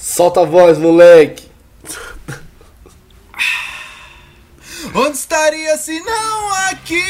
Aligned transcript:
Solta 0.00 0.40
a 0.40 0.44
voz, 0.46 0.78
moleque. 0.78 1.46
Onde 4.94 5.16
estaria 5.16 5.76
se 5.76 6.00
não 6.00 6.52
aqui? 6.70 7.04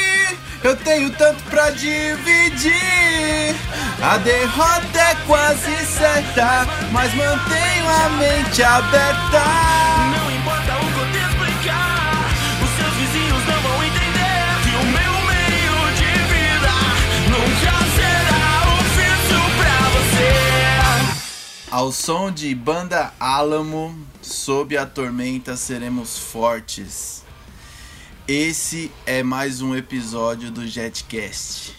Eu 0.65 0.75
tenho 0.77 1.11
tanto 1.11 1.43
pra 1.45 1.71
dividir. 1.71 2.75
A 4.03 4.19
derrota 4.19 4.99
é 4.99 5.15
quase 5.27 5.87
certa, 5.87 6.67
mas 6.91 7.15
mantenho 7.15 7.89
a 7.89 8.09
mente 8.11 8.63
aberta. 8.63 9.80
Ao 21.71 21.93
som 21.93 22.33
de 22.33 22.53
Banda 22.53 23.13
Álamo, 23.21 23.97
sob 24.21 24.77
a 24.77 24.85
tormenta 24.85 25.57
seremos 25.57 26.19
fortes. 26.19 27.23
Esse 28.27 28.91
é 29.07 29.23
mais 29.23 29.63
um 29.63 29.77
episódio 29.77 30.51
do 30.51 30.67
Jetcast. 30.67 31.77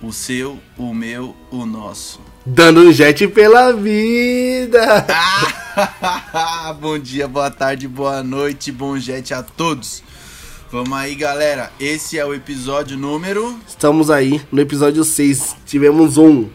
O 0.00 0.14
seu, 0.14 0.58
o 0.78 0.94
meu, 0.94 1.36
o 1.50 1.66
nosso. 1.66 2.22
Dando 2.46 2.80
um 2.80 2.90
jet 2.90 3.28
pela 3.28 3.70
vida. 3.74 5.06
bom 6.80 6.98
dia, 6.98 7.28
boa 7.28 7.50
tarde, 7.50 7.86
boa 7.86 8.22
noite, 8.22 8.72
bom 8.72 8.98
jet 8.98 9.34
a 9.34 9.42
todos. 9.42 10.02
Vamos 10.72 10.96
aí, 10.98 11.14
galera. 11.14 11.70
Esse 11.78 12.18
é 12.18 12.24
o 12.24 12.32
episódio 12.32 12.96
número. 12.96 13.58
Estamos 13.68 14.10
aí 14.10 14.40
no 14.50 14.58
episódio 14.58 15.04
6. 15.04 15.54
Tivemos 15.66 16.16
um 16.16 16.48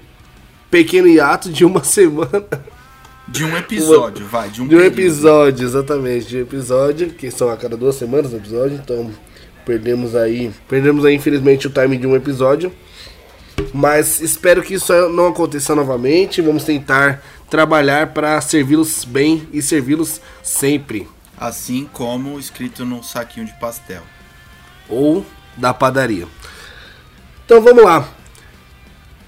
pequeno 0.73 1.07
hiato 1.07 1.51
de 1.51 1.63
uma 1.63 1.83
semana. 1.85 2.43
De 3.27 3.43
um 3.45 3.55
episódio, 3.55 4.25
vai, 4.25 4.49
de 4.49 4.59
um, 4.61 4.67
De 4.67 4.75
um 4.75 4.79
período. 4.79 4.99
episódio, 4.99 5.65
exatamente. 5.65 6.25
De 6.27 6.37
um 6.37 6.41
episódio, 6.41 7.09
que 7.11 7.29
são 7.29 7.49
a 7.49 7.55
cada 7.55 7.77
duas 7.77 7.95
semanas 7.95 8.33
um 8.33 8.37
episódio. 8.37 8.79
Então, 8.83 9.11
perdemos 9.65 10.15
aí. 10.15 10.51
Perdemos 10.67 11.05
aí, 11.05 11.13
infelizmente, 11.15 11.67
o 11.67 11.69
time 11.69 11.95
de 11.95 12.07
um 12.07 12.15
episódio. 12.15 12.73
Mas 13.71 14.19
espero 14.19 14.63
que 14.63 14.73
isso 14.73 14.91
não 15.09 15.27
aconteça 15.27 15.75
novamente. 15.75 16.41
Vamos 16.41 16.63
tentar 16.63 17.23
trabalhar 17.49 18.07
para 18.13 18.41
servi-los 18.41 19.05
bem 19.05 19.47
e 19.53 19.61
servi-los 19.61 20.19
sempre. 20.41 21.07
Assim 21.37 21.87
como 21.93 22.39
escrito 22.39 22.83
no 22.83 23.03
saquinho 23.03 23.45
de 23.45 23.53
pastel. 23.59 24.01
ou 24.89 25.23
da 25.55 25.71
padaria. 25.73 26.27
Então 27.45 27.61
vamos 27.61 27.83
lá. 27.83 28.07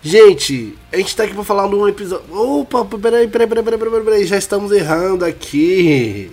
Gente, 0.05 0.77
a 0.93 0.97
gente 0.97 1.15
tá 1.15 1.23
aqui 1.23 1.33
pra 1.33 1.43
falar 1.43 1.67
de 1.67 1.73
um 1.73 1.87
episódio. 1.87 2.25
Opa, 2.31 2.85
peraí, 2.85 3.27
peraí, 3.27 3.47
peraí, 3.47 3.63
peraí, 3.63 3.79
peraí, 3.79 4.03
peraí, 4.03 4.25
já 4.27 4.37
estamos 4.37 4.71
errando 4.71 5.25
aqui. 5.25 6.29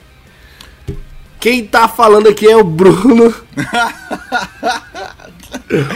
Quem 1.41 1.65
tá 1.65 1.89
falando 1.89 2.29
aqui 2.29 2.47
é 2.47 2.55
o 2.55 2.63
Bruno. 2.63 3.33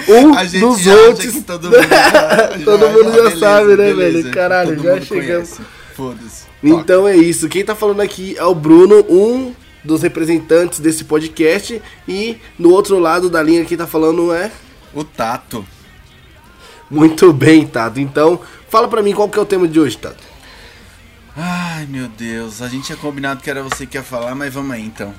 um 0.09 0.35
A 0.35 0.45
gente 0.47 0.61
dos 0.61 0.81
já 0.81 0.95
outros. 0.95 1.35
que 1.35 1.43
todo 1.43 1.65
mundo 1.65 1.87
já, 1.87 2.49
Todo 2.65 2.89
mundo 2.89 3.13
já 3.13 3.23
beleza, 3.25 3.39
sabe, 3.39 3.69
né, 3.69 3.77
beleza. 3.77 4.23
velho? 4.23 4.35
Caralho, 4.35 4.77
Todo 4.77 4.87
já 4.87 5.01
chegamos. 5.03 5.61
Foda-se. 5.95 6.47
Então 6.63 7.07
é 7.07 7.15
isso. 7.15 7.47
Quem 7.47 7.63
tá 7.63 7.75
falando 7.75 8.01
aqui 8.01 8.35
é 8.39 8.45
o 8.45 8.55
Bruno, 8.55 9.05
um 9.07 9.53
dos 9.85 10.01
representantes 10.01 10.81
desse 10.81 11.05
podcast. 11.05 11.83
E 12.09 12.39
no 12.59 12.71
outro 12.71 12.99
lado 12.99 13.29
da 13.29 13.43
linha 13.43 13.67
quem 13.67 13.77
tá 13.77 13.87
falando 13.87 14.33
é. 14.33 14.51
O 14.95 15.05
Tato. 15.05 15.63
Muito 16.91 17.33
bem, 17.33 17.67
Tato. 17.67 18.01
Então, 18.01 18.41
fala 18.69 18.89
pra 18.89 19.03
mim 19.03 19.13
qual 19.13 19.29
que 19.29 19.39
é 19.39 19.43
o 19.43 19.47
tema 19.47 19.67
de 19.67 19.79
hoje, 19.81 19.97
Tato. 19.99 20.23
Ai, 21.37 21.87
meu 21.87 22.09
Deus. 22.09 22.63
A 22.63 22.69
gente 22.69 22.87
tinha 22.87 22.99
combinado 22.99 23.43
que 23.43 23.51
era 23.51 23.63
você 23.63 23.87
que 23.87 23.97
ia 23.97 24.03
falar, 24.03 24.35
mas 24.35 24.55
vamos 24.55 24.71
aí 24.73 24.83
então. 24.83 25.15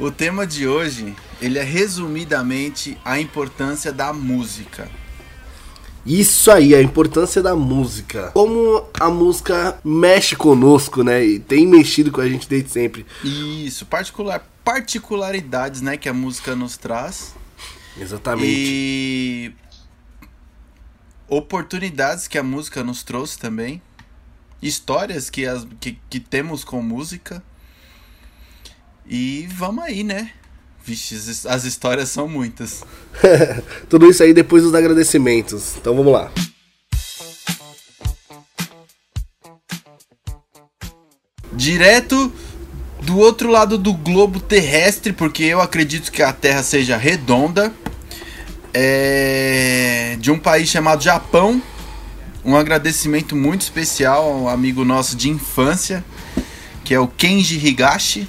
O 0.00 0.10
tema 0.10 0.46
de 0.46 0.66
hoje, 0.66 1.14
ele 1.40 1.58
é 1.58 1.62
resumidamente 1.62 2.98
a 3.04 3.20
importância 3.20 3.92
da 3.92 4.12
música. 4.12 4.90
Isso 6.04 6.50
aí, 6.50 6.74
a 6.74 6.82
importância 6.82 7.40
da 7.40 7.54
música. 7.54 8.32
Como 8.32 8.84
a 8.98 9.08
música 9.08 9.78
mexe 9.84 10.34
conosco, 10.34 11.04
né? 11.04 11.24
E 11.24 11.38
tem 11.38 11.64
mexido 11.64 12.10
com 12.10 12.20
a 12.20 12.28
gente 12.28 12.48
desde 12.48 12.70
sempre. 12.70 13.06
Isso, 13.22 13.86
particular, 13.86 14.44
particularidades, 14.64 15.80
né, 15.80 15.96
que 15.96 16.08
a 16.08 16.12
música 16.12 16.56
nos 16.56 16.76
traz. 16.76 17.34
Exatamente. 17.96 18.48
E 18.48 19.52
oportunidades 21.32 22.28
que 22.28 22.36
a 22.36 22.42
música 22.42 22.84
nos 22.84 23.02
trouxe 23.02 23.38
também. 23.38 23.80
Histórias 24.60 25.30
que, 25.30 25.46
as, 25.46 25.66
que, 25.80 25.98
que 26.10 26.20
temos 26.20 26.62
com 26.62 26.82
música. 26.82 27.42
E 29.06 29.48
vamos 29.50 29.82
aí, 29.82 30.04
né? 30.04 30.30
Vixe, 30.84 31.14
as, 31.14 31.46
as 31.46 31.64
histórias 31.64 32.10
são 32.10 32.28
muitas. 32.28 32.84
Tudo 33.88 34.10
isso 34.10 34.22
aí 34.22 34.34
depois 34.34 34.62
dos 34.62 34.74
agradecimentos. 34.74 35.74
Então 35.76 35.96
vamos 35.96 36.12
lá. 36.12 36.30
Direto 41.54 42.32
do 43.02 43.18
outro 43.18 43.50
lado 43.50 43.78
do 43.78 43.94
globo 43.94 44.38
terrestre, 44.38 45.12
porque 45.12 45.44
eu 45.44 45.60
acredito 45.60 46.12
que 46.12 46.22
a 46.22 46.32
Terra 46.32 46.62
seja 46.62 46.96
redonda. 46.96 47.72
É, 48.74 50.16
de 50.20 50.30
um 50.30 50.38
país 50.38 50.68
chamado 50.68 51.02
Japão. 51.02 51.62
Um 52.44 52.56
agradecimento 52.56 53.36
muito 53.36 53.60
especial 53.60 54.24
a 54.24 54.36
um 54.36 54.48
amigo 54.48 54.84
nosso 54.84 55.16
de 55.16 55.30
infância, 55.30 56.04
que 56.84 56.92
é 56.92 56.98
o 56.98 57.06
Kenji 57.06 57.64
Higashi. 57.64 58.28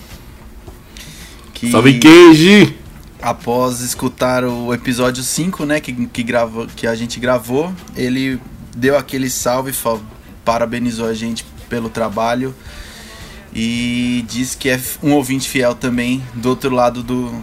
Que 1.54 1.72
Salve, 1.72 1.98
Kenji! 1.98 2.84
após 3.24 3.80
escutar 3.80 4.44
o 4.44 4.74
episódio 4.74 5.24
5, 5.24 5.66
né, 5.66 5.80
que, 5.80 5.94
que, 6.08 6.22
gravou, 6.22 6.68
que 6.68 6.86
a 6.86 6.94
gente 6.94 7.20
gravou, 7.22 7.74
ele 7.96 8.38
deu 8.76 8.98
aquele 8.98 9.30
salve, 9.30 9.72
parabenizou 10.44 11.08
a 11.08 11.14
gente 11.14 11.46
pelo 11.70 11.90
trabalho 11.90 12.54
e 13.56 14.26
diz 14.28 14.56
que 14.56 14.70
é 14.70 14.80
um 15.02 15.14
ouvinte 15.14 15.48
fiel 15.48 15.74
também 15.74 16.22
do 16.34 16.50
outro 16.50 16.70
lado 16.76 17.02
do, 17.02 17.34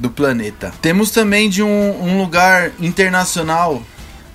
do 0.00 0.10
planeta. 0.10 0.72
Temos 0.80 1.10
também 1.10 1.50
de 1.50 1.62
um, 1.62 2.02
um 2.02 2.18
lugar 2.18 2.72
internacional, 2.80 3.82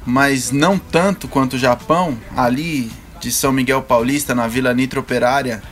mas 0.05 0.51
não 0.51 0.77
tanto 0.77 1.27
quanto 1.27 1.53
o 1.53 1.59
Japão, 1.59 2.17
ali 2.37 2.91
de 3.19 3.31
São 3.31 3.51
Miguel 3.51 3.81
Paulista, 3.81 4.35
na 4.35 4.47
Vila 4.47 4.73
Nitro 4.73 4.99
Operária, 4.99 5.63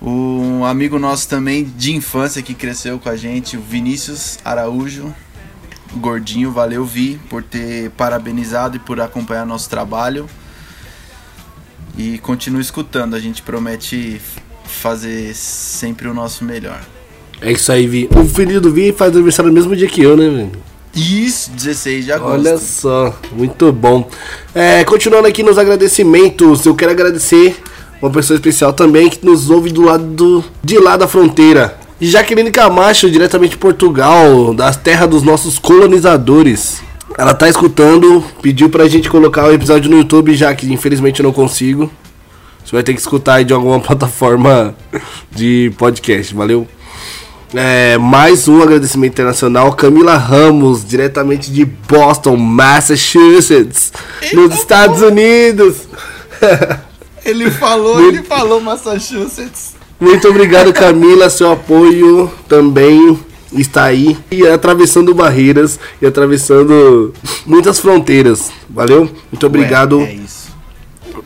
um 0.00 0.64
amigo 0.64 0.98
nosso 0.98 1.28
também 1.28 1.62
de 1.62 1.94
infância 1.94 2.42
que 2.42 2.54
cresceu 2.54 2.98
com 2.98 3.08
a 3.08 3.16
gente, 3.16 3.56
o 3.56 3.60
Vinícius 3.60 4.36
Araújo, 4.44 5.14
gordinho, 5.94 6.50
valeu 6.50 6.84
Vi 6.84 7.20
por 7.30 7.44
ter 7.44 7.90
parabenizado 7.90 8.76
e 8.76 8.80
por 8.80 9.00
acompanhar 9.00 9.46
nosso 9.46 9.70
trabalho. 9.70 10.28
E 11.96 12.18
continue 12.18 12.62
escutando, 12.62 13.14
a 13.14 13.20
gente 13.20 13.42
promete 13.42 14.20
fazer 14.64 15.34
sempre 15.34 16.08
o 16.08 16.14
nosso 16.14 16.44
melhor. 16.44 16.82
É 17.42 17.50
isso 17.52 17.72
aí, 17.72 17.86
Vi. 17.86 18.08
O 18.16 18.24
filho 18.24 18.60
do 18.60 18.72
Vi 18.72 18.92
faz 18.92 19.12
aniversário 19.12 19.50
no 19.50 19.54
mesmo 19.54 19.74
dia 19.74 19.88
que 19.88 20.02
eu, 20.02 20.16
né, 20.16 20.28
velho? 20.28 20.52
Isso, 20.94 21.50
16 21.50 22.04
de 22.04 22.12
agosto. 22.12 22.32
Olha 22.32 22.58
só, 22.58 23.14
muito 23.32 23.72
bom. 23.72 24.08
É, 24.54 24.84
continuando 24.84 25.26
aqui 25.26 25.42
nos 25.42 25.58
agradecimentos, 25.58 26.64
eu 26.66 26.74
quero 26.74 26.92
agradecer 26.92 27.56
uma 28.00 28.10
pessoa 28.10 28.36
especial 28.36 28.72
também 28.72 29.08
que 29.08 29.24
nos 29.24 29.48
ouve 29.48 29.70
do 29.72 29.82
lado 29.82 30.04
do, 30.04 30.44
de 30.62 30.78
lá 30.78 30.96
da 30.96 31.08
fronteira. 31.08 31.78
Jaqueline 32.00 32.50
Camacho, 32.50 33.10
diretamente 33.10 33.52
de 33.52 33.58
Portugal, 33.58 34.52
das 34.52 34.76
terras 34.76 35.08
dos 35.08 35.22
nossos 35.22 35.58
colonizadores. 35.58 36.82
Ela 37.16 37.32
tá 37.32 37.48
escutando, 37.48 38.22
pediu 38.42 38.68
pra 38.68 38.88
gente 38.88 39.08
colocar 39.08 39.46
o 39.46 39.52
episódio 39.52 39.90
no 39.90 39.98
YouTube, 39.98 40.34
já 40.34 40.54
que 40.54 40.70
infelizmente 40.70 41.20
eu 41.20 41.24
não 41.24 41.32
consigo. 41.32 41.90
Você 42.64 42.72
vai 42.72 42.82
ter 42.82 42.92
que 42.94 43.00
escutar 43.00 43.34
aí 43.34 43.44
de 43.44 43.52
alguma 43.52 43.78
plataforma 43.80 44.74
de 45.30 45.72
podcast, 45.78 46.34
valeu? 46.34 46.66
É, 47.54 47.98
mais 47.98 48.48
um 48.48 48.62
agradecimento 48.62 49.12
internacional, 49.12 49.74
Camila 49.74 50.16
Ramos, 50.16 50.82
diretamente 50.86 51.52
de 51.52 51.66
Boston, 51.66 52.34
Massachusetts, 52.36 53.92
nos 54.32 54.54
Estados 54.54 55.02
Unidos. 55.02 55.82
Ele 57.24 57.50
falou, 57.50 58.00
ele 58.08 58.20
falou 58.24 58.60
Massachusetts. 58.60 59.76
Muito 60.00 60.26
obrigado, 60.28 60.72
Camila, 60.74 61.30
seu 61.30 61.52
apoio 61.52 62.28
também 62.48 63.16
está 63.52 63.84
aí 63.84 64.18
e 64.28 64.44
atravessando 64.44 65.14
barreiras 65.14 65.78
e 66.00 66.06
atravessando 66.06 67.14
muitas 67.46 67.78
fronteiras. 67.78 68.50
Valeu? 68.68 69.08
Muito 69.30 69.46
obrigado. 69.46 69.98
Ué, 69.98 70.06
é 70.06 70.14
isso. 70.14 70.50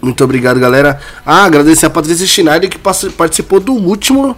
Muito 0.03 0.23
obrigado, 0.23 0.61
galera. 0.61 1.01
Ah, 1.25 1.45
agradecer 1.45 1.87
a 1.87 1.91
Patrícia 1.91 2.27
Schneider 2.27 2.69
que 2.69 2.79
participou 2.79 3.59
do 3.59 3.73
último 3.73 4.37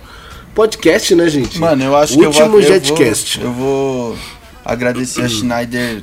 podcast, 0.58 1.14
né, 1.14 1.28
gente? 1.28 1.56
Mano, 1.56 1.84
eu 1.84 1.96
acho 1.96 2.14
o 2.14 2.18
que 2.18 2.24
eu 2.24 2.30
último 2.30 2.48
vou, 2.48 2.60
eu 2.60 2.66
Jetcast. 2.66 3.38
vou, 3.38 3.46
eu 3.46 3.52
vou 3.52 4.18
agradecer 4.64 5.22
a 5.22 5.28
Schneider 5.28 6.02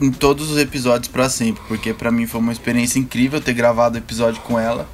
em 0.00 0.12
todos 0.12 0.52
os 0.52 0.58
episódios 0.58 1.08
pra 1.08 1.28
sempre, 1.28 1.60
porque 1.66 1.92
pra 1.92 2.12
mim 2.12 2.28
foi 2.28 2.40
uma 2.40 2.52
experiência 2.52 3.00
incrível 3.00 3.40
ter 3.40 3.52
gravado 3.54 3.96
o 3.96 3.98
episódio 3.98 4.40
com 4.42 4.56
ela. 4.56 4.88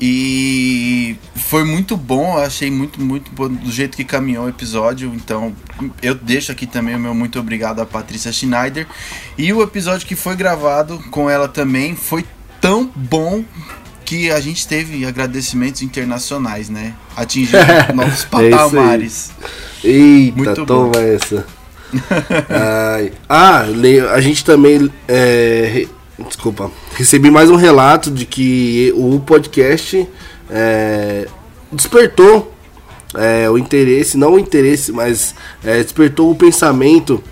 E 0.00 1.16
foi 1.34 1.64
muito 1.64 1.96
bom, 1.96 2.38
eu 2.38 2.44
achei 2.44 2.70
muito, 2.70 3.00
muito 3.00 3.32
bom 3.32 3.48
do 3.48 3.72
jeito 3.72 3.96
que 3.96 4.04
caminhou 4.04 4.44
o 4.44 4.48
episódio. 4.48 5.12
Então, 5.12 5.52
eu 6.00 6.14
deixo 6.14 6.52
aqui 6.52 6.68
também 6.68 6.94
o 6.94 7.00
meu 7.00 7.12
muito 7.12 7.40
obrigado 7.40 7.80
a 7.80 7.86
Patrícia 7.86 8.30
Schneider. 8.30 8.86
E 9.36 9.52
o 9.52 9.60
episódio 9.60 10.06
que 10.06 10.14
foi 10.14 10.36
gravado 10.36 11.02
com 11.10 11.28
ela 11.28 11.48
também 11.48 11.96
foi 11.96 12.24
tão 12.60 12.88
bom 12.94 13.44
que 14.08 14.30
a 14.30 14.40
gente 14.40 14.66
teve 14.66 15.04
agradecimentos 15.04 15.82
internacionais, 15.82 16.70
né? 16.70 16.94
Atingiu 17.14 17.58
novos 17.94 18.14
É 18.14 18.16
isso 18.16 18.28
aí. 18.32 18.50
patamares. 18.50 19.30
Eita, 19.84 20.36
Muito 20.38 20.64
toma 20.66 20.92
bom. 20.92 20.98
essa. 20.98 21.46
Ah, 23.28 23.66
a 24.14 24.20
gente 24.22 24.42
também. 24.46 24.90
é, 25.06 25.86
desculpa. 26.26 26.70
Recebi 26.94 27.30
mais 27.30 27.50
um 27.50 27.56
relato 27.56 28.10
de 28.10 28.24
que 28.24 28.94
o 28.96 29.20
podcast 29.20 30.08
é, 30.50 31.28
despertou 31.70 32.54
é, 33.14 33.50
o 33.50 33.58
interesse, 33.58 34.16
não 34.16 34.34
o 34.34 34.38
interesse, 34.38 34.90
mas 34.90 35.34
é, 35.62 35.82
despertou 35.82 36.30
o 36.30 36.34
pensamento 36.34 37.22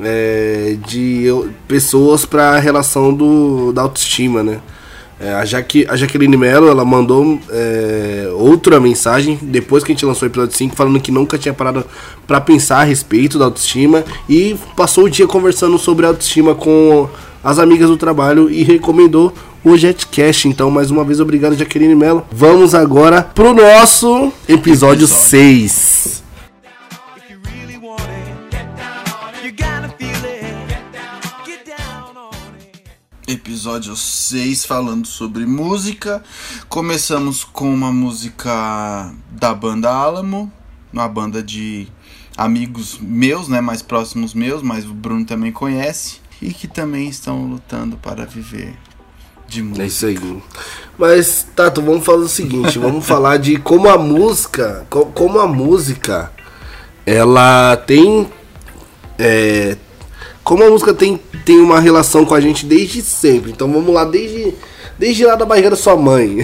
é, 0.00 0.78
de 0.86 1.26
pessoas 1.66 2.24
para 2.24 2.52
a 2.52 2.58
relação 2.58 3.12
do, 3.12 3.72
da 3.74 3.82
autoestima, 3.82 4.42
né? 4.42 4.60
É, 5.20 5.34
a, 5.34 5.44
Jaque, 5.44 5.84
a 5.88 5.96
Jaqueline 5.96 6.36
Mello, 6.36 6.68
ela 6.68 6.84
mandou 6.84 7.40
é, 7.50 8.28
outra 8.34 8.78
mensagem 8.78 9.38
depois 9.42 9.82
que 9.82 9.90
a 9.90 9.94
gente 9.94 10.06
lançou 10.06 10.28
o 10.28 10.30
episódio 10.30 10.56
5, 10.56 10.76
falando 10.76 11.00
que 11.00 11.10
nunca 11.10 11.36
tinha 11.36 11.52
parado 11.52 11.84
para 12.26 12.40
pensar 12.40 12.78
a 12.78 12.84
respeito 12.84 13.38
da 13.38 13.46
autoestima 13.46 14.04
e 14.28 14.56
passou 14.76 15.04
o 15.04 15.10
dia 15.10 15.26
conversando 15.26 15.76
sobre 15.76 16.06
autoestima 16.06 16.54
com 16.54 17.08
as 17.42 17.58
amigas 17.58 17.88
do 17.88 17.96
trabalho 17.96 18.48
e 18.48 18.62
recomendou 18.62 19.32
o 19.64 19.76
Jetcast. 19.76 20.46
Então, 20.46 20.70
mais 20.70 20.90
uma 20.90 21.04
vez, 21.04 21.18
obrigado, 21.18 21.56
Jaqueline 21.56 21.94
Mello. 21.94 22.24
Vamos 22.30 22.74
agora 22.74 23.22
pro 23.22 23.52
nosso 23.52 24.32
episódio 24.48 25.04
Episódio. 25.04 25.06
6. 25.06 26.17
Episódio 33.28 33.94
6 33.94 34.64
falando 34.64 35.06
sobre 35.06 35.44
música. 35.44 36.22
Começamos 36.66 37.44
com 37.44 37.70
uma 37.72 37.92
música 37.92 39.12
da 39.30 39.52
banda 39.54 39.90
Alamo, 39.90 40.50
uma 40.90 41.06
banda 41.06 41.42
de 41.42 41.86
amigos 42.34 42.98
meus, 42.98 43.46
né, 43.46 43.60
mais 43.60 43.82
próximos 43.82 44.32
meus, 44.32 44.62
mas 44.62 44.86
o 44.86 44.94
Bruno 44.94 45.26
também 45.26 45.52
conhece 45.52 46.20
e 46.40 46.54
que 46.54 46.66
também 46.66 47.06
estão 47.10 47.44
lutando 47.44 47.98
para 47.98 48.24
viver 48.24 48.74
de 49.46 49.60
É 49.60 49.62
música. 49.62 49.84
isso 49.86 50.06
aí. 50.06 50.42
Mas, 50.98 51.46
Tato, 51.54 51.82
vamos 51.82 52.06
fazer 52.06 52.24
o 52.24 52.28
seguinte, 52.28 52.78
vamos 52.80 53.04
falar 53.06 53.36
de 53.36 53.58
como 53.58 53.90
a 53.90 53.98
música, 53.98 54.86
co- 54.88 55.06
como 55.06 55.38
a 55.38 55.46
música, 55.46 56.32
ela 57.04 57.76
tem, 57.76 58.26
é, 59.18 59.76
como 60.48 60.64
a 60.64 60.70
música 60.70 60.94
tem, 60.94 61.20
tem 61.44 61.60
uma 61.60 61.78
relação 61.78 62.24
com 62.24 62.34
a 62.34 62.40
gente 62.40 62.64
desde 62.64 63.02
sempre. 63.02 63.50
Então 63.50 63.70
vamos 63.70 63.92
lá, 63.92 64.06
desde, 64.06 64.54
desde 64.98 65.26
lá 65.26 65.34
da 65.34 65.44
barriga 65.44 65.68
da 65.68 65.76
sua 65.76 65.94
mãe. 65.94 66.38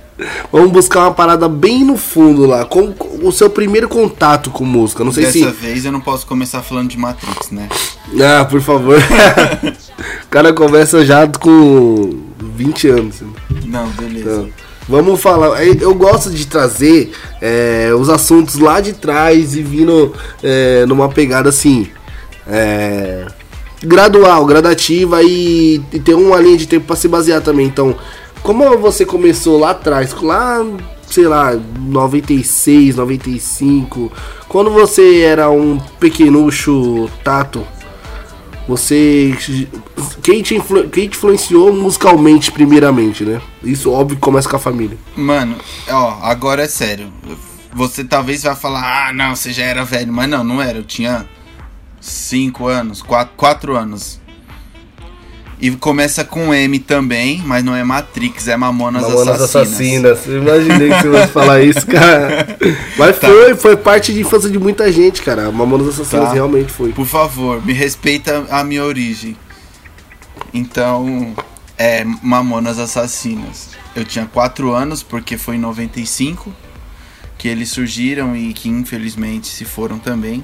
vamos 0.50 0.72
buscar 0.72 1.00
uma 1.00 1.12
parada 1.12 1.50
bem 1.50 1.84
no 1.84 1.98
fundo 1.98 2.46
lá, 2.46 2.64
com 2.64 2.94
o 3.22 3.30
seu 3.30 3.50
primeiro 3.50 3.90
contato 3.90 4.50
com 4.50 4.64
música. 4.64 5.04
Não 5.04 5.12
sei 5.12 5.24
Dessa 5.26 5.38
se... 5.38 5.44
vez 5.50 5.84
eu 5.84 5.92
não 5.92 6.00
posso 6.00 6.26
começar 6.26 6.62
falando 6.62 6.88
de 6.88 6.96
Matrix, 6.96 7.50
né? 7.50 7.68
Ah, 8.22 8.44
por 8.46 8.62
favor. 8.62 8.96
o 10.24 10.28
cara 10.28 10.54
começa 10.54 11.04
já 11.04 11.26
com 11.28 12.22
20 12.38 12.88
anos. 12.88 13.22
Não, 13.66 13.86
beleza. 13.90 14.38
Não. 14.38 14.50
Vamos 14.88 15.20
falar. 15.20 15.62
é, 15.62 15.76
Eu 15.78 15.94
gosto 15.94 16.30
de 16.30 16.46
trazer 16.46 17.12
é, 17.38 17.90
os 17.94 18.08
assuntos 18.08 18.56
lá 18.56 18.80
de 18.80 18.94
trás 18.94 19.54
e 19.54 19.62
vindo 19.62 20.14
é, 20.42 20.86
numa 20.86 21.10
pegada 21.10 21.50
assim. 21.50 21.88
é, 22.46 23.26
gradual, 23.82 24.44
gradativa 24.46 25.22
e, 25.22 25.80
e 25.92 25.98
ter 26.00 26.14
uma 26.14 26.38
linha 26.40 26.56
de 26.56 26.66
tempo 26.66 26.86
para 26.86 26.96
se 26.96 27.08
basear 27.08 27.40
também. 27.42 27.66
Então, 27.66 27.94
como 28.42 28.76
você 28.78 29.04
começou 29.04 29.58
lá 29.58 29.70
atrás, 29.70 30.12
lá, 30.20 30.64
sei 31.06 31.26
lá, 31.26 31.52
96, 31.78 32.96
95, 32.96 34.10
quando 34.48 34.70
você 34.70 35.20
era 35.22 35.50
um 35.50 35.78
pequenucho 36.00 37.08
tato, 37.24 37.66
você. 38.66 39.36
Quem 40.22 40.42
te, 40.42 40.54
influ- 40.54 40.88
quem 40.88 41.08
te 41.08 41.16
influenciou 41.16 41.72
musicalmente, 41.72 42.50
primeiramente, 42.52 43.24
né? 43.24 43.40
Isso, 43.62 43.90
óbvio, 43.90 44.18
começa 44.18 44.48
com 44.48 44.56
a 44.56 44.58
família. 44.58 44.96
Mano, 45.16 45.56
ó, 45.90 46.18
agora 46.22 46.62
é 46.62 46.68
sério. 46.68 47.12
Você 47.74 48.04
talvez 48.04 48.42
vai 48.42 48.54
falar, 48.54 49.08
ah, 49.08 49.12
não, 49.12 49.34
você 49.34 49.52
já 49.52 49.64
era 49.64 49.84
velho. 49.84 50.12
Mas 50.12 50.28
não, 50.28 50.44
não 50.44 50.62
era. 50.62 50.78
Eu 50.78 50.84
tinha 50.84 51.26
5 52.02 52.66
anos, 52.66 53.00
4 53.36 53.76
anos. 53.76 54.20
E 55.60 55.70
começa 55.70 56.24
com 56.24 56.52
M 56.52 56.76
também, 56.80 57.40
mas 57.46 57.62
não 57.62 57.72
é 57.76 57.84
Matrix, 57.84 58.48
é 58.48 58.56
Mamonas, 58.56 59.02
Mamonas 59.02 59.40
Assassinas. 59.40 60.18
Assassinas. 60.18 60.26
Imaginei 60.26 60.88
que 60.88 61.02
você 61.02 61.10
fosse 61.12 61.28
falar 61.32 61.62
isso, 61.62 61.86
cara. 61.86 62.58
Mas 62.98 63.16
Tá. 63.20 63.28
foi, 63.28 63.54
foi 63.54 63.76
parte 63.76 64.12
de 64.12 64.20
infância 64.22 64.50
de 64.50 64.58
muita 64.58 64.90
gente, 64.90 65.22
cara. 65.22 65.52
Mamonas 65.52 65.86
Assassinas 65.86 66.26
Tá. 66.30 66.32
realmente 66.34 66.72
foi. 66.72 66.90
Por 66.90 67.06
favor, 67.06 67.64
me 67.64 67.72
respeita 67.72 68.44
a 68.50 68.64
minha 68.64 68.82
origem. 68.84 69.36
Então, 70.52 71.32
é 71.78 72.04
Mamonas 72.04 72.80
Assassinas. 72.80 73.68
Eu 73.94 74.04
tinha 74.04 74.26
4 74.26 74.72
anos 74.72 75.04
porque 75.04 75.38
foi 75.38 75.54
em 75.54 75.60
95 75.60 76.52
que 77.38 77.46
eles 77.46 77.70
surgiram 77.70 78.34
e 78.36 78.52
que 78.52 78.68
infelizmente 78.68 79.46
se 79.46 79.64
foram 79.64 79.98
também. 80.00 80.42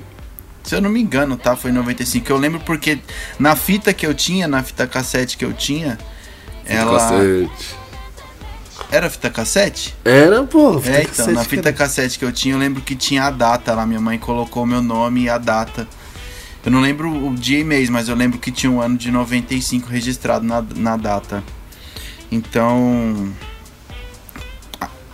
Se 0.69 0.75
eu 0.75 0.83
não 0.83 0.91
me 0.91 1.01
engano, 1.01 1.35
tá? 1.35 1.57
Foi 1.57 1.71
em 1.71 1.75
95. 1.75 2.31
Eu 2.31 2.37
lembro 2.37 2.61
porque 2.61 2.99
na 3.39 3.57
fita 3.57 3.95
que 3.95 4.07
eu 4.07 4.13
tinha, 4.13 4.47
na 4.47 4.63
fita 4.63 4.87
cassete 4.87 5.39
que 5.39 5.45
eu 5.45 5.55
tinha, 5.55 5.97
ela 6.67 6.99
Cacete. 6.99 7.77
era 8.91 9.09
fita 9.09 9.31
cassete? 9.31 9.97
Era, 10.05 10.45
pô. 10.45 10.79
É, 10.85 11.05
então, 11.05 11.33
na 11.33 11.43
fita 11.43 11.73
cara. 11.73 11.77
cassete 11.77 12.19
que 12.19 12.25
eu 12.27 12.31
tinha, 12.31 12.55
eu 12.55 12.59
lembro 12.59 12.83
que 12.83 12.95
tinha 12.95 13.25
a 13.25 13.31
data 13.31 13.75
lá. 13.75 13.87
Minha 13.87 14.01
mãe 14.01 14.19
colocou 14.19 14.67
meu 14.67 14.83
nome 14.83 15.23
e 15.23 15.31
a 15.31 15.39
data. 15.39 15.89
Eu 16.63 16.71
não 16.71 16.83
lembro 16.83 17.11
o 17.11 17.35
dia 17.35 17.61
e 17.61 17.65
mês, 17.65 17.89
mas 17.89 18.11
eu 18.11 18.15
lembro 18.15 18.39
que 18.39 18.53
tinha 18.53 18.71
um 18.71 18.79
ano 18.79 18.99
de 18.99 19.11
95 19.11 19.89
registrado 19.89 20.45
na, 20.45 20.63
na 20.77 20.99
data. 20.99 21.43
Então. 22.31 23.33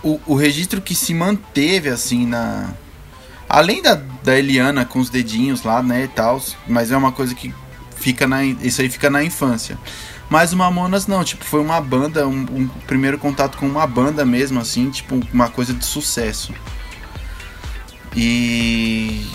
O, 0.03 0.19
o 0.25 0.35
registro 0.35 0.81
que 0.81 0.93
se 0.93 1.13
manteve, 1.13 1.87
assim, 1.87 2.25
na. 2.27 2.73
Além 3.47 3.81
da, 3.81 3.95
da 4.23 4.37
Eliana 4.37 4.85
com 4.85 4.99
os 4.99 5.09
dedinhos 5.09 5.63
lá, 5.63 5.81
né, 5.81 6.03
e 6.03 6.07
tal, 6.07 6.41
mas 6.67 6.91
é 6.91 6.97
uma 6.97 7.11
coisa 7.11 7.35
que 7.35 7.53
fica 7.95 8.27
na. 8.27 8.43
Isso 8.43 8.81
aí 8.81 8.89
fica 8.89 9.09
na 9.09 9.23
infância. 9.23 9.77
Mas 10.29 10.53
o 10.53 10.57
Mamonas 10.57 11.05
não, 11.05 11.23
tipo, 11.23 11.45
foi 11.45 11.61
uma 11.61 11.79
banda, 11.79 12.27
um, 12.27 12.45
um 12.51 12.67
primeiro 12.87 13.17
contato 13.17 13.57
com 13.57 13.67
uma 13.67 13.85
banda 13.85 14.25
mesmo, 14.25 14.59
assim, 14.59 14.89
tipo, 14.89 15.19
uma 15.31 15.49
coisa 15.49 15.73
de 15.73 15.85
sucesso. 15.85 16.53
E. 18.15 19.25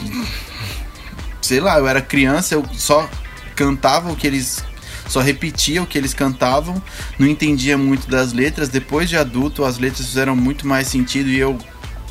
Sei 1.41 1.61
lá, 1.61 1.79
eu 1.79 1.87
era 1.87 2.01
criança, 2.01 2.55
eu 2.55 2.65
só 2.73 3.09
cantava 3.55 4.11
o 4.11 4.17
que 4.17 4.27
eles. 4.27 4.65
Só 5.09 5.21
repetia 5.21 5.83
o 5.83 5.87
que 5.87 5.99
eles 5.99 6.15
cantavam, 6.15 6.81
não 7.19 7.27
entendia 7.27 7.77
muito 7.77 8.09
das 8.09 8.33
letras. 8.33 8.69
Depois 8.69 9.09
de 9.09 9.17
adulto, 9.17 9.65
as 9.65 9.77
letras 9.77 10.07
fizeram 10.07 10.37
muito 10.37 10.69
mais 10.69 10.87
sentido 10.87 11.29
e 11.29 11.37
eu 11.37 11.59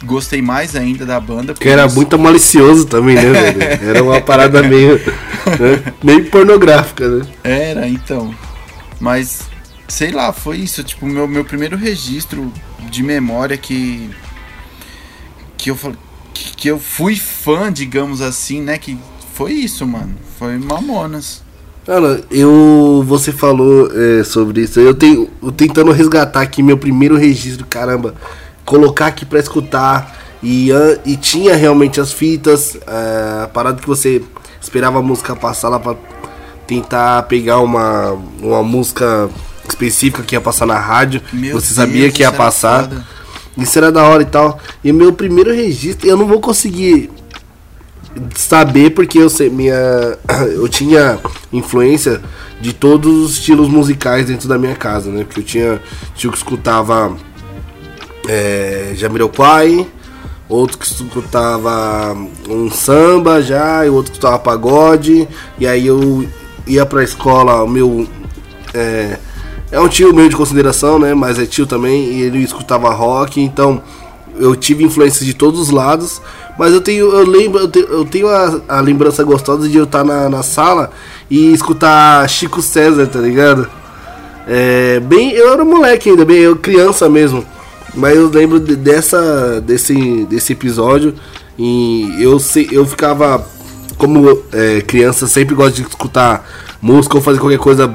gostei 0.03 0.41
mais 0.41 0.75
ainda 0.75 1.06
da 1.06 1.20
banda. 1.20 1.53
Que 1.53 1.70
era 1.70 1.86
isso- 1.86 1.96
muito 1.96 2.18
malicioso 2.18 2.86
também, 2.86 3.15
né, 3.15 3.32
velho? 3.32 3.89
Era 3.89 4.03
uma 4.03 4.22
parada 4.22 4.62
meio. 4.63 4.96
né, 4.98 5.94
meio 6.03 6.25
pornográfica, 6.29 7.08
né? 7.08 7.25
Era, 7.44 7.88
então. 7.88 8.34
Mas, 9.00 9.41
sei 9.88 10.12
lá, 10.12 10.32
foi 10.34 10.58
isso. 10.58 10.84
Tipo, 10.84 11.06
meu, 11.06 11.27
meu 11.27 11.44
primeiro 11.46 11.77
registro 11.77 12.51
de 12.89 13.03
memória 13.03 13.58
que. 13.58 14.10
Que 15.58 15.72
eu, 15.72 15.77
que, 16.34 16.56
que 16.56 16.68
eu 16.70 16.79
fui 16.79 17.15
fã, 17.15 17.72
digamos 17.72 18.22
assim, 18.22 18.62
né? 18.62 18.77
Que 18.77 18.98
foi 19.34 19.51
isso, 19.53 19.86
mano. 19.86 20.15
Foi 20.38 20.58
Mamonas. 20.58 21.41
Cara, 21.86 22.24
eu. 22.29 23.03
Você 23.08 23.32
falou 23.32 23.89
é, 23.94 24.24
sobre 24.24 24.62
isso. 24.62 24.79
Eu 24.79 24.94
tenho. 24.94 25.29
Eu 25.41 25.51
tentando 25.51 25.91
resgatar 25.91 26.41
aqui 26.41 26.62
meu 26.62 26.77
primeiro 26.77 27.18
registro, 27.18 27.65
caramba. 27.65 28.15
Colocar 28.70 29.08
aqui 29.08 29.26
pra 29.26 29.40
escutar. 29.40 30.16
E, 30.44 30.70
e 31.04 31.18
tinha 31.18 31.56
realmente 31.56 32.00
as 32.00 32.14
fitas. 32.14 32.78
é, 32.88 33.44
a 33.46 33.48
parada 33.48 33.82
que 33.82 33.88
você 33.88 34.22
esperava 34.62 35.00
a 35.00 35.02
música 35.02 35.36
passar 35.36 35.70
lá 35.70 35.80
pra 35.80 35.96
tentar 36.68 37.24
pegar 37.24 37.62
uma, 37.62 38.16
uma 38.40 38.62
música 38.62 39.28
específica 39.68 40.22
que 40.22 40.36
ia 40.36 40.42
passar 40.42 40.68
na 40.68 40.78
rádio. 40.78 41.20
Meu 41.34 41.60
você 41.60 41.74
sabia 41.74 42.04
Deus, 42.04 42.14
que 42.14 42.22
ia 42.22 42.32
passar. 42.32 42.84
foda. 42.84 43.04
Isso 43.58 43.76
era 43.76 43.92
da 43.92 44.04
hora 44.04 44.22
e 44.22 44.28
tal. 44.28 44.60
E 44.84 44.94
meu 44.94 45.12
primeiro 45.14 45.52
registro, 45.52 46.08
eu 46.08 46.16
não 46.16 46.28
vou 46.28 46.40
conseguir 46.40 47.10
saber 48.36 48.92
porque 48.92 49.18
eu 49.18 49.30
sei, 49.30 49.50
minha 49.50 49.74
eu 50.54 50.68
tinha 50.70 51.20
influência 51.52 52.22
de 52.62 52.72
todos 52.72 53.12
os 53.12 53.34
estilos 53.34 53.68
musicais 53.68 54.28
dentro 54.28 54.48
da 54.48 54.58
minha 54.58 54.76
casa, 54.76 55.10
né? 55.10 55.24
Porque 55.24 55.40
eu 55.40 55.44
tinha 55.44 55.82
tio 56.16 56.32
que 56.32 56.38
escutava 56.38 57.16
é, 58.30 58.92
Jamiroquai, 58.94 59.88
outro 60.48 60.78
que 60.78 60.86
escutava 60.86 62.16
um 62.48 62.70
samba 62.70 63.42
já, 63.42 63.84
e 63.84 63.90
outro 63.90 64.12
que 64.12 64.18
escutava 64.18 64.38
pagode, 64.38 65.28
e 65.58 65.66
aí 65.66 65.88
eu 65.88 66.28
ia 66.68 66.86
pra 66.86 67.04
escola, 67.04 67.64
o 67.64 67.68
meu. 67.68 68.08
É, 68.72 69.18
é 69.72 69.80
um 69.80 69.88
tio 69.88 70.14
meio 70.14 70.30
de 70.30 70.36
consideração, 70.36 71.00
né? 71.00 71.16
Mas 71.16 71.40
é 71.40 71.46
tio 71.46 71.66
também, 71.66 72.04
e 72.06 72.22
ele 72.22 72.40
escutava 72.44 72.92
rock, 72.92 73.42
então 73.42 73.82
eu 74.38 74.56
tive 74.56 74.84
influências 74.84 75.26
de 75.26 75.34
todos 75.34 75.60
os 75.60 75.72
lados. 75.72 76.22
Mas 76.58 76.72
eu 76.72 76.82
tenho, 76.82 77.12
eu 77.12 77.26
lembro, 77.26 77.60
eu 77.60 77.68
tenho, 77.68 77.88
eu 77.88 78.06
tenho 78.06 78.28
a, 78.28 78.62
a 78.68 78.82
lembrança 78.82 79.24
gostosa 79.24 79.68
de 79.68 79.78
eu 79.78 79.86
estar 79.86 80.04
na, 80.04 80.30
na 80.30 80.44
sala 80.44 80.92
e 81.32 81.52
escutar 81.52 82.28
Chico 82.30 82.62
César, 82.62 83.08
tá 83.08 83.20
ligado? 83.20 83.68
É, 84.48 85.00
bem, 85.00 85.32
eu 85.32 85.54
era 85.54 85.64
moleque 85.64 86.10
ainda, 86.10 86.26
bem, 86.26 86.38
eu 86.38 86.56
criança 86.56 87.10
mesmo. 87.10 87.44
Mas 87.93 88.15
eu 88.15 88.29
lembro 88.29 88.60
de- 88.60 88.75
dessa, 88.75 89.60
desse, 89.62 90.25
desse 90.25 90.53
episódio 90.53 91.13
e 91.58 92.15
eu, 92.19 92.38
eu 92.72 92.86
ficava, 92.86 93.46
como 93.98 94.41
é, 94.53 94.81
criança, 94.81 95.27
sempre 95.27 95.55
gosto 95.55 95.75
de 95.75 95.81
escutar 95.84 96.48
música 96.81 97.17
ou 97.17 97.22
fazer 97.22 97.39
qualquer 97.39 97.60
coisa 97.60 97.93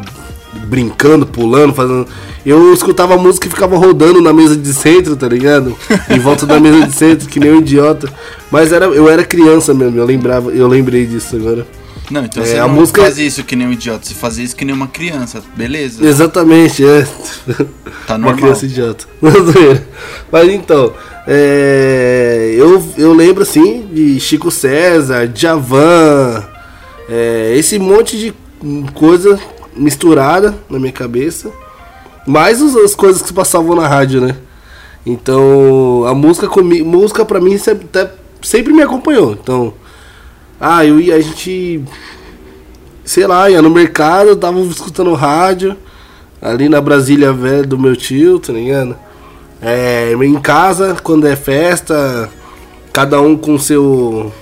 brincando, 0.67 1.27
pulando, 1.27 1.75
fazendo. 1.75 2.07
Eu 2.45 2.73
escutava 2.75 3.17
música 3.17 3.47
e 3.47 3.51
ficava 3.51 3.77
rodando 3.77 4.21
na 4.21 4.33
mesa 4.33 4.55
de 4.57 4.73
centro, 4.75 5.17
tá 5.17 5.27
ligado? 5.27 5.75
Em 6.11 6.19
volta 6.19 6.45
da 6.45 6.61
mesa 6.61 6.87
de 6.87 6.95
centro, 6.95 7.27
que 7.29 7.41
nem 7.41 7.53
um 7.53 7.59
idiota. 7.61 8.09
Mas 8.51 8.71
era, 8.73 8.85
eu 8.87 9.09
era 9.09 9.25
criança 9.25 9.73
mesmo, 9.73 9.99
eu 9.99 10.05
lembrava, 10.05 10.51
eu 10.51 10.69
lembrei 10.69 11.07
disso 11.07 11.35
agora. 11.37 11.67
Não, 12.15 12.25
então 12.25 12.43
É, 12.45 12.47
você 12.47 12.59
a 12.59 12.69
não 12.69 12.75
música- 12.75 13.03
fazia 13.03 13.27
isso 13.27 13.43
que 13.43 13.57
nem 13.57 13.67
um 13.67 13.73
idiota, 13.73 14.07
você 14.07 14.15
fazia 14.15 14.45
isso 14.45 14.55
que 14.55 14.65
nem 14.65 14.73
uma 14.73 14.87
criança, 14.87 15.43
beleza? 15.57 16.07
Exatamente, 16.07 16.85
é. 16.87 17.03
Tá 18.07 18.15
Uma 18.15 18.19
normal. 18.19 18.35
criança 18.37 18.67
idiota. 18.67 19.05
Zoeira. 19.53 19.85
Mas 20.31 20.49
então, 20.49 20.93
é, 21.27 22.55
eu, 22.57 22.81
eu 22.97 23.13
lembro 23.13 23.43
assim 23.43 23.85
de 23.93 24.21
Chico 24.21 24.49
César, 24.51 25.27
Djavan, 25.27 26.45
é, 27.09 27.55
esse 27.57 27.81
monte 27.81 28.17
de 28.17 28.33
coisa 28.95 29.37
misturada 29.77 30.55
na 30.71 30.79
minha 30.79 30.93
cabeça. 30.93 31.51
Mais 32.27 32.63
as, 32.63 32.77
as 32.77 32.95
coisas 32.95 33.23
que 33.23 33.33
passavam 33.33 33.75
na 33.75 33.89
rádio, 33.89 34.21
né? 34.21 34.37
Então, 35.05 36.05
a 36.07 36.15
música 36.15 36.47
comigo, 36.47 36.89
música 36.89 37.25
pra 37.25 37.41
mim 37.41 37.59
sempre, 37.59 37.87
até- 37.93 38.13
sempre 38.41 38.73
me 38.73 38.83
acompanhou. 38.83 39.33
Então, 39.33 39.75
ah, 40.67 40.85
eu 40.85 40.99
ia, 40.99 41.17
a 41.17 41.21
gente 41.21 41.85
sei 43.05 43.27
lá, 43.27 43.51
ia 43.51 43.61
no 43.61 43.71
mercado, 43.71 44.35
tava 44.35 44.61
escutando 44.61 45.13
rádio, 45.13 45.77
ali 46.41 46.69
na 46.69 46.81
Brasília 46.81 47.33
velha 47.33 47.65
do 47.65 47.79
meu 47.79 47.95
tio, 47.95 48.39
tá 48.39 48.53
ligado? 48.53 48.97
É, 49.61 50.13
em 50.13 50.41
casa, 50.41 50.97
quando 51.03 51.27
é 51.27 51.37
festa, 51.37 52.29
cada 52.93 53.21
um 53.21 53.37
com 53.37 53.59
seu. 53.59 54.33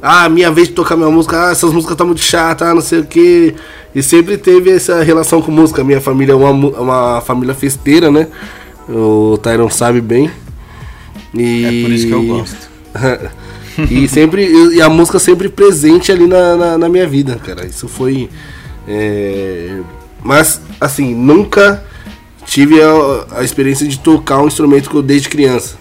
Ah, 0.00 0.28
minha 0.28 0.50
vez 0.50 0.68
de 0.68 0.74
tocar 0.74 0.96
minha 0.96 1.10
música, 1.10 1.48
ah, 1.48 1.50
essas 1.50 1.72
músicas 1.72 1.96
tá 1.96 2.04
muito 2.04 2.20
chatas, 2.20 2.68
ah, 2.68 2.74
não 2.74 2.80
sei 2.80 3.00
o 3.00 3.04
que. 3.04 3.54
E 3.94 4.02
sempre 4.02 4.36
teve 4.36 4.70
essa 4.70 5.02
relação 5.02 5.42
com 5.42 5.50
música. 5.50 5.82
Minha 5.82 6.00
família 6.00 6.32
é 6.32 6.36
uma, 6.36 6.50
uma 6.50 7.20
família 7.20 7.54
festeira, 7.54 8.10
né? 8.10 8.28
O 8.88 9.36
Tyron 9.42 9.70
sabe 9.70 10.00
bem. 10.00 10.30
E... 11.34 11.64
É 11.64 11.82
por 11.82 11.92
isso 11.92 12.06
que 12.06 12.12
eu 12.12 12.22
gosto. 12.22 12.68
e 13.90 14.08
sempre 14.08 14.46
e 14.74 14.80
a 14.80 14.88
música 14.88 15.18
sempre 15.18 15.48
presente 15.48 16.10
ali 16.10 16.26
na, 16.26 16.56
na, 16.56 16.78
na 16.78 16.88
minha 16.88 17.06
vida, 17.06 17.36
cara. 17.36 17.66
Isso 17.66 17.88
foi. 17.88 18.28
é, 18.86 19.80
Mas 20.22 20.60
assim, 20.80 21.14
nunca 21.14 21.84
tive 22.46 22.80
a, 22.82 23.38
a 23.38 23.44
experiência 23.44 23.86
de 23.86 23.98
tocar 23.98 24.40
um 24.42 24.46
instrumento 24.46 24.90
que 24.90 24.96
eu 24.96 25.02
desde 25.02 25.28
criança. 25.28 25.76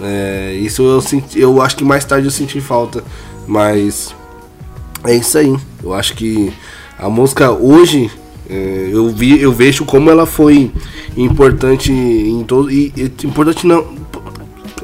É, 0.00 0.56
isso 0.60 0.82
eu 0.82 1.00
senti, 1.00 1.40
eu 1.40 1.60
acho 1.60 1.76
que 1.76 1.84
mais 1.84 2.04
tarde 2.04 2.26
eu 2.26 2.30
senti 2.30 2.60
falta, 2.60 3.02
mas 3.46 4.14
é 5.04 5.14
isso 5.14 5.36
aí. 5.36 5.56
Eu 5.82 5.92
acho 5.92 6.14
que 6.14 6.52
a 6.98 7.08
música 7.08 7.50
hoje 7.50 8.10
é, 8.48 8.88
eu 8.90 9.10
vi, 9.10 9.40
eu 9.40 9.52
vejo 9.52 9.84
como 9.84 10.10
ela 10.10 10.24
foi 10.24 10.70
importante 11.16 11.92
em 11.92 12.42
todo 12.44 12.70
e, 12.70 12.92
e 12.96 13.26
importante 13.26 13.66
não. 13.66 13.98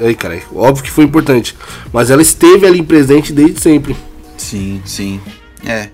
Aí, 0.01 0.15
cara, 0.15 0.41
óbvio 0.55 0.85
que 0.85 0.91
foi 0.91 1.05
importante, 1.05 1.57
mas 1.93 2.11
ela 2.11 2.23
esteve 2.23 2.67
ali 2.67 2.83
presente 2.83 3.33
desde 3.33 3.61
sempre. 3.61 3.97
Sim, 4.37 4.83
sim. 4.85 5.21
É. 5.65 5.89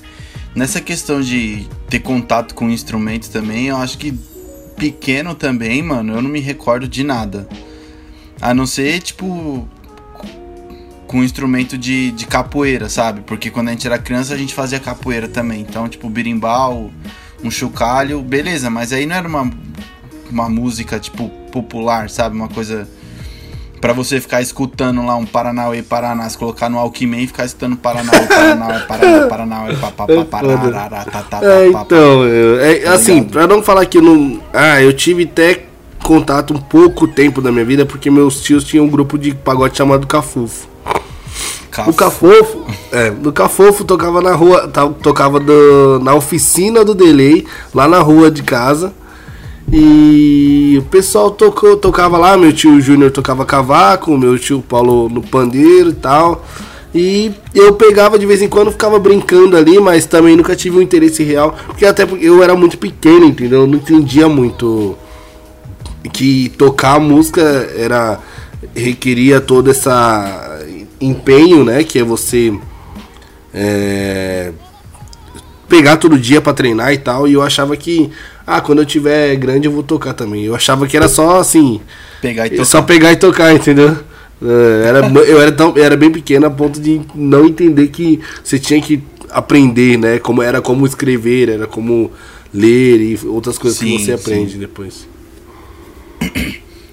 Nessa 0.55 0.81
questão 0.81 1.21
de 1.21 1.67
ter 1.89 2.01
contato 2.01 2.55
com 2.55 2.69
instrumentos 2.69 3.29
também, 3.29 3.69
eu 3.69 3.77
acho 3.77 3.97
que 3.99 4.13
pequeno 4.77 5.35
também, 5.35 5.83
mano, 5.83 6.15
eu 6.15 6.23
não 6.23 6.31
me 6.31 6.41
recordo 6.41 6.89
de 6.89 7.05
nada. 7.05 7.47
A 8.41 8.55
não 8.55 8.67
ser, 8.67 9.01
tipo, 9.01 9.69
com 11.07 11.23
instrumento 11.23 11.77
de, 11.77 12.11
de 12.13 12.27
capoeira, 12.27 12.89
sabe? 12.89 13.21
Porque 13.23 13.51
quando 13.51 13.69
a 13.69 13.73
gente 13.73 13.87
era 13.87 13.99
criança 13.99 14.33
a 14.33 14.39
gente 14.39 14.55
fazia 14.55 14.81
capoeira 14.81 15.29
também. 15.29 15.61
Então, 15.61 15.89
tipo, 15.89 16.09
birimbau, 16.09 16.91
um 17.45 17.51
chocalho, 17.51 18.23
beleza, 18.23 18.71
mas 18.71 18.93
aí 18.93 19.07
não 19.07 19.17
era 19.17 19.29
uma, 19.29 19.51
uma 20.31 20.49
música, 20.49 20.99
tipo, 20.99 21.29
popular, 21.51 22.09
sabe? 22.09 22.37
Uma 22.37 22.49
coisa 22.49 22.89
Pra 23.81 23.93
você 23.95 24.21
ficar 24.21 24.43
escutando 24.43 25.05
lá 25.07 25.17
um 25.17 25.25
Paranauê, 25.25 25.83
Paraná, 25.83 26.29
se 26.29 26.37
colocar 26.37 26.69
no 26.69 26.79
Alckmin 26.79 27.23
e 27.23 27.27
ficar 27.27 27.47
escutando 27.47 27.77
Paranauê, 27.77 28.27
Paranauê, 28.27 28.81
Paraná, 28.81 29.27
Paranauê, 29.27 29.77
papapá, 29.77 30.13
tá, 30.25 31.23
tá, 31.23 31.41
É, 31.43 31.67
então, 31.69 32.25
é, 32.61 32.75
Tá 32.81 32.93
assim, 32.93 33.15
ligado? 33.15 33.31
pra 33.31 33.47
não 33.47 33.63
falar 33.63 33.87
que 33.87 33.97
eu 33.99 34.03
não. 34.03 34.41
Ah, 34.53 34.83
eu 34.83 34.93
tive 34.93 35.25
até 35.25 35.65
contato 36.05 36.53
um 36.53 36.59
pouco 36.59 37.09
tempo 37.09 37.41
da 37.41 37.51
minha 37.51 37.65
vida, 37.65 37.87
porque 37.87 38.11
meus 38.11 38.43
tios 38.43 38.65
tinham 38.65 38.85
um 38.85 38.89
grupo 38.91 39.19
de 39.19 39.35
pagode 39.35 39.77
chamado 39.79 40.07
Cafufo. 40.07 40.69
O 41.87 41.93
Cafofo, 41.95 42.67
é, 42.93 43.11
do 43.11 43.33
Cafofo 43.33 43.85
tocava 43.85 44.21
na 44.21 44.35
rua, 44.35 44.69
tocava 45.03 45.39
do- 45.41 46.01
na 46.03 46.15
oficina 46.15 46.85
do 46.85 46.95
Delay, 46.95 47.47
lá 47.73 47.87
na 47.89 48.01
rua 48.01 48.31
de 48.31 48.43
casa. 48.43 48.93
E 49.73 50.77
o 50.79 50.83
pessoal 50.83 51.31
tocou, 51.31 51.77
tocava 51.77 52.19
lá, 52.19 52.37
meu 52.37 52.53
tio 52.53 52.81
Júnior 52.81 53.11
tocava 53.11 53.45
cavaco, 53.45 54.17
meu 54.19 54.39
tio 54.39 54.63
Paulo 54.63 55.09
no 55.09 55.23
pandeiro 55.23 55.91
e 55.91 55.95
tal. 55.95 56.45
E 56.93 57.33
eu 57.55 57.75
pegava 57.75 58.19
de 58.19 58.27
vez 58.27 58.43
em 58.43 58.49
quando, 58.49 58.73
ficava 58.73 58.99
brincando 58.99 59.57
ali, 59.57 59.79
mas 59.79 60.07
também 60.07 60.37
nunca 60.37 60.57
tive 60.57 60.77
um 60.79 60.83
interesse 60.83 61.23
real, 61.23 61.57
porque 61.69 61.87
até 61.87 62.05
porque 62.05 62.27
eu 62.27 62.43
era 62.43 62.57
muito 62.57 62.77
pequeno, 62.77 63.27
entendeu? 63.27 63.61
Eu 63.61 63.67
não 63.69 63.77
entendia 63.77 64.29
muito 64.29 64.99
que 66.13 66.49
tocar 66.59 66.99
música 66.99 67.41
era 67.77 68.19
requeria 68.75 69.41
todo 69.41 69.71
essa 69.71 70.59
empenho, 71.01 71.65
né? 71.65 71.85
Que 71.85 72.01
é 72.01 72.05
você 72.05 72.59
é, 73.55 74.53
pegar 75.69 75.97
todo 75.97 76.19
dia 76.19 76.41
pra 76.41 76.53
treinar 76.53 76.93
e 76.93 76.99
tal. 76.99 77.29
E 77.29 77.35
eu 77.35 77.43
achava 77.43 77.77
que, 77.77 78.11
ah, 78.57 78.61
quando 78.61 78.81
eu 78.81 78.87
tiver 78.87 79.37
grande 79.37 79.67
eu 79.67 79.73
vou 79.73 79.83
tocar 79.83 80.15
também. 80.15 80.45
Eu 80.45 80.55
achava 80.55 80.87
que 80.87 80.97
era 80.97 81.09
só 81.09 81.39
assim, 81.41 81.81
Pegar 82.21 82.47
e 82.47 82.51
é 82.51 82.51
tocar. 82.51 82.65
só 82.65 82.83
pegar 82.83 83.13
e 83.13 83.17
tocar, 83.17 83.55
entendeu? 83.55 83.97
É, 84.43 84.89
Era, 84.89 85.01
eu 85.29 85.41
era, 85.41 85.53
tão, 85.53 85.77
eu 85.77 85.85
era 85.85 85.97
bem 85.97 86.11
pequeno 86.13 86.47
a 86.47 86.51
ponto 86.51 86.81
de 86.81 87.01
não 87.15 87.47
entender 87.47 87.89
que 87.89 88.21
você 88.43 88.59
tinha 88.59 88.81
que 88.81 89.03
aprender, 89.31 89.99
né? 89.99 90.19
Como 90.19 90.43
era 90.43 90.61
como 90.63 90.87
escrever, 90.87 91.49
era 91.51 91.67
como 91.67 92.11
ler 92.53 93.01
e 93.01 93.21
outras 93.27 93.59
coisas 93.59 93.79
Sim, 93.79 93.87
que 93.97 93.99
você 93.99 94.13
sim. 94.15 94.15
aprende 94.15 94.59
depois. 94.59 95.07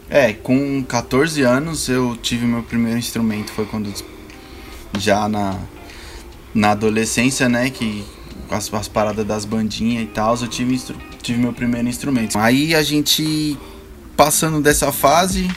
É, 0.09 0.31
com 0.33 0.83
14 0.83 1.41
anos 1.41 1.89
eu 1.89 2.15
tive 2.21 2.45
meu 2.45 2.63
primeiro 2.63 2.97
instrumento, 2.97 3.51
foi 3.51 3.65
quando 3.65 3.91
já 4.97 5.27
na, 5.27 5.59
na 6.53 6.71
adolescência, 6.71 7.49
né, 7.49 7.69
que 7.69 8.05
as, 8.49 8.73
as 8.73 8.87
paradas 8.87 9.25
das 9.25 9.45
bandinhas 9.45 10.03
e 10.03 10.07
tal, 10.07 10.37
eu 10.41 10.47
tive, 10.47 10.73
instru- 10.75 10.97
tive 11.27 11.39
meu 11.39 11.51
primeiro 11.51 11.89
instrumento. 11.89 12.37
Aí 12.39 12.73
a 12.73 12.81
gente 12.81 13.57
passando 14.15 14.61
dessa 14.61 14.93
fase 14.93 15.49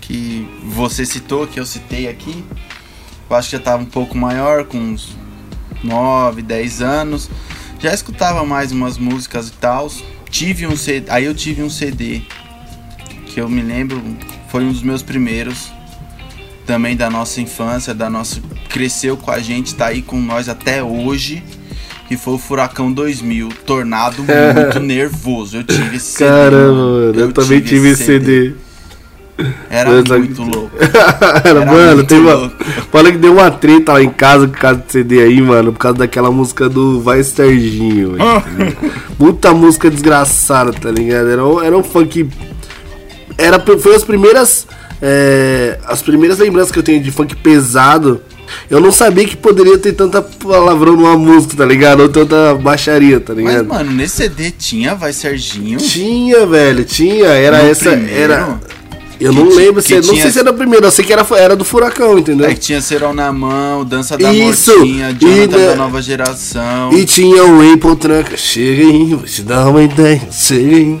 que 0.00 0.48
você 0.64 1.04
citou, 1.04 1.46
que 1.46 1.60
eu 1.60 1.66
citei 1.66 2.08
aqui, 2.08 2.42
eu 3.28 3.36
acho 3.36 3.50
que 3.50 3.56
já 3.56 3.62
tava 3.62 3.82
um 3.82 3.86
pouco 3.86 4.16
maior, 4.16 4.64
com 4.64 4.78
uns 4.78 5.16
9, 5.84 6.40
10 6.40 6.80
anos, 6.80 7.28
já 7.78 7.92
escutava 7.92 8.44
mais 8.44 8.72
umas 8.72 8.96
músicas 8.96 9.48
e 9.48 9.52
tal. 9.52 9.92
Tive 10.30 10.66
um 10.66 10.76
CD, 10.76 11.10
aí 11.10 11.26
eu 11.26 11.34
tive 11.34 11.62
um 11.62 11.70
CD 11.70 12.22
que 13.26 13.38
eu 13.38 13.48
me 13.50 13.60
lembro, 13.60 14.02
foi 14.48 14.64
um 14.64 14.72
dos 14.72 14.82
meus 14.82 15.02
primeiros. 15.02 15.70
Também 16.66 16.96
da 16.96 17.08
nossa 17.08 17.40
infância, 17.40 17.94
da 17.94 18.10
nossa. 18.10 18.42
Cresceu 18.68 19.16
com 19.16 19.30
a 19.30 19.38
gente, 19.38 19.74
tá 19.74 19.86
aí 19.86 20.02
com 20.02 20.20
nós 20.20 20.50
até 20.50 20.82
hoje. 20.82 21.42
Que 22.08 22.16
foi 22.16 22.34
o 22.34 22.38
Furacão 22.38 22.90
2000, 22.92 23.50
Tornado 23.66 24.22
muito 24.24 24.80
nervoso. 24.80 25.58
Eu 25.58 25.64
tive 25.64 25.96
esse 25.96 26.12
CD. 26.12 26.30
Caramba, 26.30 26.72
mano. 26.72 27.06
mano, 27.06 27.20
eu, 27.20 27.32
também 27.32 27.60
tive 27.60 27.90
esse 27.90 28.04
CD. 28.04 28.52
Era 29.70 29.90
Eu 29.90 30.04
só- 30.06 30.18
muito 30.18 30.42
louco. 30.42 30.70
Era, 30.80 31.60
Era 31.60 31.66
mano, 31.66 32.04
tem 32.04 32.18
uma. 32.18 32.50
Fala 32.90 33.12
que 33.12 33.18
deu 33.18 33.34
uma 33.34 33.50
treta 33.50 33.92
lá 33.92 34.02
em 34.02 34.08
casa 34.10 34.48
por 34.48 34.58
causa 34.58 34.80
do 34.80 34.90
CD 34.90 35.20
aí, 35.22 35.40
mano. 35.40 35.72
Por 35.72 35.78
causa 35.78 35.98
daquela 35.98 36.30
música 36.30 36.68
do 36.68 37.00
Vai 37.02 37.22
Serginho? 37.22 38.16
Puta 39.18 39.52
música 39.54 39.90
desgraçada, 39.90 40.72
tá 40.72 40.90
ligado? 40.90 41.28
Era 41.28 41.46
um, 41.46 41.62
era 41.62 41.76
um 41.76 41.84
funk. 41.84 42.28
Era, 43.36 43.60
foi 43.78 43.94
as 43.94 44.02
primeiras 44.02 44.66
é, 45.00 45.78
as 45.86 46.02
primeiras 46.02 46.38
lembranças 46.38 46.72
que 46.72 46.78
eu 46.78 46.82
tenho 46.82 47.00
de 47.00 47.10
funk 47.12 47.36
pesado, 47.36 48.20
eu 48.70 48.80
não 48.80 48.90
sabia 48.92 49.24
que 49.26 49.36
poderia 49.36 49.78
ter 49.78 49.92
tanta 49.92 50.20
palavrão 50.22 50.96
numa 50.96 51.16
música, 51.16 51.56
tá 51.56 51.64
ligado? 51.66 52.00
Ou 52.00 52.08
tanta 52.08 52.54
baixaria, 52.54 53.20
tá 53.20 53.34
Mas, 53.34 53.44
ligado? 53.44 53.68
mano, 53.68 53.90
nesse 53.92 54.16
CD 54.16 54.50
tinha 54.50 54.94
Vai 54.94 55.12
Serginho. 55.12 55.78
Tinha, 55.78 56.46
velho, 56.46 56.84
tinha. 56.84 57.26
Era 57.28 57.62
No 57.62 57.70
essa. 57.70 57.90
primeiro, 57.90 58.14
Era. 58.32 58.60
Eu 59.20 59.32
que 59.32 59.36
não 59.40 59.48
lembro 59.48 59.82
que 59.82 59.88
se. 59.88 59.94
Não 59.96 60.00
tinha- 60.02 60.22
sei 60.22 60.30
se 60.30 60.38
era 60.38 60.50
o 60.52 60.54
primeiro, 60.54 60.86
eu 60.86 60.90
sei 60.92 61.04
que 61.04 61.12
era, 61.12 61.26
era 61.36 61.56
do 61.56 61.64
Furacão, 61.64 62.16
entendeu? 62.20 62.46
Aí 62.46 62.54
tinha 62.54 62.80
Serol 62.80 63.12
na 63.12 63.32
mão, 63.32 63.84
Dança 63.84 64.16
da 64.16 64.32
Isso, 64.32 64.70
Mortinha, 64.78 65.12
Jonathan 65.12 65.42
e 65.42 65.66
da- 65.66 65.74
Nova 65.74 66.00
Geração. 66.00 66.92
E 66.92 67.04
tinha 67.04 67.44
o 67.44 67.72
Apple 67.72 67.96
Tranca. 67.96 68.36
Chega 68.36 68.82
aí, 68.84 69.14
vou 69.14 69.24
te 69.24 69.42
dar 69.42 69.68
uma 69.70 69.82
ideia. 69.82 70.22
Chega 70.30 70.76
aí. 70.76 70.98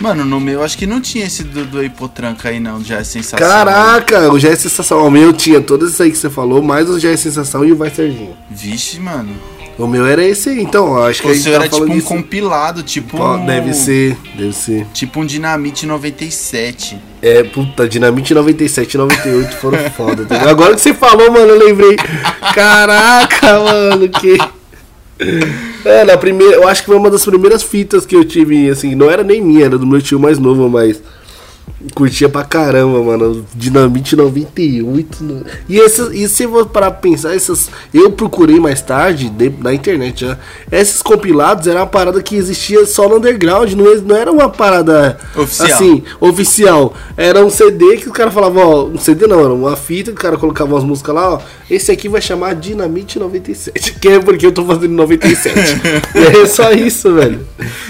Mano, 0.00 0.24
no 0.24 0.38
meu 0.38 0.62
acho 0.62 0.76
que 0.76 0.86
não 0.86 1.00
tinha 1.00 1.26
esse 1.26 1.42
do, 1.42 1.64
do 1.64 1.82
Hipotranca 1.82 2.50
aí 2.50 2.60
não, 2.60 2.82
já 2.84 2.98
é 2.98 3.04
sensação. 3.04 3.38
Caraca, 3.38 4.30
o 4.32 4.38
Já 4.38 4.50
é 4.50 4.56
Sensação. 4.56 5.06
O 5.06 5.10
meu 5.10 5.32
tinha 5.32 5.60
todos 5.60 5.88
esses 5.88 6.00
aí 6.00 6.10
que 6.10 6.18
você 6.18 6.28
falou, 6.28 6.62
mais 6.62 6.88
o 6.90 6.98
Já 7.00 7.10
é 7.10 7.16
Sensação 7.16 7.64
e 7.64 7.72
o 7.72 7.76
Vai 7.76 7.90
Serginho. 7.90 8.36
Vixe, 8.50 9.00
mano. 9.00 9.30
O 9.78 9.86
meu 9.86 10.06
era 10.06 10.24
esse 10.24 10.48
aí, 10.48 10.60
então. 10.60 10.96
Acho 11.02 11.20
que 11.22 11.28
O 11.28 11.34
seu 11.34 11.52
tá 11.52 11.64
era 11.64 11.68
tipo 11.68 11.84
um 11.84 11.88
disso. 11.94 12.06
compilado, 12.06 12.82
tipo 12.82 13.18
Ó, 13.18 13.36
um... 13.36 13.44
Deve 13.44 13.74
ser, 13.74 14.16
deve 14.34 14.52
ser. 14.54 14.86
Tipo 14.94 15.20
um 15.20 15.26
Dinamite 15.26 15.86
97. 15.86 16.98
É, 17.20 17.42
puta, 17.42 17.86
Dinamite 17.86 18.32
97 18.32 18.94
e 18.94 18.98
98 18.98 19.56
foram 19.56 19.78
foda, 19.90 20.22
entendeu? 20.22 20.48
Agora 20.48 20.74
que 20.74 20.80
você 20.80 20.94
falou, 20.94 21.30
mano, 21.30 21.46
eu 21.48 21.58
lembrei. 21.66 21.96
Caraca, 22.54 23.60
mano, 23.60 24.08
que. 24.08 24.38
É, 25.86 26.04
na 26.04 26.16
primeira, 26.16 26.56
eu 26.56 26.66
acho 26.66 26.82
que 26.82 26.86
foi 26.88 26.96
uma 26.96 27.08
das 27.08 27.24
primeiras 27.24 27.62
fitas 27.62 28.04
que 28.04 28.16
eu 28.16 28.24
tive, 28.24 28.68
assim, 28.68 28.96
não 28.96 29.08
era 29.08 29.22
nem 29.22 29.40
minha, 29.40 29.66
era 29.66 29.78
do 29.78 29.86
meu 29.86 30.02
tio 30.02 30.18
mais 30.18 30.36
novo, 30.36 30.68
mas 30.68 31.00
curtia 31.94 32.28
pra 32.28 32.42
caramba, 32.44 33.02
mano. 33.02 33.44
Dinamite 33.54 34.16
98. 34.16 35.22
no- 35.24 35.44
E, 35.68 35.80
essas, 35.80 36.12
e 36.14 36.28
se 36.28 36.44
eu 36.44 36.66
parar 36.66 36.90
pra 36.90 37.00
pensar, 37.00 37.34
essas. 37.34 37.68
Eu 37.92 38.10
procurei 38.12 38.58
mais 38.58 38.80
tarde, 38.80 39.28
de- 39.28 39.52
na 39.60 39.72
internet 39.74 40.20
já. 40.26 40.38
Esses 40.70 41.02
compilados 41.02 41.66
era 41.66 41.80
uma 41.80 41.86
parada 41.86 42.22
que 42.22 42.36
existia 42.36 42.84
só 42.86 43.08
no 43.08 43.16
underground, 43.16 43.72
não, 43.72 43.94
não 44.02 44.16
era 44.16 44.30
uma 44.32 44.48
parada 44.48 45.18
Oficial. 45.36 45.68
assim, 45.68 46.02
oficial. 46.20 46.94
Era 47.16 47.44
um 47.44 47.50
CD 47.50 47.96
que 47.96 48.08
o 48.08 48.12
cara 48.12 48.30
falava, 48.30 48.60
ó, 48.60 48.84
um 48.86 48.98
CD 48.98 49.26
não, 49.26 49.40
era 49.40 49.52
uma 49.52 49.76
fita 49.76 50.10
que 50.12 50.18
o 50.18 50.20
cara 50.22 50.36
colocava 50.36 50.74
umas 50.74 50.84
músicas 50.84 51.14
lá, 51.14 51.34
ó. 51.34 51.40
Esse 51.68 51.90
aqui 51.90 52.08
vai 52.08 52.20
chamar 52.22 52.54
Dinamite 52.54 53.18
97. 53.18 53.94
Que 54.06 54.08
é 54.08 54.20
porque 54.20 54.46
eu 54.46 54.52
tô 54.52 54.64
fazendo 54.64 54.92
97. 54.92 55.58
e 56.14 56.18
é 56.42 56.46
só 56.46 56.70
isso, 56.70 57.12
velho. 57.14 57.40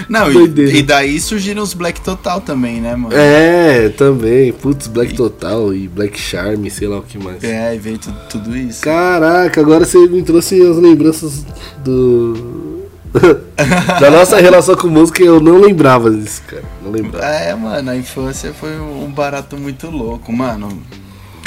Não, 0.08 0.32
Doideira. 0.32 0.70
e, 0.72 0.78
e 0.78 0.82
daí 0.82 1.20
surgiram 1.20 1.62
os 1.62 1.74
Black 1.74 2.00
Total 2.00 2.40
também, 2.40 2.80
né, 2.80 2.94
mano? 2.96 3.14
É, 3.14 3.65
também. 3.96 4.52
Putz, 4.52 4.86
Black 4.86 5.14
Total 5.14 5.72
e 5.74 5.88
Black 5.88 6.18
Charm, 6.18 6.66
sei 6.68 6.88
lá 6.88 6.98
o 6.98 7.02
que 7.02 7.18
mais. 7.18 7.42
É, 7.44 7.74
e 7.74 7.78
veio 7.78 7.98
tudo, 7.98 8.16
tudo 8.28 8.56
isso. 8.56 8.82
Caraca, 8.82 9.60
agora 9.60 9.84
você 9.84 9.98
me 10.06 10.22
trouxe 10.22 10.60
as 10.62 10.76
lembranças 10.76 11.44
do. 11.84 12.76
da 14.00 14.10
nossa 14.10 14.38
relação 14.38 14.76
com 14.76 14.88
música 14.88 15.22
eu 15.22 15.40
não 15.40 15.58
lembrava 15.58 16.10
disso, 16.10 16.42
cara. 16.46 16.64
Não 16.84 16.90
lembrava. 16.90 17.24
É, 17.26 17.54
mano, 17.54 17.90
a 17.90 17.96
infância 17.96 18.52
foi 18.52 18.78
um 18.78 19.10
barato 19.10 19.56
muito 19.56 19.88
louco, 19.90 20.30
mano. 20.32 20.82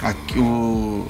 Aqui, 0.02 0.40
o 0.40 1.06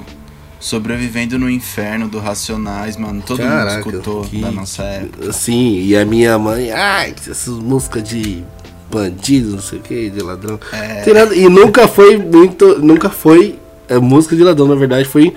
Sobrevivendo 0.58 1.38
no 1.38 1.48
Inferno 1.48 2.06
do 2.08 2.18
Racionais, 2.18 2.96
mano, 2.98 3.22
todo 3.26 3.38
Caraca, 3.38 3.76
mundo 3.76 3.88
escutou 3.96 4.22
que- 4.24 4.42
da 4.42 4.50
nossa 4.50 4.82
época. 4.82 5.32
Sim, 5.32 5.80
e 5.80 5.96
a 5.96 6.04
minha 6.04 6.38
mãe, 6.38 6.70
ai, 6.70 7.14
essas 7.18 7.54
músicas 7.54 8.02
de 8.02 8.44
bandido, 8.90 9.52
não 9.52 9.62
sei 9.62 9.78
o 9.78 9.82
que, 9.82 10.10
de 10.10 10.20
ladrão. 10.20 10.58
É. 10.72 11.12
Nada- 11.12 11.34
e 11.34 11.48
nunca 11.48 11.86
foi 11.88 12.16
muito. 12.16 12.78
Nunca 12.80 13.08
foi. 13.10 13.58
é, 13.88 13.98
música 13.98 14.34
de 14.36 14.42
ladrão, 14.42 14.66
na 14.68 14.74
verdade, 14.74 15.08
foi. 15.08 15.34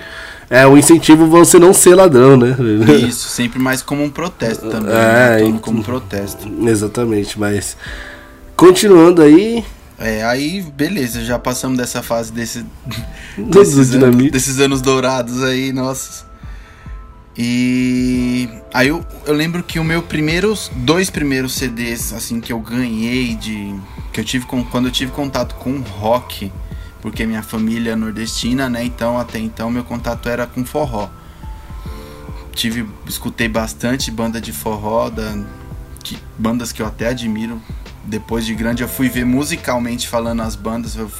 É 0.50 0.66
o 0.66 0.76
incentivo 0.76 1.26
você 1.26 1.58
não 1.58 1.72
ser 1.72 1.94
ladrão, 1.94 2.36
né? 2.36 2.54
Isso, 3.08 3.28
sempre 3.28 3.58
mais 3.58 3.82
como 3.82 4.04
um 4.04 4.10
protesto 4.10 4.68
também, 4.68 4.92
É, 4.92 5.42
né? 5.48 5.58
Como 5.60 5.82
protesto. 5.82 6.46
Exatamente, 6.68 7.38
mas. 7.38 7.76
Continuando 8.54 9.22
aí. 9.22 9.64
É, 9.98 10.22
aí, 10.24 10.60
beleza, 10.76 11.24
já 11.24 11.38
passamos 11.38 11.78
dessa 11.78 12.02
fase 12.02 12.30
desse, 12.32 12.64
desses, 13.38 13.94
anos, 13.94 14.30
desses 14.30 14.58
anos 14.60 14.82
dourados 14.82 15.42
aí, 15.42 15.72
nossa. 15.72 16.24
E 17.36 18.23
aí 18.74 18.88
eu, 18.88 19.06
eu 19.24 19.32
lembro 19.32 19.62
que 19.62 19.78
o 19.78 19.84
meu 19.84 20.02
primeiros 20.02 20.70
dois 20.74 21.08
primeiros 21.08 21.54
CDs 21.54 22.12
assim 22.12 22.40
que 22.40 22.52
eu 22.52 22.58
ganhei 22.58 23.36
de 23.36 23.74
que 24.12 24.20
eu 24.20 24.24
tive 24.24 24.44
com, 24.46 24.64
quando 24.64 24.86
eu 24.86 24.92
tive 24.92 25.12
contato 25.12 25.54
com 25.54 25.80
rock, 25.80 26.52
porque 27.00 27.24
minha 27.24 27.42
família 27.42 27.92
é 27.92 27.96
nordestina, 27.96 28.68
né? 28.68 28.84
Então 28.84 29.18
até 29.18 29.38
então 29.38 29.70
meu 29.70 29.84
contato 29.84 30.28
era 30.28 30.46
com 30.46 30.64
forró. 30.64 31.08
Tive 32.52 32.88
escutei 33.08 33.48
bastante 33.48 34.10
banda 34.10 34.40
de 34.40 34.52
forró 34.52 35.10
da 35.10 35.36
que, 36.02 36.18
bandas 36.38 36.72
que 36.72 36.82
eu 36.82 36.86
até 36.86 37.08
admiro. 37.08 37.60
Depois 38.04 38.44
de 38.44 38.54
grande 38.54 38.82
eu 38.82 38.88
fui 38.88 39.08
ver 39.08 39.24
musicalmente 39.24 40.06
falando 40.06 40.42
as 40.42 40.54
bandas, 40.54 40.94
eu, 40.94 41.10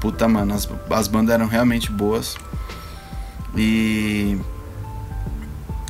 puta 0.00 0.28
mano, 0.28 0.52
as, 0.52 0.68
as 0.90 1.08
bandas 1.08 1.34
eram 1.34 1.46
realmente 1.46 1.90
boas. 1.90 2.36
E 3.56 4.36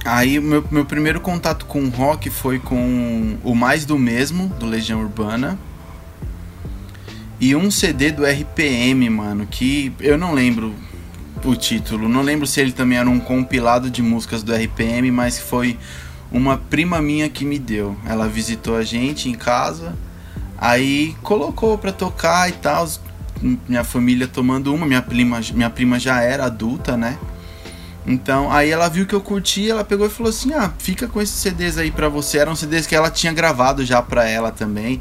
Aí 0.05 0.41
meu, 0.41 0.65
meu 0.71 0.85
primeiro 0.85 1.21
contato 1.21 1.65
com 1.67 1.89
rock 1.89 2.29
foi 2.29 2.59
com 2.59 3.39
o 3.45 3.55
Mais 3.55 3.85
do 3.85 3.99
Mesmo, 3.99 4.49
do 4.49 4.67
Legião 4.67 5.01
Urbana. 5.01 5.59
E 7.41 7.57
um 7.57 7.71
CD 7.71 8.13
do 8.13 8.25
RPM, 8.25 9.09
mano, 9.11 9.47
que 9.47 9.93
eu 10.01 10.17
não 10.17 10.33
lembro 10.33 10.75
o 11.45 11.57
título. 11.57 12.09
Não 12.09 12.23
lembro 12.23 12.47
se 12.47 12.61
ele 12.61 12.73
também 12.73 12.99
era 12.99 13.09
um 13.09 13.19
compilado 13.19 13.91
de 13.91 14.03
músicas 14.03 14.43
do 14.43 14.55
RPM, 14.55 15.11
mas 15.11 15.39
foi 15.39 15.77
uma 16.31 16.57
prima 16.57 17.01
minha 17.01 17.29
que 17.29 17.45
me 17.45 17.59
deu. 17.59 17.97
Ela 18.07 18.29
visitou 18.29 18.77
a 18.77 18.83
gente 18.83 19.29
em 19.29 19.35
casa, 19.35 19.97
aí 20.57 21.17
colocou 21.23 21.77
pra 21.79 21.93
tocar 21.93 22.49
e 22.49 22.53
tal. 22.53 22.89
Minha 23.69 23.83
família 23.83 24.29
tomando 24.29 24.73
uma, 24.73 24.87
minha 24.87 25.03
prima, 25.03 25.41
minha 25.53 25.71
prima 25.71 25.99
já 25.99 26.21
era 26.23 26.45
adulta, 26.47 26.97
né? 26.97 27.19
Então, 28.07 28.51
aí 28.51 28.71
ela 28.71 28.89
viu 28.89 29.07
que 29.07 29.15
eu 29.15 29.21
curti, 29.21 29.71
ela 29.71 29.85
pegou 29.85 30.07
e 30.07 30.11
falou 30.11 30.31
assim: 30.31 30.53
"Ah, 30.55 30.73
fica 30.79 31.07
com 31.07 31.21
esses 31.21 31.37
CDs 31.37 31.79
aí 31.79 31.91
pra 31.91 32.09
você". 32.09 32.39
Eram 32.39 32.57
CDs 32.57 32.87
que 32.87 32.95
ela 32.95 33.11
tinha 33.11 33.33
gravado 33.33 33.85
já 33.85 34.03
pra 34.03 34.29
ela 34.29 34.51
também. 34.51 35.01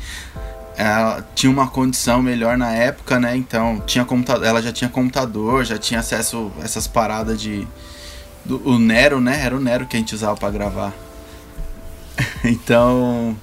Ela 0.78 1.26
tinha 1.36 1.52
uma 1.52 1.68
condição 1.68 2.22
melhor 2.22 2.58
na 2.58 2.72
época, 2.74 3.20
né? 3.20 3.36
Então, 3.36 3.82
tinha 3.86 4.06
computador, 4.06 4.46
ela 4.48 4.62
já 4.62 4.72
tinha 4.72 4.90
computador, 4.90 5.66
já 5.66 5.78
tinha 5.78 6.00
acesso 6.00 6.52
a 6.60 6.64
essas 6.64 6.88
paradas 6.88 7.40
de 7.42 7.68
do, 8.46 8.62
o 8.68 8.80
Nero, 8.80 9.20
né? 9.20 9.42
Era 9.44 9.56
o 9.56 9.60
Nero 9.60 9.86
que 9.86 9.96
a 9.96 10.00
gente 10.00 10.16
usava 10.16 10.36
pra 10.36 10.50
gravar. 10.50 10.94
então, 12.44 13.36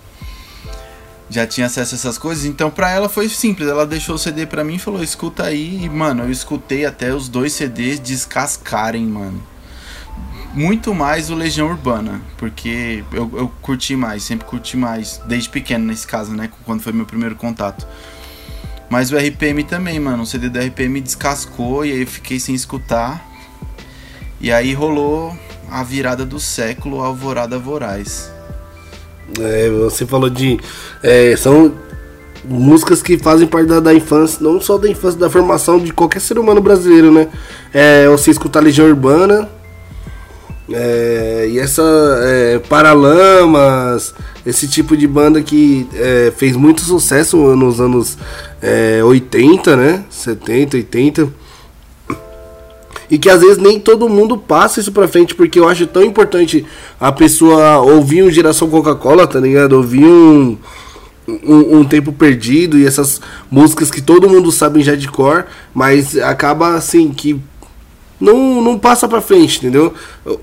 já 1.30 1.46
tinha 1.46 1.66
acesso 1.66 1.94
a 1.94 1.98
essas 1.98 2.16
coisas, 2.16 2.44
então 2.44 2.70
pra 2.70 2.90
ela 2.90 3.08
foi 3.08 3.28
simples. 3.28 3.68
Ela 3.68 3.86
deixou 3.86 4.14
o 4.14 4.18
CD 4.18 4.46
pra 4.46 4.64
mim 4.64 4.76
e 4.76 4.78
falou: 4.78 5.02
escuta 5.02 5.44
aí. 5.44 5.84
E, 5.84 5.88
mano, 5.88 6.24
eu 6.24 6.30
escutei 6.30 6.86
até 6.86 7.14
os 7.14 7.28
dois 7.28 7.52
CDs 7.52 8.00
descascarem, 8.00 9.06
mano. 9.06 9.42
Muito 10.54 10.94
mais 10.94 11.30
o 11.30 11.34
Legião 11.34 11.68
Urbana, 11.68 12.22
porque 12.38 13.04
eu, 13.12 13.30
eu 13.34 13.52
curti 13.60 13.94
mais, 13.94 14.22
sempre 14.22 14.46
curti 14.46 14.76
mais, 14.76 15.20
desde 15.26 15.50
pequeno 15.50 15.84
nesse 15.84 16.06
caso, 16.06 16.32
né? 16.32 16.50
Quando 16.64 16.80
foi 16.80 16.92
meu 16.92 17.04
primeiro 17.04 17.36
contato. 17.36 17.86
Mas 18.88 19.12
o 19.12 19.16
RPM 19.16 19.62
também, 19.64 20.00
mano. 20.00 20.22
O 20.22 20.26
CD 20.26 20.48
do 20.48 20.58
RPM 20.58 21.00
descascou 21.00 21.84
e 21.84 21.92
aí 21.92 22.00
eu 22.00 22.06
fiquei 22.06 22.40
sem 22.40 22.54
escutar. 22.54 23.28
E 24.40 24.50
aí 24.50 24.72
rolou 24.72 25.36
a 25.70 25.82
virada 25.82 26.24
do 26.24 26.40
século, 26.40 27.02
Alvorada 27.02 27.58
Voraz. 27.58 28.38
É, 29.40 29.70
você 29.70 30.06
falou 30.06 30.30
de. 30.30 30.58
é, 31.02 31.36
são 31.36 31.72
músicas 32.44 33.02
que 33.02 33.18
fazem 33.18 33.46
parte 33.46 33.68
da, 33.68 33.80
da 33.80 33.94
infância, 33.94 34.38
não 34.40 34.60
só 34.60 34.78
da 34.78 34.88
infância, 34.88 35.18
da 35.18 35.28
formação 35.28 35.78
de 35.78 35.92
qualquer 35.92 36.20
ser 36.20 36.38
humano 36.38 36.60
brasileiro, 36.60 37.12
né? 37.12 37.28
É, 37.72 38.08
você 38.08 38.30
escutar 38.30 38.60
Legião 38.60 38.86
Urbana. 38.86 39.48
é, 40.72 41.48
e 41.50 41.58
essa 41.58 41.82
é, 42.22 42.58
Paralamas, 42.58 44.14
esse 44.46 44.68
tipo 44.68 44.96
de 44.96 45.06
banda 45.06 45.42
que 45.42 45.88
é, 45.94 46.32
fez 46.36 46.56
muito 46.56 46.80
sucesso 46.82 47.36
nos 47.56 47.80
anos 47.80 48.16
é, 48.62 49.02
80, 49.04 49.76
né? 49.76 50.04
70, 50.10 50.76
80. 50.76 51.28
E 53.11 53.18
que 53.18 53.31
às 53.31 53.40
vezes 53.40 53.59
nem 53.59 53.81
todo 53.81 54.09
mundo 54.09 54.37
passa 54.37 54.81
isso 54.81 54.92
pra 54.92 55.09
frente, 55.09 55.35
porque 55.35 55.59
eu 55.59 55.68
acho 55.68 55.87
tão 55.87 56.03
importante 56.03 56.64
a 57.01 57.11
pessoa 57.11 57.79
ouvir 57.79 58.23
um 58.23 58.31
Geração 58.31 58.68
Coca-Cola, 58.68 59.27
tá 59.27 59.40
ligado? 59.40 59.73
Ouvir 59.73 60.05
um, 60.05 60.57
um, 61.27 61.79
um 61.79 61.85
Tempo 61.85 62.12
Perdido 62.12 62.77
e 62.79 62.87
essas 62.87 63.21
músicas 63.51 63.90
que 63.90 64.03
todo 64.03 64.29
mundo 64.29 64.53
sabe 64.53 64.83
já 64.83 64.94
de 64.94 65.09
cor, 65.09 65.47
mas 65.75 66.18
acaba 66.18 66.75
assim 66.75 67.09
que 67.11 67.40
não, 68.21 68.61
não 68.61 68.79
passa 68.79 69.09
pra 69.09 69.21
frente, 69.23 69.59
entendeu? 69.59 69.94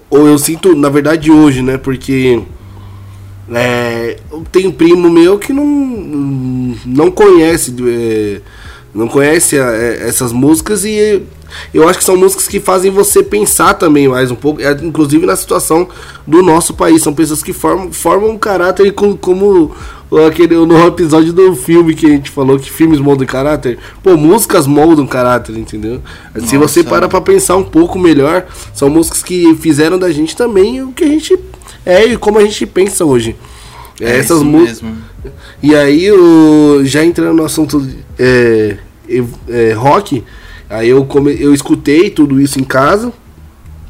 Ou 0.10 0.28
eu 0.28 0.38
sinto, 0.40 0.76
na 0.76 0.90
verdade, 0.90 1.30
hoje, 1.30 1.62
né? 1.62 1.78
Porque 1.78 2.42
é, 3.52 4.18
tenho 4.52 4.70
um 4.70 4.72
primo 4.72 5.10
meu 5.10 5.38
que 5.38 5.54
não, 5.54 5.66
não 6.86 7.12
conhece 7.12 7.76
é, 7.88 8.42
não 8.94 9.08
conhece 9.08 9.60
a- 9.60 9.72
é, 9.72 10.08
essas 10.08 10.32
músicas 10.32 10.84
e 10.84 11.22
eu 11.74 11.88
acho 11.88 12.00
que 12.00 12.06
são 12.06 12.18
músicas 12.18 12.48
que 12.48 12.60
fazem 12.60 12.92
você 12.92 13.22
pensar 13.24 13.74
também 13.76 14.08
mais 14.08 14.32
um 14.32 14.36
pouco, 14.36 14.62
é, 14.62 14.72
inclusive 14.82 15.26
na 15.26 15.36
situação 15.36 15.88
do 16.26 16.42
nosso 16.42 16.74
país. 16.74 17.02
São 17.02 17.14
pessoas 17.14 17.42
que 17.44 17.54
formam, 17.54 17.92
formam 17.92 18.32
um 18.32 18.38
caráter 18.38 18.92
co- 18.94 19.18
como 19.18 19.76
aquele 20.28 20.56
no 20.56 20.88
episódio 20.88 21.34
do 21.34 21.56
filme 21.56 21.94
que 21.96 22.06
a 22.06 22.10
gente 22.10 22.30
falou 22.32 22.58
que 22.60 22.70
filmes 22.72 23.00
moldam 23.00 23.26
caráter. 23.26 23.78
Pô, 24.04 24.16
músicas 24.16 24.66
moldam 24.68 25.06
caráter, 25.08 25.58
entendeu? 25.58 26.02
Se 26.46 26.58
você 26.58 26.80
Nossa. 26.82 26.90
para 26.90 27.08
pra 27.10 27.22
pensar 27.22 27.56
um 27.58 27.64
pouco 27.64 27.98
melhor, 28.00 28.46
são 28.74 28.90
músicas 28.90 29.24
que 29.24 29.56
fizeram 29.56 29.98
da 30.00 30.12
gente 30.12 30.36
também 30.36 30.82
o 30.84 30.92
que 30.92 31.04
a 31.04 31.08
gente 31.08 31.38
é 31.86 32.06
e 32.06 32.18
como 32.18 32.38
a 32.40 32.44
gente 32.44 32.66
pensa 32.66 33.04
hoje. 33.06 33.36
É 34.00 34.18
essas 34.18 34.42
músicas. 34.44 34.84
E 35.64 35.74
aí, 35.74 36.12
o, 36.12 36.82
já 36.84 37.04
entrando 37.04 37.36
no 37.38 37.46
assunto 37.46 37.88
é, 38.20 38.78
é, 39.50 39.72
rock, 39.74 40.24
aí 40.70 40.90
eu, 40.90 41.06
come, 41.06 41.36
eu 41.40 41.54
escutei 41.54 42.10
tudo 42.10 42.40
isso 42.40 42.60
em 42.60 42.64
casa 42.64 43.12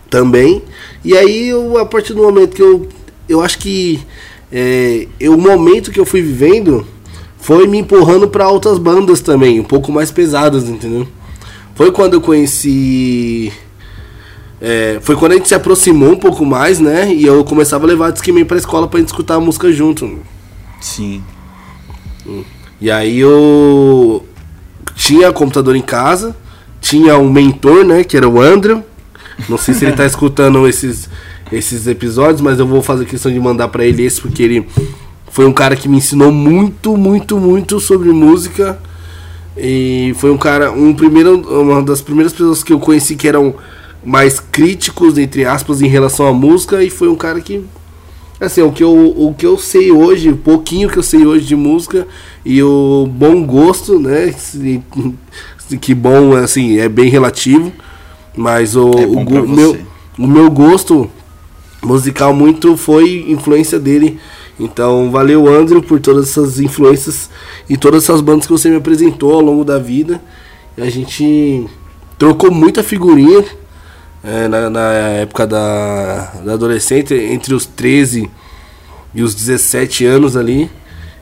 também. 0.09 0.61
E 1.03 1.15
aí, 1.15 1.49
eu, 1.49 1.77
a 1.77 1.85
partir 1.85 2.13
do 2.13 2.21
momento 2.23 2.55
que 2.55 2.61
eu. 2.61 2.87
Eu 3.27 3.41
acho 3.41 3.57
que 3.57 3.99
é, 4.51 5.07
eu- 5.19 5.33
o 5.33 5.37
momento 5.41 5.91
que 5.91 5.99
eu 5.99 6.05
fui 6.05 6.21
vivendo 6.21 6.85
foi 7.39 7.67
me 7.67 7.79
empurrando 7.79 8.27
para 8.27 8.47
outras 8.49 8.77
bandas 8.77 9.19
também, 9.21 9.59
um 9.59 9.63
pouco 9.63 9.91
mais 9.91 10.11
pesadas, 10.11 10.69
entendeu? 10.69 11.07
Foi 11.75 11.91
quando 11.91 12.13
eu 12.13 12.21
conheci. 12.21 13.51
é, 14.61 14.99
foi 15.01 15.15
quando 15.15 15.33
a 15.33 15.35
gente 15.35 15.47
se 15.47 15.55
aproximou 15.55 16.11
um 16.13 16.15
pouco 16.17 16.45
mais, 16.45 16.79
né? 16.79 17.13
E 17.13 17.25
eu 17.25 17.43
começava 17.43 17.83
a 17.85 17.87
levar 17.87 18.11
Discman 18.11 18.45
pra 18.45 18.57
escola 18.57 18.87
pra 18.87 18.99
gente 18.99 19.09
escutar 19.09 19.35
a 19.35 19.39
música 19.39 19.71
junto. 19.71 20.19
Sim. 20.79 21.21
E 22.79 22.89
aí 22.89 23.19
eu 23.19 24.25
tinha 24.95 25.31
computador 25.33 25.75
em 25.75 25.81
casa, 25.81 26.35
tinha 26.85 27.17
um 27.17 27.31
mentor, 27.31 27.83
né, 27.83 28.03
que 28.03 28.15
era 28.15 28.29
o 28.29 28.39
Andrew. 28.39 28.83
Não 29.49 29.57
sei 29.57 29.73
se 29.73 29.83
ele 29.83 29.93
tá 29.93 30.05
escutando 30.05 30.67
esses, 30.67 31.09
esses 31.51 31.87
episódios, 31.87 32.41
mas 32.41 32.59
eu 32.59 32.67
vou 32.67 32.81
fazer 32.83 33.05
questão 33.05 33.31
de 33.31 33.39
mandar 33.39 33.69
pra 33.69 33.83
ele 33.83 34.03
esse, 34.03 34.21
porque 34.21 34.43
ele 34.43 34.67
foi 35.31 35.47
um 35.47 35.51
cara 35.51 35.75
que 35.75 35.89
me 35.89 35.97
ensinou 35.97 36.31
muito, 36.31 36.95
muito, 36.95 37.39
muito 37.39 37.79
sobre 37.79 38.09
música. 38.09 38.79
E 39.57 40.13
foi 40.17 40.29
um 40.29 40.37
cara, 40.37 40.71
um 40.71 40.93
primeiro, 40.93 41.39
uma 41.59 41.81
das 41.81 42.03
primeiras 42.03 42.31
pessoas 42.31 42.61
que 42.61 42.71
eu 42.71 42.79
conheci 42.79 43.15
que 43.15 43.27
eram 43.27 43.55
mais 44.03 44.39
críticos, 44.39 45.17
entre 45.17 45.43
aspas, 45.43 45.81
em 45.81 45.87
relação 45.87 46.27
à 46.27 46.33
música. 46.33 46.83
E 46.83 46.91
foi 46.91 47.07
um 47.07 47.15
cara 47.15 47.41
que 47.41 47.65
Assim, 48.39 48.61
o 48.61 48.71
que, 48.71 48.83
eu, 48.83 48.93
o 48.93 49.33
que 49.33 49.45
eu 49.45 49.57
sei 49.57 49.93
hoje, 49.93 50.29
o 50.29 50.35
pouquinho 50.35 50.89
que 50.89 50.97
eu 50.97 51.03
sei 51.03 51.25
hoje 51.25 51.45
de 51.45 51.55
música 51.55 52.05
e 52.43 52.61
o 52.61 53.07
bom 53.09 53.45
gosto, 53.45 53.97
né? 53.97 54.35
Que 55.81 55.93
bom, 55.93 56.35
assim, 56.35 56.77
é 56.77 56.87
bem 56.87 57.09
relativo. 57.09 57.71
Mas 58.35 58.75
o, 58.75 58.91
É 58.91 59.05
o, 59.05 59.49
meu, 59.49 59.77
o 60.17 60.27
meu 60.27 60.51
gosto 60.51 61.09
musical 61.83 62.33
muito 62.33 62.75
foi 62.75 63.25
influência 63.27 63.79
dele. 63.79 64.19
Então, 64.59 65.11
valeu, 65.11 65.47
Andrew, 65.47 65.81
por 65.81 65.99
todas 65.99 66.29
essas 66.29 66.59
influências 66.59 67.29
e 67.69 67.75
todas 67.77 68.03
essas 68.03 68.21
bandas 68.21 68.45
que 68.45 68.51
você 68.51 68.69
me 68.69 68.77
apresentou 68.77 69.33
ao 69.33 69.41
longo 69.41 69.63
da 69.63 69.77
vida. 69.77 70.21
E 70.77 70.81
a 70.81 70.89
gente 70.89 71.65
trocou 72.17 72.51
muita 72.51 72.81
figurinha 72.83 73.43
é, 74.23 74.47
na, 74.47 74.69
na 74.69 74.91
época 74.93 75.45
da, 75.45 76.31
da 76.43 76.53
adolescente, 76.53 77.13
entre 77.13 77.53
os 77.53 77.65
13 77.65 78.29
e 79.13 79.21
os 79.21 79.35
17 79.35 80.05
anos 80.05 80.35
ali. 80.35 80.69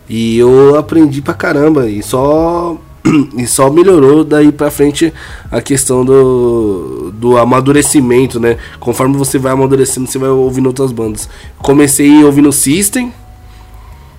E 0.08 0.38
eu 0.38 0.77
aprendi 0.77 1.21
pra 1.21 1.34
caramba. 1.34 1.88
E 1.89 2.03
só, 2.03 2.77
e 3.38 3.46
só 3.46 3.70
melhorou 3.70 4.24
daí 4.24 4.52
pra 4.52 4.72
frente 4.72 5.13
a 5.52 5.62
questão 5.62 6.06
do, 6.06 7.12
do 7.13 7.38
amadurecimento, 7.38 8.39
né? 8.39 8.58
Conforme 8.80 9.18
você 9.18 9.38
vai 9.38 9.52
amadurecendo, 9.52 10.08
você 10.08 10.18
vai 10.18 10.30
ouvindo 10.30 10.68
outras 10.68 10.92
bandas. 10.92 11.30
Comecei 11.58 12.24
ouvindo 12.24 12.52
System, 12.52 13.13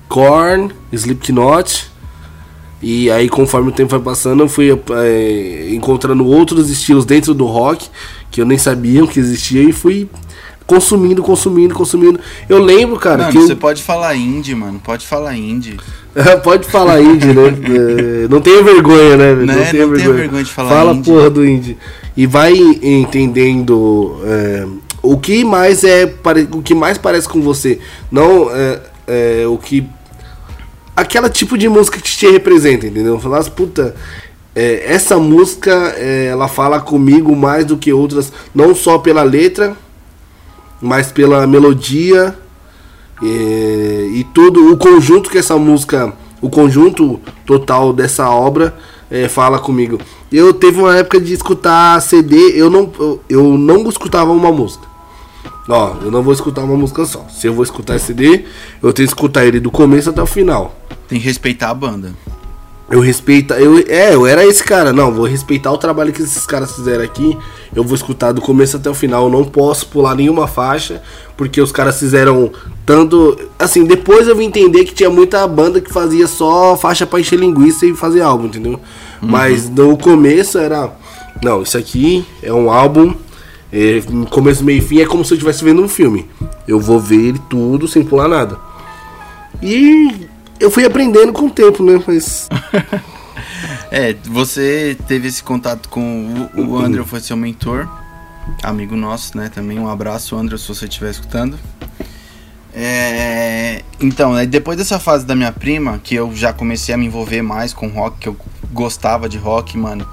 Korn, 0.08 0.70
Slipknot. 0.92 1.92
E 2.82 3.10
aí, 3.10 3.30
conforme 3.30 3.70
o 3.70 3.72
tempo 3.72 3.92
vai 3.92 4.00
passando, 4.00 4.42
eu 4.42 4.48
fui 4.48 4.70
eh, 4.70 5.68
encontrando 5.70 6.26
outros 6.26 6.68
estilos 6.68 7.06
dentro 7.06 7.32
do 7.32 7.46
rock 7.46 7.88
que 8.30 8.42
eu 8.42 8.44
nem 8.44 8.58
sabia 8.58 9.06
que 9.06 9.18
existia 9.18 9.62
e 9.62 9.72
fui 9.72 10.06
consumindo, 10.66 11.22
consumindo, 11.22 11.74
consumindo. 11.74 12.18
Eu 12.48 12.58
lembro, 12.58 12.98
cara, 12.98 13.18
Mano, 13.18 13.32
que 13.32 13.38
eu- 13.38 13.42
você 13.46 13.54
pode 13.54 13.82
falar 13.82 14.14
indie, 14.16 14.54
mano. 14.54 14.80
Pode 14.82 15.06
falar 15.06 15.36
indie. 15.36 15.76
Pode 16.44 16.66
falar 16.68 17.00
indie, 17.02 17.26
né? 17.34 17.52
É, 18.24 18.28
não 18.28 18.40
tenha 18.40 18.62
vergonha, 18.62 19.16
né? 19.16 19.34
velho? 19.34 19.46
Né? 19.46 19.54
Não 19.56 19.64
tenha 19.64 19.64
Não 19.64 19.70
tenha 19.72 19.86
vergonha. 19.88 20.12
vergonha 20.14 20.44
de 20.44 20.50
falar 20.52 20.68
Fala 20.70 20.92
indie. 20.92 21.10
porra 21.10 21.28
do 21.30 21.44
indie. 21.44 21.76
E 22.16 22.24
vai 22.26 22.52
entendendo 22.54 24.16
é, 24.24 24.66
o 25.02 25.18
que 25.18 25.44
mais 25.44 25.82
é 25.84 26.12
o 26.52 26.62
que 26.62 26.74
mais 26.74 26.96
parece 26.98 27.28
com 27.28 27.40
você. 27.42 27.78
Não 28.10 28.48
é, 28.54 28.80
é, 29.08 29.46
o 29.46 29.58
que 29.58 29.86
aquela 30.96 31.28
tipo 31.28 31.58
de 31.58 31.68
música 31.68 31.98
que 31.98 32.04
te 32.10 32.26
representa, 32.30 32.86
entendeu? 32.86 33.18
Falar, 33.18 33.38
assim, 33.38 33.50
puta, 33.50 33.94
é, 34.54 34.84
essa 34.86 35.18
música 35.18 35.94
é, 35.96 36.26
ela 36.26 36.46
fala 36.48 36.80
comigo 36.80 37.34
mais 37.34 37.64
do 37.66 37.76
que 37.76 37.92
outras, 37.92 38.32
não 38.54 38.74
só 38.74 38.98
pela 38.98 39.22
letra, 39.24 39.76
mas 40.84 41.10
pela 41.10 41.46
melodia 41.46 42.36
é, 43.22 44.08
e 44.12 44.22
todo 44.34 44.70
o 44.70 44.76
conjunto 44.76 45.30
que 45.30 45.38
essa 45.38 45.56
música, 45.56 46.12
o 46.42 46.50
conjunto 46.50 47.18
total 47.46 47.90
dessa 47.90 48.28
obra 48.28 48.76
é, 49.10 49.26
fala 49.26 49.58
comigo. 49.58 49.98
Eu 50.30 50.52
teve 50.52 50.78
uma 50.78 50.94
época 50.94 51.18
de 51.18 51.32
escutar 51.32 52.00
CD, 52.02 52.36
eu 52.54 52.68
não, 52.68 52.92
eu 53.30 53.56
não 53.56 53.88
escutava 53.88 54.30
uma 54.30 54.52
música. 54.52 54.86
Ó, 55.66 55.94
eu 56.02 56.10
não 56.10 56.22
vou 56.22 56.34
escutar 56.34 56.62
uma 56.62 56.76
música 56.76 57.06
só. 57.06 57.26
Se 57.30 57.46
eu 57.46 57.54
vou 57.54 57.64
escutar 57.64 57.96
esse 57.96 58.06
CD, 58.06 58.44
eu 58.82 58.92
tenho 58.92 59.08
que 59.08 59.14
escutar 59.14 59.46
ele 59.46 59.60
do 59.60 59.70
começo 59.70 60.10
até 60.10 60.20
o 60.20 60.26
final. 60.26 60.78
Tem 61.08 61.18
que 61.18 61.24
respeitar 61.24 61.70
a 61.70 61.74
banda. 61.74 62.12
Eu 62.90 63.00
respeito. 63.00 63.54
Eu, 63.54 63.78
é, 63.88 64.14
eu 64.14 64.26
era 64.26 64.44
esse 64.44 64.62
cara. 64.62 64.92
Não, 64.92 65.10
vou 65.12 65.24
respeitar 65.24 65.72
o 65.72 65.78
trabalho 65.78 66.12
que 66.12 66.22
esses 66.22 66.46
caras 66.46 66.74
fizeram 66.74 67.02
aqui. 67.02 67.36
Eu 67.74 67.82
vou 67.82 67.94
escutar 67.94 68.32
do 68.32 68.40
começo 68.40 68.76
até 68.76 68.90
o 68.90 68.94
final. 68.94 69.24
Eu 69.24 69.30
não 69.30 69.44
posso 69.44 69.86
pular 69.88 70.14
nenhuma 70.14 70.46
faixa. 70.46 71.02
Porque 71.36 71.60
os 71.60 71.72
caras 71.72 71.98
fizeram 71.98 72.50
tanto. 72.84 73.38
Assim, 73.58 73.84
depois 73.84 74.28
eu 74.28 74.36
vim 74.36 74.44
entender 74.44 74.84
que 74.84 74.94
tinha 74.94 75.10
muita 75.10 75.46
banda 75.48 75.80
que 75.80 75.92
fazia 75.92 76.26
só 76.26 76.76
faixa 76.76 77.06
pra 77.06 77.20
encher 77.20 77.38
linguiça 77.38 77.86
e 77.86 77.94
fazer 77.94 78.20
álbum, 78.20 78.46
entendeu? 78.46 78.78
Mas 79.20 79.68
no 79.68 79.96
começo 79.96 80.58
era. 80.58 80.92
Não, 81.42 81.62
isso 81.62 81.78
aqui 81.78 82.24
é 82.42 82.52
um 82.52 82.70
álbum. 82.70 83.14
É, 83.72 84.00
começo, 84.30 84.62
meio 84.62 84.78
e 84.78 84.80
fim 84.80 85.00
é 85.00 85.06
como 85.06 85.24
se 85.24 85.32
eu 85.32 85.36
estivesse 85.36 85.64
vendo 85.64 85.82
um 85.82 85.88
filme. 85.88 86.26
Eu 86.68 86.78
vou 86.78 87.00
ver 87.00 87.28
ele 87.28 87.40
tudo 87.48 87.88
sem 87.88 88.04
pular 88.04 88.28
nada. 88.28 88.56
E 89.60 90.23
eu 90.64 90.70
fui 90.70 90.84
aprendendo 90.84 91.32
com 91.32 91.46
o 91.46 91.50
tempo, 91.50 91.84
né? 91.84 92.02
Mas. 92.06 92.48
É, 93.90 94.12
você 94.24 94.96
teve 95.06 95.28
esse 95.28 95.40
contato 95.40 95.88
com 95.88 96.48
o, 96.56 96.66
o 96.66 96.78
André, 96.78 97.04
foi 97.04 97.20
seu 97.20 97.36
mentor, 97.36 97.88
amigo 98.60 98.96
nosso, 98.96 99.36
né? 99.36 99.48
Também 99.48 99.78
um 99.78 99.88
abraço, 99.88 100.34
André, 100.36 100.58
se 100.58 100.66
você 100.66 100.86
estiver 100.86 101.10
escutando. 101.10 101.56
É, 102.74 103.82
então, 104.00 104.34
né, 104.34 104.46
depois 104.46 104.76
dessa 104.76 104.98
fase 104.98 105.24
da 105.24 105.36
minha 105.36 105.52
prima, 105.52 106.00
que 106.02 106.16
eu 106.16 106.34
já 106.34 106.52
comecei 106.52 106.92
a 106.92 106.98
me 106.98 107.06
envolver 107.06 107.40
mais 107.40 107.72
com 107.72 107.86
rock, 107.86 108.18
que 108.18 108.28
eu 108.28 108.36
gostava 108.72 109.28
de 109.28 109.38
rock, 109.38 109.78
mano. 109.78 110.08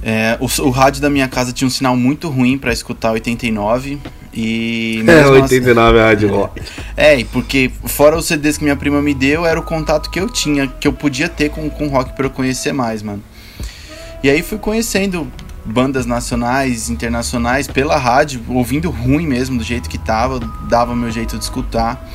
é, 0.00 0.38
o, 0.40 0.46
o 0.62 0.70
rádio 0.70 1.02
da 1.02 1.10
minha 1.10 1.26
casa 1.26 1.52
tinha 1.52 1.66
um 1.66 1.70
sinal 1.70 1.96
muito 1.96 2.28
ruim 2.28 2.56
pra 2.56 2.72
escutar 2.72 3.10
89 3.10 3.98
e 4.34 4.98
É, 5.00 5.02
mesmo 5.04 5.34
assim- 5.34 5.42
89 5.42 5.98
é 5.98 6.02
rádio 6.02 6.28
rock. 6.28 6.60
é, 6.96 7.18
e 7.20 7.24
porque 7.24 7.70
fora 7.86 8.16
os 8.16 8.26
CDs 8.26 8.58
que 8.58 8.64
minha 8.64 8.76
prima 8.76 9.00
me 9.00 9.14
deu, 9.14 9.46
era 9.46 9.58
o 9.58 9.62
contato 9.62 10.10
que 10.10 10.18
eu 10.18 10.28
tinha, 10.28 10.66
que 10.66 10.88
eu 10.88 10.92
podia 10.92 11.28
ter 11.28 11.50
com, 11.50 11.70
com 11.70 11.86
rock 11.88 12.14
pra 12.16 12.26
eu 12.26 12.30
conhecer 12.30 12.72
mais, 12.72 13.02
mano. 13.02 13.22
E 14.22 14.28
aí 14.30 14.42
fui 14.42 14.58
conhecendo 14.58 15.30
bandas 15.64 16.04
nacionais, 16.06 16.90
internacionais 16.90 17.66
pela 17.66 17.96
rádio, 17.96 18.42
ouvindo 18.48 18.90
ruim 18.90 19.26
mesmo, 19.26 19.56
do 19.58 19.64
jeito 19.64 19.88
que 19.88 19.96
tava, 19.98 20.40
dava 20.68 20.94
meu 20.96 21.10
jeito 21.10 21.38
de 21.38 21.44
escutar. 21.44 22.06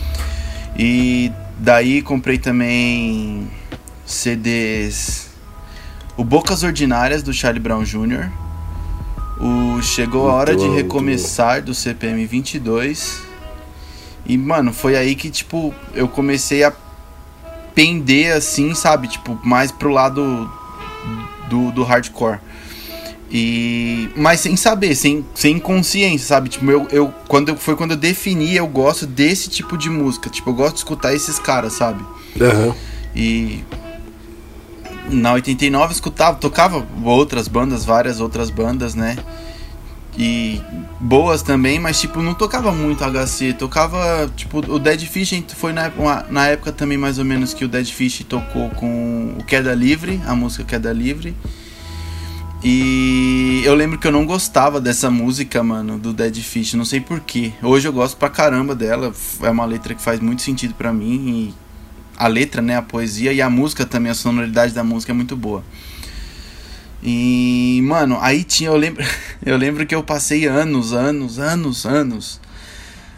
E 0.77 1.32
daí 1.58 2.01
comprei 2.01 2.38
também 2.38 3.47
CDs 4.05 5.29
o 6.17 6.23
Bocas 6.23 6.63
Ordinárias 6.63 7.23
do 7.23 7.32
Charlie 7.32 7.62
Brown 7.62 7.84
Jr. 7.84 8.29
O 9.39 9.82
Chegou 9.82 10.30
a 10.30 10.34
Hora 10.34 10.56
de 10.56 10.67
Recomeçar 10.67 11.62
do 11.62 11.73
CPM 11.73 12.25
22. 12.25 13.21
E, 14.25 14.38
mano, 14.38 14.73
foi 14.73 14.97
aí 14.97 15.15
que, 15.15 15.30
tipo, 15.30 15.73
eu 15.93 16.08
comecei 16.08 16.63
a 16.63 16.73
pender, 17.73 18.36
assim, 18.36 18.75
sabe? 18.75 19.08
Tipo, 19.08 19.39
mais 19.43 19.71
pro 19.71 19.89
lado 19.89 20.52
do, 21.49 21.71
do 21.71 21.84
hardcore. 21.84 22.39
E... 23.32 24.10
Mas 24.15 24.41
sem 24.41 24.58
saber, 24.58 24.95
sem, 24.95 25.25
sem 25.34 25.58
consciência, 25.58 26.28
sabe? 26.28 26.49
Tipo, 26.49 26.69
eu, 26.69 26.88
eu, 26.91 27.13
quando 27.28 27.49
eu, 27.49 27.56
foi 27.58 27.75
quando 27.75 27.91
eu 27.91 27.97
defini, 27.97 28.56
eu 28.56 28.67
gosto 28.67 29.06
desse 29.08 29.49
tipo 29.49 29.78
de 29.78 29.89
música. 29.89 30.30
Tipo, 30.30 30.49
eu 30.49 30.54
gosto 30.54 30.73
de 30.73 30.80
escutar 30.80 31.13
esses 31.13 31.39
caras, 31.39 31.73
sabe? 31.73 32.04
Aham. 32.41 32.75
E 33.15 33.63
na 35.10 35.34
89 35.34 35.93
escutava, 35.93 36.38
tocava 36.38 36.86
outras 37.04 37.48
bandas, 37.48 37.86
várias 37.86 38.19
outras 38.19 38.50
bandas, 38.50 38.95
né? 38.95 39.17
E 40.17 40.62
boas 41.00 41.41
também, 41.41 41.80
mas 41.80 42.00
tipo, 42.00 42.22
não 42.22 42.34
tocava 42.34 42.72
muito 42.72 43.04
HC, 43.04 43.54
tocava, 43.54 44.30
tipo, 44.36 44.58
o 44.58 44.78
Dead 44.78 45.02
Fish 45.06 45.43
foi 45.56 45.72
na, 45.72 45.91
na 46.30 46.48
época 46.48 46.72
também 46.72 46.98
mais 46.98 47.17
ou 47.17 47.26
menos 47.26 47.54
que 47.54 47.63
o 47.63 47.67
Dead 47.67 47.88
Fish 47.88 48.26
tocou 48.28 48.69
com 48.72 49.36
o 49.39 49.43
Queda 49.43 49.74
Livre, 49.74 50.22
a 50.26 50.36
música 50.36 50.63
Queda 50.63 50.91
Livre. 50.91 51.36
E 52.62 53.62
eu 53.63 53.74
lembro 53.74 53.98
que 53.98 54.06
eu 54.06 54.12
não 54.12 54.26
gostava 54.26 54.82
dessa 54.82 55.10
música, 55.10 55.63
mano, 55.63 55.98
do 55.98 56.12
Dead 56.12 56.36
Fish, 56.41 56.74
não 56.74 56.84
sei 56.84 57.00
porquê. 57.00 57.54
Hoje 57.63 57.88
eu 57.88 57.93
gosto 57.93 58.17
pra 58.17 58.30
caramba 58.30 58.76
dela, 58.76 59.13
é 59.41 59.50
uma 59.50 59.63
letra 59.65 59.95
que 59.95 60.02
faz 60.02 60.19
muito 60.19 60.41
sentido 60.41 60.74
pra 60.74 60.91
mim. 60.91 61.54
E 61.56 61.68
a 62.19 62.27
letra, 62.27 62.62
né, 62.62 62.75
a 62.75 62.82
poesia 62.82 63.34
e 63.34 63.41
a 63.41 63.49
música 63.49 63.86
também, 63.86 64.12
a 64.12 64.15
sonoridade 64.15 64.73
da 64.73 64.84
música 64.84 65.12
é 65.12 65.15
muito 65.15 65.36
boa. 65.36 65.63
E, 67.01 67.79
mano, 67.84 68.17
aí 68.21 68.43
tinha, 68.43 68.69
eu 68.69 68.75
lembro, 68.75 69.03
eu 69.45 69.58
lembro 69.58 69.86
que 69.86 69.95
eu 69.95 70.03
passei 70.03 70.45
anos, 70.45 70.91
anos, 70.93 71.39
anos, 71.39 71.86
anos 71.86 72.39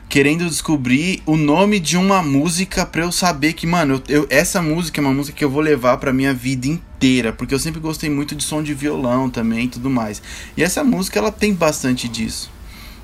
querendo 0.08 0.46
descobrir 0.46 1.22
o 1.26 1.38
nome 1.38 1.80
de 1.80 1.96
uma 1.96 2.22
música 2.22 2.86
pra 2.86 3.04
eu 3.04 3.14
saber 3.14 3.54
que, 3.54 3.66
mano, 3.66 4.04
eu, 4.10 4.24
eu- 4.24 4.28
essa 4.30 4.62
música 4.62 5.00
é 5.00 5.02
uma 5.02 5.14
música 5.14 5.38
que 5.38 5.44
eu 5.44 5.50
vou 5.50 5.62
levar 5.62 5.96
pra 5.98 6.12
minha 6.12 6.34
vida 6.34 6.68
inteira, 6.68 7.32
porque 7.32 7.54
eu 7.56 7.60
sempre 7.60 7.80
gostei 7.80 8.10
muito 8.10 8.36
de 8.36 8.44
som 8.44 8.62
de 8.62 8.74
violão 8.74 9.30
também 9.30 9.66
e 9.66 9.68
tudo 9.70 9.90
mais. 9.90 10.22
E 10.58 10.62
essa 10.62 10.84
música 10.84 11.18
ela 11.18 11.32
tem 11.32 11.54
bastante 11.54 12.10
disso. 12.10 12.52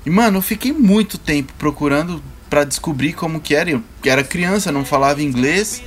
E 0.04 0.10
mano, 0.10 0.36
eu 0.36 0.42
fiquei 0.42 0.70
muito 0.70 1.16
tempo 1.16 1.50
procurando 1.58 2.22
pra 2.48 2.64
descobrir 2.64 3.12
como 3.12 3.40
que 3.40 3.54
era. 3.54 3.70
Eu 3.70 3.82
era 4.04 4.22
criança, 4.24 4.72
não 4.72 4.84
falava 4.84 5.22
inglês, 5.22 5.82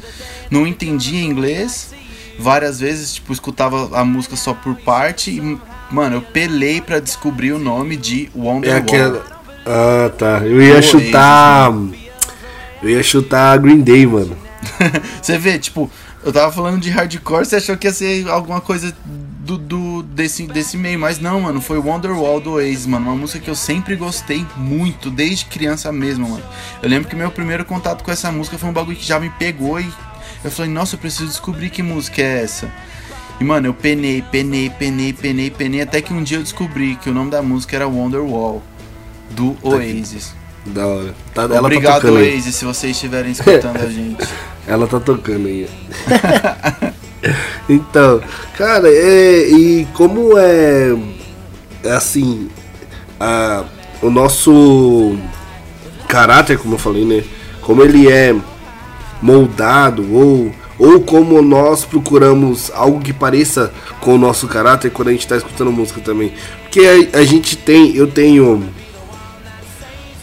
não 0.50 0.65
entendia 0.67 1.21
inglês. 1.21 1.93
Várias 2.39 2.80
vezes, 2.80 3.15
tipo, 3.15 3.34
escutava 3.34 3.97
a 3.97 4.04
música 4.04 4.36
só 4.36 4.54
por 4.54 4.76
parte 4.76 5.30
e, 5.32 5.60
mano, 5.91 6.17
eu 6.17 6.21
pelei 6.21 6.82
pra 6.82 7.00
descobrir 7.00 7.52
o 7.52 7.60
nome 7.60 7.95
de 7.97 8.26
É 8.26 8.30
Wonderwall. 8.39 8.80
aquela. 8.82 9.41
Ah, 9.65 10.10
tá. 10.17 10.39
Eu 10.43 10.62
ia 10.62 10.82
chutar. 10.82 11.71
Eu 12.82 12.89
ia 12.89 13.04
chutar 13.04 13.60
Green 13.60 13.82
Day, 13.82 14.08
mano. 14.08 14.36
Você 15.21 15.38
vê, 15.38 15.60
tipo, 15.60 15.89
eu 16.24 16.32
tava 16.34 16.52
falando 16.52 16.80
de 16.80 16.89
hardcore, 16.89 17.45
você 17.45 17.56
achou 17.58 17.76
que 17.78 17.88
ia 17.88 17.93
ser 17.93 18.28
alguma 18.30 18.62
coisa 18.62 18.95
do, 19.41 19.58
do- 19.58 20.04
desse, 20.04 20.45
desse 20.47 20.77
meio, 20.77 20.99
mas 20.99 21.19
não, 21.19 21.41
mano, 21.41 21.60
foi 21.60 21.77
Wonderwall 21.80 22.39
do 22.39 22.51
Oasis, 22.54 22.86
mano, 22.86 23.08
uma 23.08 23.15
música 23.15 23.39
que 23.39 23.49
eu 23.49 23.56
sempre 23.56 23.95
gostei 23.95 24.45
muito, 24.56 25.10
desde 25.10 25.45
criança 25.45 25.91
mesmo, 25.91 26.30
mano. 26.30 26.43
Eu 26.82 26.88
lembro 26.89 27.10
que 27.10 27.15
meu 27.15 27.32
primeiro 27.32 27.65
contato 27.65 28.04
com 28.04 28.12
essa 28.12 28.32
música 28.32 28.58
foi 28.58 28.69
um 28.69 28.73
bagulho 28.73 28.95
que 28.97 29.06
já 29.06 29.19
me 29.19 29.30
pegou 29.32 29.80
e 29.80 29.91
eu 30.43 30.51
falei, 30.51 30.71
nossa, 30.71 30.95
eu 30.95 30.99
preciso 30.99 31.25
descobrir 31.27 31.69
que 31.69 31.82
música 31.84 32.21
é 32.21 32.43
essa. 32.43 32.71
E, 33.39 33.43
mano, 33.43 33.67
eu 33.67 33.73
penei, 33.73 34.21
penei, 34.21 34.69
penei, 34.69 35.12
penei, 35.13 35.49
penei, 35.49 35.82
até 35.82 36.01
que 36.01 36.13
um 36.13 36.21
dia 36.21 36.38
eu 36.38 36.43
descobri 36.43 36.95
que 36.95 37.10
o 37.10 37.13
nome 37.13 37.32
da 37.32 37.41
música 37.41 37.75
era 37.75 37.88
Wonderwall, 37.88 38.62
do 39.32 39.58
Oasis. 39.63 40.36
Da 40.63 40.86
hora. 40.86 41.15
Tá, 41.34 41.43
ela 41.43 41.60
Obrigado, 41.60 41.93
tá 41.95 42.01
tocando 42.01 42.17
aí. 42.17 42.36
Oasis, 42.36 42.56
se 42.56 42.65
vocês 42.65 42.95
estiverem 42.95 43.32
escutando 43.32 43.77
a 43.77 43.89
gente. 43.89 44.27
Ela 44.67 44.86
tá 44.86 44.99
tocando 44.99 45.47
aí. 45.47 45.67
então, 47.69 48.21
cara, 48.58 48.88
é, 48.88 49.50
e 49.50 49.88
como 49.93 50.38
é, 50.38 50.95
é 51.84 51.91
assim, 51.91 52.50
a, 53.19 53.63
o 54.02 54.10
nosso 54.10 55.17
caráter, 56.08 56.58
como 56.58 56.76
eu 56.76 56.80
falei, 56.80 57.06
né? 57.06 57.24
Como 57.62 57.84
ele 57.84 58.12
é 58.12 58.36
moldado 59.21 60.13
ou 60.13 60.52
ou 60.82 61.00
como 61.00 61.43
nós 61.43 61.86
procuramos 61.86 62.71
algo 62.74 63.00
que 63.00 63.13
pareça 63.13 63.71
com 64.00 64.15
o 64.15 64.17
nosso 64.17 64.47
caráter 64.47 64.89
quando 64.89 65.10
a 65.10 65.12
gente 65.12 65.28
tá 65.28 65.38
escutando 65.38 65.71
música 65.71 66.02
também. 66.02 66.34
Porque 66.63 67.10
a, 67.13 67.19
a 67.19 67.24
gente 67.24 67.56
tem, 67.56 67.95
eu 67.95 68.08
tenho 68.08 68.67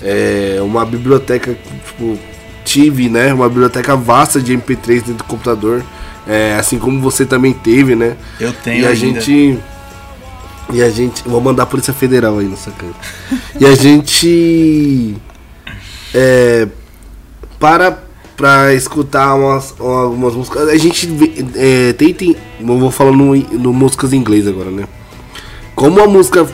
é, 0.02 0.58
uma 0.60 0.84
biblioteca, 0.84 1.56
tipo, 1.86 2.18
tive, 2.64 3.08
né? 3.08 3.32
Uma 3.32 3.48
biblioteca 3.48 3.94
vasta 3.94 4.40
de 4.40 4.52
MP3 4.52 4.94
dentro 4.94 5.14
do 5.14 5.24
computador. 5.24 5.84
É, 6.28 6.54
assim 6.58 6.78
como 6.78 7.00
você 7.00 7.24
também 7.24 7.54
teve, 7.54 7.96
né? 7.96 8.16
Eu 8.38 8.52
tenho 8.52 8.82
E 8.82 8.86
a 8.86 8.90
ainda. 8.90 9.20
gente. 9.20 9.58
E 10.70 10.82
a 10.82 10.90
gente. 10.90 11.22
Vou 11.26 11.40
mandar 11.40 11.62
a 11.62 11.66
Polícia 11.66 11.94
Federal 11.94 12.38
aí 12.38 12.44
nessa 12.46 12.70
cara. 12.70 12.92
e 13.58 13.64
a 13.64 13.74
gente. 13.74 15.16
É, 16.14 16.68
para 17.58 18.04
pra 18.36 18.72
escutar 18.74 19.34
umas, 19.34 19.74
algumas 19.80 20.34
músicas. 20.34 20.68
A 20.68 20.76
gente 20.76 21.08
é, 21.56 21.94
tenta. 21.94 22.24
Eu 22.24 22.36
vou 22.78 22.90
falando 22.90 23.16
no, 23.16 23.34
no 23.34 23.72
músicas 23.72 24.12
em 24.12 24.18
inglês 24.18 24.46
agora, 24.46 24.70
né? 24.70 24.84
Como 25.74 25.98
a 26.02 26.06
música 26.06 26.46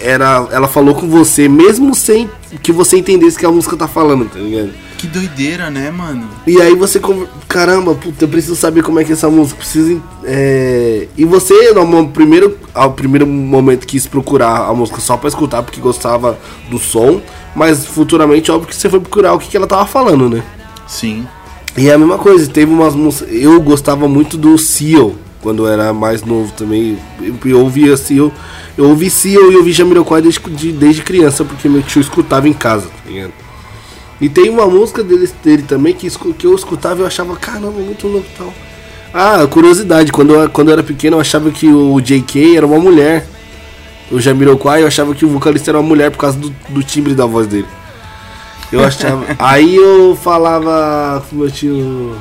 era. 0.00 0.48
Ela 0.50 0.66
falou 0.66 0.94
com 0.94 1.06
você, 1.06 1.46
mesmo 1.46 1.94
sem 1.94 2.30
que 2.62 2.72
você 2.72 2.96
entendesse 2.96 3.38
que 3.38 3.44
a 3.44 3.50
música 3.50 3.76
tá 3.76 3.86
falando, 3.86 4.24
tá 4.30 4.38
ligado? 4.38 4.72
Que 5.00 5.06
doideira, 5.06 5.70
né, 5.70 5.90
mano? 5.90 6.28
E 6.46 6.60
aí 6.60 6.74
você, 6.74 7.00
caramba, 7.48 7.94
puta, 7.94 8.24
eu 8.24 8.28
preciso 8.28 8.54
saber 8.54 8.82
como 8.82 9.00
é 9.00 9.04
que 9.04 9.10
é 9.10 9.14
essa 9.14 9.30
música, 9.30 9.56
preciso. 9.58 10.02
é, 10.24 11.08
E 11.16 11.24
você, 11.24 11.72
no 11.72 12.08
primeiro, 12.08 12.58
ao 12.74 12.92
primeiro 12.92 13.26
momento, 13.26 13.86
quis 13.86 14.06
procurar 14.06 14.68
a 14.68 14.74
música 14.74 15.00
só 15.00 15.16
pra 15.16 15.28
escutar, 15.28 15.62
porque 15.62 15.80
gostava 15.80 16.38
do 16.68 16.78
som, 16.78 17.22
mas 17.56 17.86
futuramente, 17.86 18.50
óbvio 18.52 18.68
que 18.68 18.76
você 18.76 18.90
foi 18.90 19.00
procurar 19.00 19.32
o 19.32 19.38
que, 19.38 19.48
que 19.48 19.56
ela 19.56 19.66
tava 19.66 19.86
falando, 19.86 20.28
né? 20.28 20.42
Sim. 20.86 21.26
E 21.78 21.88
é 21.88 21.94
a 21.94 21.98
mesma 21.98 22.18
coisa, 22.18 22.46
teve 22.50 22.70
umas 22.70 22.94
músicas. 22.94 23.32
Eu 23.32 23.58
gostava 23.62 24.06
muito 24.06 24.36
do 24.36 24.58
Seal, 24.58 25.14
quando 25.40 25.66
eu 25.66 25.72
era 25.72 25.94
mais 25.94 26.22
novo 26.22 26.52
também. 26.52 26.98
Eu, 27.22 27.36
eu 27.46 27.60
ouvia 27.60 27.96
Seal. 27.96 28.30
Eu 28.76 28.84
ouvi 28.90 29.08
Seal 29.08 29.50
e 29.50 29.56
ouvi 29.56 29.72
Jamiroquai 29.72 30.20
desde, 30.20 30.40
de- 30.50 30.72
desde 30.72 31.00
criança, 31.02 31.42
porque 31.42 31.70
meu 31.70 31.80
tio 31.80 32.02
escutava 32.02 32.46
em 32.46 32.52
casa, 32.52 32.86
tá 32.88 33.10
ligado? 33.10 33.32
E 34.20 34.28
tem 34.28 34.50
uma 34.50 34.66
música 34.66 35.02
dele, 35.02 35.28
dele 35.42 35.62
também 35.62 35.94
que, 35.94 36.08
que 36.34 36.46
eu 36.46 36.54
escutava 36.54 37.00
e 37.00 37.02
eu 37.02 37.06
achava, 37.06 37.34
caramba, 37.36 37.80
muito 37.80 38.06
louco 38.06 38.26
e 38.34 38.38
tal. 38.38 38.52
Ah, 39.12 39.46
curiosidade, 39.46 40.12
quando 40.12 40.34
eu, 40.34 40.50
quando 40.50 40.68
eu 40.68 40.74
era 40.74 40.82
pequeno 40.82 41.16
eu 41.16 41.20
achava 41.20 41.50
que 41.50 41.66
o 41.66 42.00
JK 42.00 42.56
era 42.56 42.66
uma 42.66 42.78
mulher. 42.78 43.26
O 44.10 44.20
Jamiroquai 44.20 44.82
eu 44.82 44.86
achava 44.86 45.14
que 45.14 45.24
o 45.24 45.28
vocalista 45.28 45.70
era 45.70 45.78
uma 45.78 45.88
mulher 45.88 46.10
por 46.10 46.18
causa 46.18 46.38
do, 46.38 46.54
do 46.68 46.82
timbre 46.82 47.14
da 47.14 47.26
voz 47.26 47.46
dele. 47.46 47.66
Eu 48.70 48.84
achava. 48.84 49.24
Aí 49.38 49.74
eu 49.74 50.16
falava 50.22 51.24
pro 51.28 51.38
meu 51.38 51.50
tio. 51.50 52.16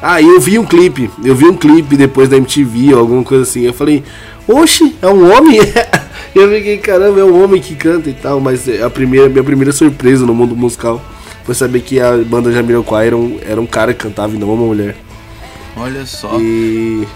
Ah, 0.00 0.22
eu 0.22 0.40
vi 0.40 0.58
um 0.58 0.64
clipe. 0.64 1.10
Eu 1.24 1.34
vi 1.34 1.46
um 1.46 1.56
clipe 1.56 1.96
depois 1.96 2.28
da 2.28 2.36
MTV 2.36 2.94
ou 2.94 3.00
alguma 3.00 3.22
coisa 3.22 3.42
assim. 3.42 3.62
Eu 3.62 3.72
falei, 3.72 4.04
oxe, 4.46 4.94
é 5.02 5.08
um 5.08 5.30
homem? 5.34 5.58
eu 6.34 6.50
fiquei, 6.50 6.78
caramba, 6.78 7.20
é 7.20 7.24
um 7.24 7.42
homem 7.42 7.60
que 7.60 7.74
canta 7.74 8.10
e 8.10 8.14
tal. 8.14 8.40
Mas 8.40 8.68
a 8.68 8.90
primeira, 8.90 9.28
minha 9.28 9.44
primeira 9.44 9.72
surpresa 9.72 10.26
no 10.26 10.34
mundo 10.34 10.56
musical 10.56 11.00
foi 11.44 11.54
saber 11.54 11.80
que 11.80 12.00
a 12.00 12.16
banda 12.16 12.50
Jamiroquai 12.50 13.06
era 13.06 13.16
um, 13.16 13.38
era 13.46 13.60
um 13.60 13.66
cara 13.66 13.94
que 13.94 14.02
cantava 14.02 14.34
e 14.34 14.38
não 14.38 14.52
uma 14.52 14.66
mulher. 14.66 14.96
Olha 15.76 16.04
só. 16.06 16.38
E 16.40 17.06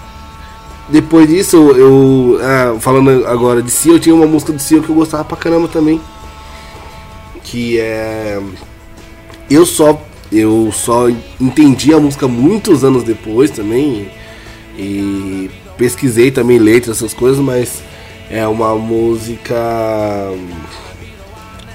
depois 0.89 1.29
disso, 1.29 1.57
eu. 1.57 2.39
ah, 2.43 2.77
falando 2.81 3.27
agora 3.27 3.63
de 3.63 3.71
Seal, 3.71 3.97
eu 3.97 4.01
tinha 4.01 4.15
uma 4.15 4.27
música 4.27 4.53
do 4.53 4.59
Seal 4.61 4.83
que 4.83 4.89
eu 4.89 4.95
gostava 4.95 5.25
pra 5.25 5.37
caramba 5.37 5.69
também. 5.69 6.01
Que 7.43 7.79
é. 7.79 8.41
Eu 9.51 9.67
só. 9.67 10.03
Eu 10.31 10.71
só 10.73 11.09
entendi 11.41 11.95
a 11.95 11.99
música 11.99 12.29
muitos 12.29 12.85
anos 12.85 13.03
depois 13.03 13.51
também. 13.51 14.11
E 14.77 15.51
pesquisei 15.77 16.31
também 16.31 16.59
letras, 16.59 16.99
essas 16.99 17.15
coisas, 17.15 17.41
mas 17.41 17.83
é 18.31 18.47
uma 18.47 18.75
música. 18.75 19.55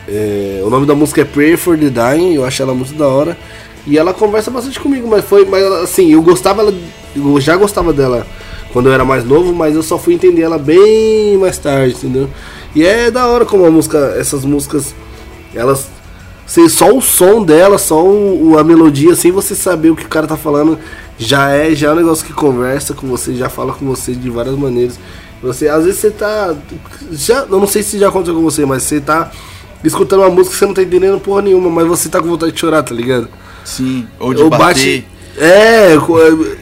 é, 0.07 0.61
o 0.63 0.69
nome 0.69 0.85
da 0.85 0.95
música 0.95 1.21
é 1.21 1.25
Prayer 1.25 1.57
for 1.57 1.77
the 1.77 1.89
Dying, 1.89 2.35
eu 2.35 2.45
acho 2.45 2.61
ela 2.61 2.73
muito 2.73 2.93
da 2.93 3.07
hora. 3.07 3.37
E 3.85 3.97
ela 3.97 4.13
conversa 4.13 4.49
bastante 4.49 4.79
comigo, 4.79 5.07
mas 5.07 5.25
foi. 5.25 5.45
Mas 5.45 5.63
assim, 5.83 6.11
eu 6.11 6.21
gostava. 6.21 6.73
Eu 7.15 7.39
já 7.41 7.55
gostava 7.55 7.91
dela 7.91 8.25
quando 8.71 8.87
eu 8.87 8.93
era 8.93 9.05
mais 9.05 9.23
novo, 9.23 9.53
mas 9.53 9.75
eu 9.75 9.83
só 9.83 9.99
fui 9.99 10.15
entender 10.15 10.41
ela 10.41 10.57
bem 10.57 11.37
mais 11.37 11.57
tarde, 11.57 11.95
entendeu? 11.95 12.29
E 12.75 12.83
é 12.83 13.11
da 13.11 13.27
hora 13.27 13.45
como 13.45 13.65
a 13.65 13.71
música, 13.71 14.15
essas 14.17 14.43
músicas, 14.43 14.95
elas. 15.53 15.87
Sei, 16.45 16.67
só 16.67 16.93
o 16.93 17.01
som 17.01 17.41
dela, 17.43 17.77
só 17.77 18.03
o, 18.03 18.57
a 18.57 18.63
melodia, 18.63 19.15
sem 19.15 19.31
você 19.31 19.55
saber 19.55 19.91
o 19.91 19.95
que 19.95 20.05
o 20.05 20.09
cara 20.09 20.27
tá 20.27 20.35
falando, 20.35 20.77
já 21.17 21.51
é, 21.51 21.73
já 21.73 21.89
é 21.89 21.91
um 21.93 21.95
negócio 21.95 22.25
que 22.25 22.33
conversa 22.33 22.93
com 22.93 23.07
você, 23.07 23.33
já 23.33 23.47
fala 23.47 23.71
com 23.73 23.85
você 23.85 24.13
de 24.13 24.29
várias 24.29 24.55
maneiras. 24.55 24.99
Você, 25.43 25.67
às 25.67 25.83
vezes 25.85 25.99
você 25.99 26.09
tá. 26.09 26.55
Já, 27.11 27.39
eu 27.41 27.59
não 27.59 27.67
sei 27.67 27.83
se 27.83 27.99
já 27.99 28.07
aconteceu 28.09 28.33
com 28.35 28.41
você, 28.41 28.65
mas 28.65 28.83
você 28.83 28.99
tá 29.01 29.31
escutando 29.83 30.21
uma 30.21 30.29
música 30.29 30.53
que 30.53 30.59
você 30.59 30.65
não 30.65 30.73
tá 30.73 30.81
entendendo 30.81 31.19
porra 31.19 31.41
nenhuma, 31.43 31.69
mas 31.69 31.85
você 31.85 32.07
tá 32.09 32.19
com 32.21 32.27
vontade 32.29 32.53
de 32.53 32.59
chorar, 32.59 32.81
tá 32.81 32.95
ligado? 32.95 33.27
Sim. 33.65 34.07
Ou 34.19 34.33
de 34.33 34.41
Eu 34.41 34.49
bater. 34.49 35.01
bate- 35.01 35.07
É, 35.37 35.93
é, 35.95 35.97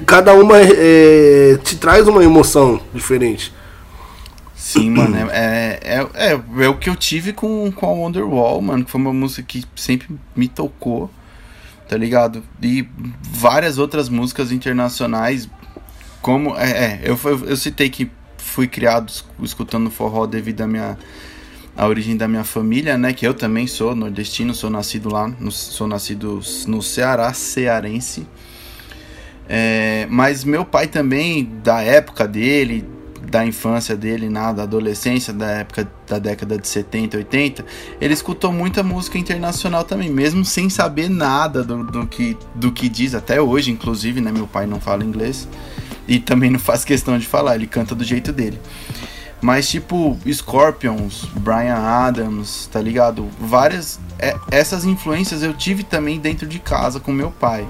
cada 0.06 0.34
uma 0.34 0.58
é, 0.60 1.58
te 1.64 1.76
traz 1.78 2.08
uma 2.08 2.24
emoção 2.24 2.80
diferente. 2.94 3.54
Sim, 4.56 4.90
mano. 4.92 5.16
É, 5.32 5.80
é, 5.84 6.08
é, 6.34 6.42
é 6.64 6.70
o 6.70 6.76
que 6.78 6.90
eu 6.90 6.96
tive 6.96 7.34
com, 7.34 7.72
com 7.72 7.86
a 7.86 7.90
Wonderwall, 7.90 8.62
mano. 8.62 8.86
Que 8.86 8.92
foi 8.92 9.02
uma 9.02 9.14
música 9.14 9.44
que 9.44 9.64
sempre 9.76 10.08
me 10.36 10.48
tocou. 10.48 11.10
Tá 11.90 11.98
ligado? 11.98 12.42
E 12.62 12.88
várias 13.22 13.78
outras 13.78 14.08
músicas 14.08 14.52
internacionais. 14.52 15.50
como. 16.22 16.56
É, 16.58 16.70
é 16.72 17.02
eu, 17.04 17.20
eu, 17.26 17.46
eu 17.50 17.58
citei 17.58 17.90
que 17.90 18.10
fui 18.52 18.68
criado 18.68 19.10
es- 19.10 19.24
escutando 19.42 19.90
forró 19.90 20.26
devido 20.28 20.62
à 20.62 20.68
minha. 20.68 20.98
A 21.76 21.88
origem 21.88 22.18
da 22.18 22.28
minha 22.28 22.44
família, 22.44 22.98
né? 22.98 23.14
Que 23.14 23.26
eu 23.26 23.34
também 23.34 23.66
sou 23.66 23.96
nordestino, 23.96 24.54
sou 24.54 24.70
nascido 24.70 25.10
lá, 25.10 25.28
no- 25.40 25.52
sou 25.52 25.88
nascido 25.88 26.42
no 26.68 26.82
Ceará, 26.84 27.32
cearense. 27.34 28.28
É, 29.48 30.06
mas 30.10 30.44
meu 30.44 30.66
pai 30.66 30.88
também, 30.88 31.50
da 31.64 31.82
época 31.82 32.28
dele, 32.28 32.86
da 33.30 33.46
infância 33.46 33.96
dele, 33.96 34.30
na 34.30 34.52
da 34.52 34.64
adolescência, 34.64 35.32
da 35.34 35.48
época 35.48 35.90
da 36.08 36.20
década 36.20 36.58
de 36.58 36.68
70, 36.68 37.18
80, 37.18 37.66
ele 38.02 38.14
escutou 38.14 38.52
muita 38.52 38.84
música 38.84 39.18
internacional 39.18 39.86
também, 39.86 40.10
mesmo 40.10 40.44
sem 40.44 40.70
saber 40.70 41.10
nada 41.10 41.64
do, 41.64 41.84
do 41.84 42.06
que, 42.06 42.38
do 42.54 42.72
que 42.74 42.90
diz, 42.90 43.16
até 43.16 43.42
hoje, 43.42 43.72
inclusive, 43.72 44.20
né? 44.20 44.30
Meu 44.32 44.48
pai 44.48 44.66
não 44.66 44.80
fala 44.82 45.04
inglês 45.06 45.48
e 46.08 46.20
também 46.20 46.50
não 46.50 46.60
faz 46.60 46.84
questão 46.84 47.18
de 47.18 47.26
falar, 47.26 47.56
ele 47.56 47.68
canta 47.68 47.94
do 47.96 48.04
jeito 48.04 48.32
dele. 48.32 48.60
Mas 49.42 49.68
tipo, 49.70 50.18
Scorpions, 50.32 51.26
Brian 51.36 51.78
Adams, 51.78 52.70
tá 52.72 52.80
ligado? 52.80 53.28
Várias. 53.40 54.00
é- 54.20 54.36
essas 54.52 54.86
influências 54.86 55.42
eu 55.42 55.54
tive 55.54 55.84
também 55.84 56.20
dentro 56.20 56.46
de 56.48 56.60
casa 56.60 57.00
com 57.00 57.12
meu 57.12 57.32
pai. 57.32 57.68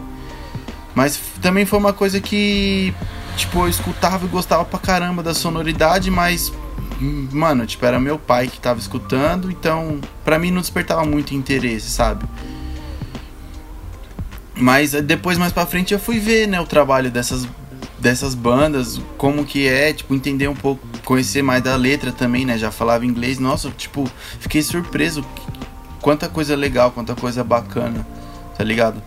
Mas 0.93 1.17
também 1.41 1.65
foi 1.65 1.79
uma 1.79 1.93
coisa 1.93 2.19
que, 2.19 2.93
tipo, 3.37 3.59
eu 3.59 3.69
escutava 3.69 4.25
e 4.25 4.27
gostava 4.27 4.65
pra 4.65 4.77
caramba 4.77 5.23
da 5.23 5.33
sonoridade, 5.33 6.11
mas, 6.11 6.51
mano, 6.99 7.65
tipo, 7.65 7.85
era 7.85 7.97
meu 7.97 8.19
pai 8.19 8.47
que 8.49 8.59
tava 8.59 8.77
escutando, 8.79 9.49
então, 9.49 10.01
pra 10.25 10.37
mim 10.37 10.51
não 10.51 10.59
despertava 10.59 11.05
muito 11.05 11.33
interesse, 11.33 11.89
sabe? 11.89 12.25
Mas 14.55 14.93
eh, 14.93 15.01
depois, 15.01 15.37
mais 15.37 15.53
pra 15.53 15.65
frente, 15.65 15.93
eu 15.93 15.99
fui 15.99 16.19
ver, 16.19 16.47
né, 16.47 16.59
o 16.59 16.65
trabalho 16.65 17.09
dessas, 17.09 17.47
dessas 18.01 18.33
bandas, 18.33 18.99
como 19.17 19.45
que 19.45 19.67
é, 19.67 19.93
tipo, 19.93 20.13
entender 20.13 20.47
um 20.47 20.55
pouco, 20.55 20.85
conhecer 21.05 21.41
mais 21.41 21.63
da 21.63 21.75
letra 21.75 22.11
também, 22.11 22.45
né, 22.45 22.57
já 22.57 22.71
falava 22.71 23.05
inglês, 23.05 23.37
nossa, 23.39 23.69
tipo, 23.69 24.09
fiquei 24.39 24.61
surpreso, 24.61 25.23
quanta 26.01 26.27
coisa 26.27 26.55
legal, 26.55 26.91
quanta 26.91 27.15
coisa 27.15 27.43
bacana, 27.43 28.05
tá 28.57 28.63
ligado? 28.63 29.01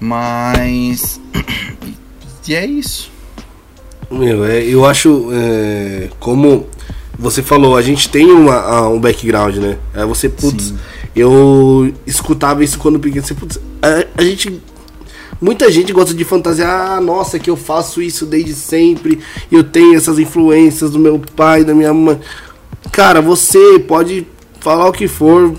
Mas. 0.00 1.20
E 2.48 2.54
é 2.54 2.64
isso. 2.64 3.10
Meu, 4.10 4.42
é, 4.42 4.62
eu 4.62 4.86
acho, 4.86 5.28
é, 5.34 6.08
como 6.18 6.66
você 7.18 7.42
falou, 7.42 7.76
a 7.76 7.82
gente 7.82 8.08
tem 8.08 8.24
uma, 8.24 8.88
um 8.88 8.98
background, 8.98 9.56
né? 9.56 9.76
Aí 9.92 10.06
você, 10.06 10.30
putz, 10.30 10.68
Sim. 10.68 10.78
eu 11.14 11.92
escutava 12.06 12.64
isso 12.64 12.78
quando 12.78 12.98
pequeno, 12.98 13.26
você, 13.26 13.34
putz, 13.34 13.60
a, 13.82 14.06
a 14.18 14.24
gente. 14.24 14.62
Muita 15.40 15.70
gente 15.70 15.92
gosta 15.92 16.12
de 16.12 16.24
fantasiar, 16.24 16.92
ah, 16.92 17.00
nossa, 17.00 17.38
que 17.38 17.48
eu 17.48 17.56
faço 17.56 18.02
isso 18.02 18.26
desde 18.26 18.54
sempre, 18.54 19.20
eu 19.52 19.62
tenho 19.62 19.94
essas 19.96 20.18
influências 20.18 20.90
do 20.90 20.98
meu 20.98 21.20
pai, 21.36 21.62
da 21.62 21.74
minha 21.74 21.94
mãe. 21.94 22.18
Cara, 22.90 23.20
você 23.22 23.78
pode 23.78 24.26
falar 24.58 24.88
o 24.88 24.92
que 24.92 25.06
for, 25.06 25.54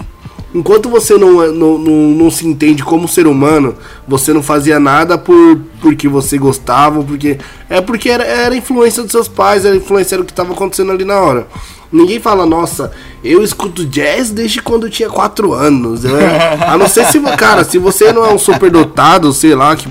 enquanto 0.53 0.89
você 0.89 1.17
não, 1.17 1.41
é- 1.41 1.51
não, 1.51 1.77
não, 1.77 2.09
não 2.09 2.29
se 2.31 2.45
entende 2.45 2.83
como 2.83 3.07
ser 3.07 3.25
humano, 3.25 3.75
você 4.05 4.33
não 4.33 4.43
fazia 4.43 4.79
nada 4.79 5.17
por 5.17 5.61
porque 5.81 6.09
você 6.09 6.37
gostava, 6.37 7.01
porque 7.01 7.37
é 7.69 7.79
porque 7.79 8.09
era, 8.09 8.25
era 8.25 8.55
influência 8.55 9.01
dos 9.01 9.13
seus 9.13 9.29
pais, 9.29 9.63
era 9.63 9.77
influência 9.77 10.19
o 10.19 10.25
que 10.25 10.31
estava 10.31 10.51
acontecendo 10.51 10.91
ali 10.91 11.05
na 11.05 11.19
hora. 11.21 11.47
Ninguém 11.91 12.19
fala, 12.19 12.45
nossa, 12.45 12.91
eu 13.23 13.43
escuto 13.43 13.85
jazz 13.85 14.29
desde 14.29 14.61
quando 14.61 14.85
eu 14.87 14.91
tinha 14.91 15.09
4 15.09 15.53
anos. 15.53 16.03
né? 16.03 16.57
A 16.67 16.77
não 16.77 16.87
ser 16.87 17.05
se, 17.05 17.19
cara, 17.35 17.63
se 17.63 17.77
você 17.77 18.13
não 18.13 18.25
é 18.25 18.31
um 18.33 18.37
superdotado, 18.37 19.33
sei 19.33 19.55
lá, 19.55 19.75
que 19.75 19.87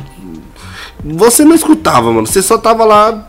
você 1.04 1.44
não 1.44 1.54
escutava, 1.54 2.12
mano. 2.12 2.26
Você 2.26 2.42
só 2.42 2.58
tava 2.58 2.84
lá 2.84 3.28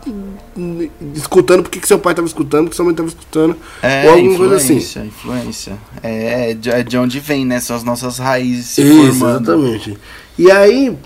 hum, 0.56 0.88
escutando 1.14 1.62
porque 1.62 1.80
que 1.80 1.86
seu 1.88 1.98
pai 1.98 2.14
tava 2.14 2.26
escutando, 2.26 2.64
porque 2.64 2.76
sua 2.76 2.84
mãe 2.84 2.94
tava 2.94 3.08
escutando. 3.08 3.56
É, 3.82 4.04
ou 4.06 4.14
alguma 4.14 4.36
coisa 4.36 4.56
assim. 4.56 4.76
influência, 4.76 5.00
influência. 5.04 5.78
É, 6.02 6.50
é 6.50 6.54
de, 6.54 6.84
de 6.84 6.98
onde 6.98 7.20
vem, 7.20 7.44
né? 7.44 7.60
São 7.60 7.76
as 7.76 7.84
nossas 7.84 8.18
raízes 8.18 8.66
se 8.66 8.82
Isso, 8.82 9.18
formando. 9.18 9.52
exatamente. 9.52 9.98
E 10.38 10.50
aí, 10.50 10.96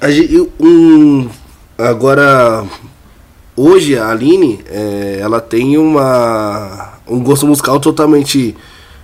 a 0.00 0.10
gente, 0.10 0.48
um, 0.58 1.28
agora, 1.78 2.64
hoje 3.56 3.98
a 3.98 4.10
Aline, 4.10 4.60
é, 4.68 5.18
ela 5.20 5.40
tem 5.40 5.78
uma, 5.78 6.89
um 7.10 7.20
gosto 7.20 7.46
musical 7.46 7.80
totalmente 7.80 8.56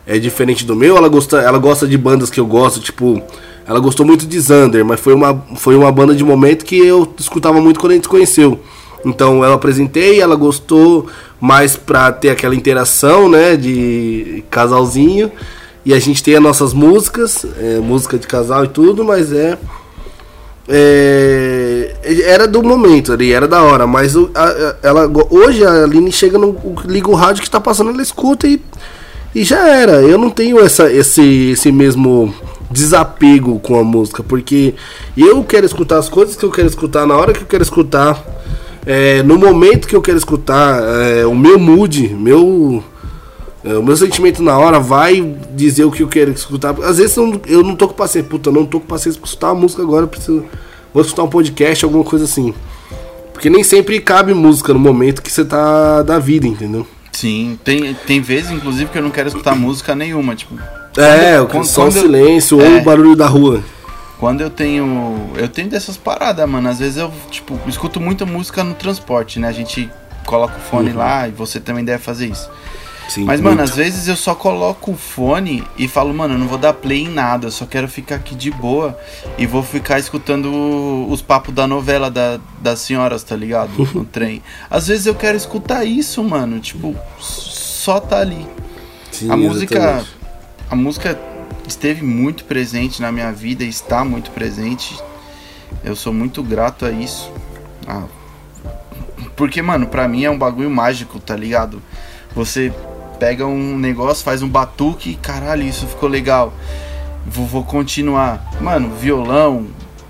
é, 0.06 0.18
diferente 0.18 0.64
do 0.64 0.76
meu. 0.76 0.96
Ela 0.96 1.08
gosta, 1.08 1.38
ela 1.38 1.58
gosta 1.58 1.86
de 1.86 1.98
bandas 1.98 2.30
que 2.30 2.40
eu 2.40 2.46
gosto, 2.46 2.80
tipo, 2.80 3.22
ela 3.66 3.80
gostou 3.80 4.06
muito 4.06 4.26
de 4.26 4.38
Zander, 4.40 4.84
mas 4.84 5.00
foi 5.00 5.12
uma, 5.12 5.44
foi 5.56 5.74
uma 5.74 5.90
banda 5.90 6.14
de 6.14 6.22
momento 6.22 6.64
que 6.64 6.76
eu 6.76 7.12
escutava 7.18 7.60
muito 7.60 7.80
quando 7.80 7.92
a 7.92 7.94
gente 7.94 8.04
se 8.04 8.08
conheceu. 8.08 8.60
Então 9.04 9.44
eu 9.44 9.52
apresentei, 9.52 10.20
ela 10.20 10.36
gostou 10.36 11.06
mais 11.40 11.76
pra 11.76 12.10
ter 12.12 12.30
aquela 12.30 12.54
interação, 12.54 13.28
né, 13.28 13.56
de 13.56 14.44
casalzinho. 14.50 15.30
E 15.84 15.94
a 15.94 16.00
gente 16.00 16.22
tem 16.22 16.34
as 16.34 16.42
nossas 16.42 16.72
músicas, 16.72 17.46
é, 17.58 17.78
música 17.78 18.18
de 18.18 18.26
casal 18.26 18.64
e 18.64 18.68
tudo, 18.68 19.04
mas 19.04 19.32
é, 19.32 19.56
é, 20.68 21.94
era 22.24 22.46
do 22.46 22.62
momento 22.62 23.12
ali, 23.12 23.32
era 23.32 23.46
da 23.46 23.62
hora, 23.62 23.86
mas 23.86 24.16
o- 24.16 24.30
a- 24.34 24.76
ela 24.82 25.10
hoje 25.30 25.64
a 25.64 25.84
Aline 25.84 26.10
chega 26.12 26.38
no 26.38 26.56
liga 26.84 27.08
o 27.10 27.14
rádio 27.14 27.42
que 27.42 27.50
tá 27.50 27.60
passando, 27.60 27.90
ela 27.90 28.02
escuta 28.02 28.46
e, 28.46 28.60
e 29.34 29.44
já 29.44 29.68
era. 29.68 30.02
Eu 30.02 30.18
não 30.18 30.30
tenho 30.30 30.58
essa, 30.60 30.90
esse, 30.92 31.50
esse 31.52 31.70
mesmo 31.72 32.34
desapego 32.70 33.58
com 33.60 33.78
a 33.78 33.84
música, 33.84 34.22
porque 34.22 34.74
eu 35.16 35.42
quero 35.44 35.66
escutar 35.66 35.98
as 35.98 36.08
coisas 36.08 36.34
que 36.36 36.44
eu 36.44 36.50
quero 36.50 36.66
escutar 36.68 37.06
na 37.06 37.16
hora 37.16 37.32
que 37.32 37.42
eu 37.42 37.46
quero 37.46 37.62
escutar, 37.62 38.22
é, 38.84 39.22
no 39.22 39.38
momento 39.38 39.86
que 39.86 39.94
eu 39.96 40.02
quero 40.02 40.18
escutar, 40.18 40.80
é, 40.82 41.24
o 41.26 41.34
meu 41.34 41.58
mood, 41.58 42.08
meu 42.14 42.82
o 43.74 43.82
meu 43.82 43.96
sentimento 43.96 44.42
na 44.42 44.56
hora 44.58 44.78
vai 44.78 45.20
dizer 45.54 45.84
o 45.84 45.90
que 45.90 46.02
eu 46.02 46.08
quero 46.08 46.30
escutar. 46.30 46.74
Às 46.82 46.98
vezes 46.98 47.16
eu 47.16 47.26
não, 47.26 47.40
eu 47.46 47.62
não 47.62 47.74
tô 47.76 47.88
com 47.88 47.94
paciência, 47.94 48.28
puta, 48.28 48.50
eu 48.50 48.54
não 48.54 48.64
tô 48.66 48.78
com 48.80 48.86
paciência 48.86 49.20
pra 49.20 49.26
escutar 49.28 49.48
a 49.50 49.54
música 49.54 49.82
agora, 49.82 50.04
eu 50.04 50.08
preciso. 50.08 50.44
Vou 50.94 51.02
escutar 51.02 51.22
um 51.24 51.28
podcast, 51.28 51.84
alguma 51.84 52.04
coisa 52.04 52.24
assim. 52.24 52.54
Porque 53.32 53.50
nem 53.50 53.62
sempre 53.62 54.00
cabe 54.00 54.32
música 54.32 54.72
no 54.72 54.78
momento 54.78 55.20
que 55.20 55.30
você 55.30 55.44
tá 55.44 56.02
da 56.02 56.18
vida, 56.18 56.46
entendeu? 56.46 56.86
Sim, 57.12 57.58
tem, 57.64 57.92
tem 58.06 58.20
vezes, 58.20 58.50
inclusive, 58.50 58.90
que 58.90 58.96
eu 58.98 59.02
não 59.02 59.10
quero 59.10 59.28
escutar 59.28 59.54
música 59.54 59.94
nenhuma, 59.94 60.34
tipo... 60.34 60.54
É, 60.96 61.44
quando- 61.50 61.64
só 61.66 61.82
o 61.82 61.84
quando 61.86 61.96
eu- 61.96 62.02
silêncio 62.02 62.60
é. 62.60 62.68
ou 62.68 62.76
o 62.78 62.82
barulho 62.82 63.14
da 63.14 63.26
rua. 63.26 63.62
Quando 64.18 64.40
eu 64.40 64.48
tenho. 64.48 65.30
Eu 65.36 65.46
tenho 65.46 65.68
dessas 65.68 65.98
paradas, 65.98 66.48
mano. 66.48 66.66
Às 66.70 66.78
vezes 66.78 66.96
eu, 66.96 67.12
tipo, 67.30 67.60
escuto 67.68 68.00
muita 68.00 68.24
música 68.24 68.64
no 68.64 68.72
transporte, 68.72 69.38
né? 69.38 69.46
A 69.48 69.52
gente 69.52 69.90
coloca 70.24 70.56
o 70.56 70.60
fone 70.70 70.90
lá 70.92 71.28
e 71.28 71.32
você 71.32 71.60
também 71.60 71.84
deve 71.84 72.02
fazer 72.02 72.26
isso. 72.28 72.48
Sim, 73.08 73.24
Mas, 73.24 73.40
mano, 73.40 73.56
muito. 73.56 73.70
às 73.70 73.76
vezes 73.76 74.08
eu 74.08 74.16
só 74.16 74.34
coloco 74.34 74.90
o 74.92 74.96
fone 74.96 75.62
e 75.78 75.86
falo, 75.86 76.12
mano, 76.12 76.34
eu 76.34 76.38
não 76.38 76.48
vou 76.48 76.58
dar 76.58 76.72
play 76.72 77.04
em 77.04 77.08
nada, 77.08 77.46
eu 77.46 77.50
só 77.52 77.64
quero 77.64 77.88
ficar 77.88 78.16
aqui 78.16 78.34
de 78.34 78.50
boa 78.50 78.98
e 79.38 79.46
vou 79.46 79.62
ficar 79.62 79.98
escutando 79.98 81.06
os 81.08 81.22
papos 81.22 81.54
da 81.54 81.66
novela 81.68 82.10
da, 82.10 82.40
das 82.60 82.80
senhoras, 82.80 83.22
tá 83.22 83.36
ligado? 83.36 83.70
No 83.94 84.04
trem. 84.04 84.42
Às 84.68 84.88
vezes 84.88 85.06
eu 85.06 85.14
quero 85.14 85.36
escutar 85.36 85.84
isso, 85.84 86.22
mano. 86.24 86.58
Tipo, 86.58 86.94
só 87.18 88.00
tá 88.00 88.18
ali. 88.18 88.46
Sim, 89.12 89.30
a 89.30 89.36
música. 89.36 89.76
exatamente. 89.78 90.16
A 90.68 90.76
música 90.76 91.20
esteve 91.66 92.02
muito 92.04 92.44
presente 92.44 93.00
na 93.00 93.12
minha 93.12 93.30
vida 93.32 93.62
e 93.62 93.68
está 93.68 94.04
muito 94.04 94.30
presente. 94.32 94.98
Eu 95.84 95.94
sou 95.94 96.12
muito 96.12 96.42
grato 96.42 96.84
a 96.84 96.90
isso. 96.90 97.30
Ah, 97.86 98.02
porque, 99.36 99.62
mano, 99.62 99.86
pra 99.86 100.08
mim 100.08 100.24
é 100.24 100.30
um 100.30 100.38
bagulho 100.38 100.70
mágico, 100.70 101.20
tá 101.20 101.36
ligado? 101.36 101.80
Você 102.34 102.72
pega 103.18 103.46
um 103.46 103.76
negócio, 103.78 104.24
faz 104.24 104.42
um 104.42 104.48
batuque 104.48 105.14
caralho, 105.16 105.62
isso 105.62 105.86
ficou 105.86 106.08
legal. 106.08 106.52
Vou, 107.26 107.44
vou 107.46 107.64
continuar. 107.64 108.52
Mano, 108.60 108.90
violão, 109.00 109.66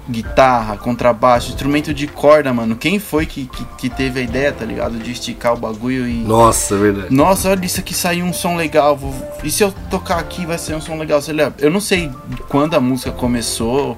guitarra, 0.09 0.77
contrabaixo, 0.77 1.48
instrumento 1.48 1.92
de 1.94 2.07
corda, 2.07 2.52
mano. 2.52 2.77
Quem 2.77 2.98
foi 2.98 3.27
que, 3.27 3.46
que, 3.46 3.65
que 3.79 3.88
teve 3.90 4.21
a 4.21 4.23
ideia, 4.23 4.52
tá 4.52 4.65
ligado? 4.65 4.98
De 4.98 5.11
esticar 5.13 5.54
o 5.54 5.57
bagulho 5.57 6.07
e. 6.07 6.15
Nossa, 6.19 6.75
é 6.75 6.79
verdade. 6.79 7.15
Nossa, 7.15 7.50
olha 7.50 7.65
isso 7.65 7.81
aqui 7.81 7.94
saiu 7.94 8.25
um 8.25 8.33
som 8.33 8.57
legal. 8.57 8.96
vou- 8.96 9.15
E 9.42 9.50
se 9.50 9.65
eu 9.65 9.73
tocar 9.90 10.19
aqui 10.19 10.44
vai 10.46 10.59
ser 10.59 10.75
um 10.75 10.81
som 10.81 10.96
legal? 10.98 11.21
Sei 11.23 11.35
lá, 11.35 11.52
eu 11.59 11.71
não 11.71 11.81
sei 11.81 12.11
quando 12.48 12.75
a 12.75 12.81
música 12.81 13.11
começou, 13.13 13.96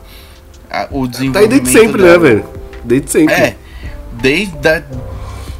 a- 0.70 0.86
o 0.90 1.00
Tá 1.02 1.04
aí 1.04 1.09
desenvolvimento. 1.09 1.48
desde 1.64 1.70
sempre, 1.72 2.02
dela. 2.02 2.12
né, 2.12 2.18
velho? 2.18 2.44
Desde 2.84 3.11
sempre. 3.11 3.34
É, 3.34 3.56
desde 4.12 4.68
a, 4.68 4.82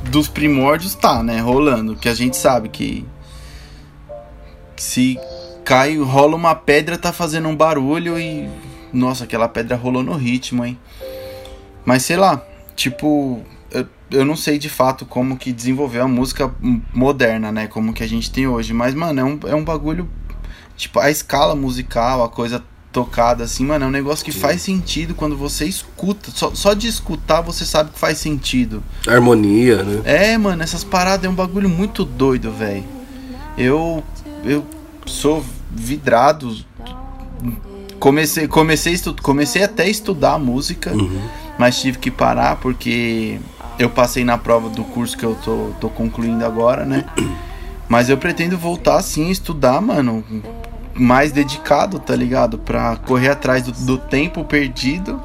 dos 0.05 0.29
primórdios 0.29 0.95
tá, 0.95 1.23
né, 1.23 1.41
rolando. 1.41 1.97
Que 1.97 2.09
a 2.09 2.15
gente 2.15 2.37
sabe 2.37 2.69
que 2.69 3.05
se 4.83 5.19
cai, 5.65 5.99
rola 5.99 6.35
uma 6.35 6.55
pedra, 6.55 6.97
tá 6.97 7.13
fazendo 7.13 7.49
um 7.49 7.57
barulho 7.57 8.19
e. 8.19 8.49
Nossa, 8.93 9.25
aquela 9.25 9.49
pedra 9.49 9.77
rolou 9.77 10.03
no 10.03 10.15
ritmo, 10.15 10.65
hein? 10.65 10.79
Mas 11.85 12.03
sei 12.05 12.17
lá, 12.17 12.43
tipo. 12.75 13.43
Eu, 13.71 13.87
eu 14.11 14.25
não 14.25 14.35
sei 14.35 14.59
de 14.59 14.71
fato 14.71 15.05
como 15.05 15.37
que 15.37 15.53
desenvolveu 15.53 16.03
a 16.03 16.09
música 16.09 16.51
moderna, 16.95 17.53
né? 17.53 17.67
Como 17.67 17.93
que 17.93 18.03
a 18.03 18.09
gente 18.09 18.31
tem 18.31 18.47
hoje. 18.47 18.73
Mas, 18.73 18.95
mano, 18.95 19.21
é 19.21 19.25
um, 19.25 19.41
é 19.49 19.55
um 19.55 19.65
bagulho. 19.65 20.09
Tipo, 20.75 21.01
a 21.01 21.11
escala 21.11 21.55
musical, 21.55 22.23
a 22.23 22.29
coisa 22.29 22.65
tocada, 22.91 23.45
assim, 23.45 23.65
mano, 23.65 23.85
é 23.85 23.89
um 23.89 23.91
negócio 23.91 24.25
que 24.25 24.33
faz 24.33 24.63
sentido 24.63 25.15
quando 25.15 25.37
você 25.37 25.67
escuta. 25.67 26.31
Só, 26.31 26.55
só 26.55 26.73
de 26.73 26.89
escutar 26.89 27.41
você 27.41 27.65
sabe 27.65 27.91
que 27.91 27.99
faz 27.99 28.19
sentido. 28.19 28.83
Harmonia, 29.07 29.83
né? 29.83 30.03
É, 30.05 30.39
mano, 30.39 30.63
essas 30.63 30.83
paradas 30.83 31.25
é 31.25 31.29
um 31.29 31.35
bagulho 31.35 31.69
muito 31.69 32.05
doido, 32.05 32.51
velho. 32.53 32.85
Eu 33.57 34.03
eu 34.49 34.65
sou 35.07 35.45
vidrado. 35.71 36.57
Comecei 37.99 38.47
comecei 38.47 38.93
estu- 38.93 39.17
comecei 39.23 39.63
até 39.65 39.83
a 39.85 39.89
estudar 39.89 40.39
música, 40.39 40.93
mas 41.59 41.81
tive 41.81 41.99
que 41.99 42.11
parar 42.11 42.57
porque 42.57 43.41
eu 43.79 43.91
passei 43.91 44.25
na 44.25 44.39
prova 44.39 44.69
do 44.69 44.85
curso 44.85 45.17
que 45.17 45.25
eu 45.25 45.37
tô, 45.45 45.71
tô 45.81 45.89
concluindo 45.89 46.45
agora, 46.45 46.85
né? 46.85 47.05
Mas 47.89 48.11
eu 48.11 48.19
pretendo 48.19 48.59
voltar 48.59 49.01
sim 49.01 49.29
a 49.29 49.31
estudar, 49.31 49.81
mano, 49.81 50.23
mais 50.95 51.33
dedicado, 51.33 51.99
tá 51.99 52.15
ligado? 52.15 52.59
Pra 52.59 52.97
correr 52.97 53.31
atrás 53.31 53.63
do, 53.63 53.73
do 53.73 53.97
tempo 53.97 54.45
perdido. 54.45 55.19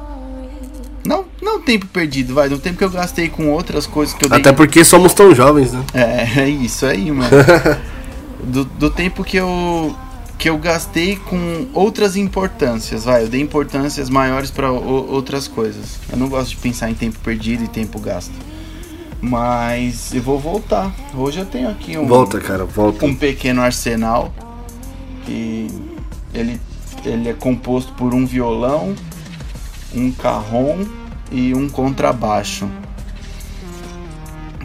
Não, 1.04 1.26
não 1.42 1.60
tempo 1.60 1.84
perdido, 1.86 2.32
vai, 2.32 2.48
do 2.48 2.58
tempo 2.58 2.78
que 2.78 2.84
eu 2.84 2.88
gastei 2.88 3.28
com 3.28 3.50
outras 3.50 3.86
coisas 3.86 4.14
que 4.14 4.24
eu 4.24 4.30
dei 4.30 4.40
Até 4.40 4.50
porque 4.50 4.82
somos 4.82 5.12
tão 5.12 5.34
jovens, 5.34 5.74
né? 5.74 5.84
é, 5.92 6.40
é 6.40 6.48
isso 6.48 6.86
aí, 6.86 7.10
mano. 7.10 7.28
do, 8.44 8.64
do 8.64 8.90
tempo 8.90 9.24
que 9.24 9.36
eu 9.36 9.96
que 10.36 10.50
eu 10.50 10.58
gastei 10.58 11.16
com 11.16 11.68
outras 11.72 12.16
importâncias, 12.16 13.04
vai, 13.04 13.22
eu 13.22 13.28
dei 13.28 13.40
importâncias 13.40 14.10
maiores 14.10 14.50
para 14.50 14.70
outras 14.70 15.46
coisas. 15.48 15.98
Eu 16.10 16.18
não 16.18 16.28
gosto 16.28 16.50
de 16.50 16.56
pensar 16.56 16.90
em 16.90 16.94
tempo 16.94 17.18
perdido 17.20 17.64
e 17.64 17.68
tempo 17.68 17.98
gasto. 18.00 18.32
Mas 19.20 20.12
eu 20.12 20.20
vou 20.20 20.38
voltar. 20.38 20.92
Hoje 21.14 21.38
eu 21.38 21.46
tenho 21.46 21.70
aqui 21.70 21.96
um 21.96 22.06
Volta, 22.06 22.40
cara, 22.40 22.64
volta. 22.64 23.06
um 23.06 23.14
pequeno 23.14 23.62
arsenal 23.62 24.34
e 25.26 25.68
ele 26.34 26.60
ele 27.04 27.28
é 27.28 27.34
composto 27.34 27.92
por 27.92 28.14
um 28.14 28.26
violão, 28.26 28.94
um 29.94 30.10
carrom 30.10 30.84
e 31.30 31.54
um 31.54 31.68
contrabaixo. 31.68 32.68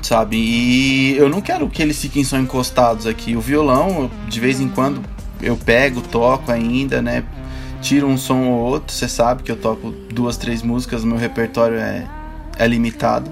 Sabe? 0.01 0.37
E 0.37 1.17
eu 1.17 1.29
não 1.29 1.41
quero 1.41 1.69
que 1.69 1.81
eles 1.81 1.99
fiquem 1.99 2.23
só 2.23 2.37
encostados 2.37 3.05
aqui. 3.05 3.35
O 3.35 3.41
violão, 3.41 4.09
de 4.27 4.39
vez 4.39 4.59
em 4.59 4.67
quando 4.67 5.01
eu 5.41 5.55
pego, 5.55 6.01
toco 6.01 6.51
ainda, 6.51 7.01
né? 7.01 7.23
Tiro 7.81 8.07
um 8.07 8.17
som 8.17 8.45
ou 8.45 8.59
outro. 8.59 8.93
Você 8.93 9.07
sabe 9.07 9.43
que 9.43 9.51
eu 9.51 9.55
toco 9.55 9.91
duas, 10.13 10.37
três 10.37 10.61
músicas, 10.61 11.03
meu 11.03 11.17
repertório 11.17 11.77
é, 11.77 12.07
é 12.57 12.67
limitado. 12.67 13.31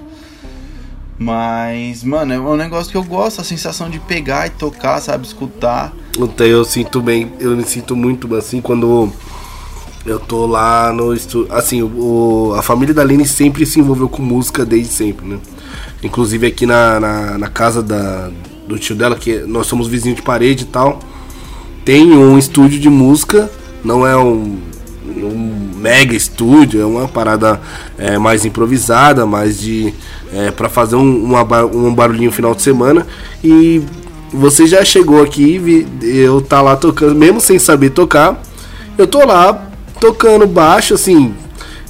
Mas, 1.18 2.04
mano, 2.04 2.32
é 2.32 2.38
um 2.38 2.56
negócio 2.56 2.92
que 2.92 2.96
eu 2.96 3.02
gosto, 3.02 3.40
a 3.40 3.44
sensação 3.44 3.90
de 3.90 3.98
pegar 3.98 4.46
e 4.46 4.50
tocar, 4.50 5.00
sabe? 5.00 5.26
Escutar. 5.26 5.92
Então, 6.16 6.46
eu 6.46 6.64
sinto 6.64 7.02
bem, 7.02 7.32
eu 7.40 7.56
me 7.56 7.64
sinto 7.64 7.96
muito 7.96 8.32
assim 8.36 8.60
quando 8.60 9.12
eu 10.06 10.20
tô 10.20 10.46
lá 10.46 10.92
no 10.92 11.12
estúdio. 11.12 11.52
Assim, 11.52 11.82
o, 11.82 12.54
a 12.56 12.62
família 12.62 12.94
da 12.94 13.02
Aline 13.02 13.26
sempre 13.26 13.66
se 13.66 13.80
envolveu 13.80 14.08
com 14.08 14.22
música 14.22 14.64
desde 14.64 14.92
sempre, 14.92 15.26
né? 15.26 15.38
Inclusive 16.02 16.46
aqui 16.46 16.66
na, 16.66 17.00
na, 17.00 17.38
na 17.38 17.48
casa 17.48 17.82
da, 17.82 18.30
do 18.66 18.78
tio 18.78 18.94
dela, 18.94 19.16
que 19.16 19.38
nós 19.40 19.66
somos 19.66 19.88
vizinhos 19.88 20.16
de 20.16 20.22
parede 20.22 20.64
e 20.64 20.66
tal, 20.66 21.00
tem 21.84 22.12
um 22.12 22.38
estúdio 22.38 22.78
de 22.78 22.88
música, 22.88 23.50
não 23.82 24.06
é 24.06 24.16
um, 24.16 24.58
um 25.06 25.70
mega 25.76 26.14
estúdio, 26.14 26.80
é 26.80 26.84
uma 26.84 27.08
parada 27.08 27.60
é, 27.96 28.18
mais 28.18 28.44
improvisada, 28.44 29.24
mais 29.24 29.58
de. 29.58 29.94
É, 30.32 30.50
para 30.50 30.68
fazer 30.68 30.96
um, 30.96 31.24
uma 31.24 31.42
um 31.64 31.94
barulhinho 31.94 32.30
final 32.30 32.54
de 32.54 32.60
semana. 32.62 33.06
E 33.42 33.82
você 34.32 34.66
já 34.66 34.84
chegou 34.84 35.22
aqui, 35.22 35.86
eu 36.02 36.42
tá 36.42 36.60
lá 36.60 36.76
tocando, 36.76 37.14
mesmo 37.14 37.40
sem 37.40 37.58
saber 37.58 37.90
tocar, 37.90 38.42
eu 38.98 39.06
tô 39.06 39.24
lá 39.24 39.68
tocando 39.98 40.46
baixo, 40.46 40.94
assim, 40.94 41.34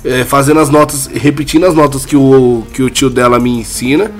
é, 0.04 0.24
fazendo 0.24 0.60
as 0.60 0.68
notas, 0.68 1.06
repetindo 1.06 1.66
as 1.66 1.74
notas 1.74 2.04
que 2.04 2.16
o, 2.16 2.62
que 2.72 2.82
o 2.82 2.90
tio 2.90 3.10
dela 3.10 3.38
me 3.38 3.50
ensina. 3.50 4.10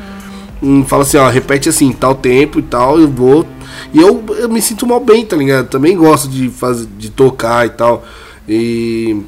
Hum, 0.63 0.85
fala 0.85 1.03
assim, 1.03 1.17
ó, 1.17 1.29
repete 1.29 1.69
assim, 1.69 1.93
tal 1.93 2.15
tempo 2.15 2.59
e 2.59 2.63
tal, 2.63 2.99
eu 2.99 3.09
vou. 3.09 3.47
E 3.93 4.01
eu, 4.01 4.23
eu 4.39 4.49
me 4.49 4.61
sinto 4.61 4.87
mal 4.87 5.01
bem, 5.01 5.25
tá 5.25 5.37
ligado? 5.37 5.69
Também 5.69 5.97
gosto 5.97 6.29
de 6.29 6.49
fazer, 6.49 6.89
de 6.99 7.11
tocar 7.11 7.67
e 7.67 7.71
tal. 7.71 8.05
E 8.49 9.23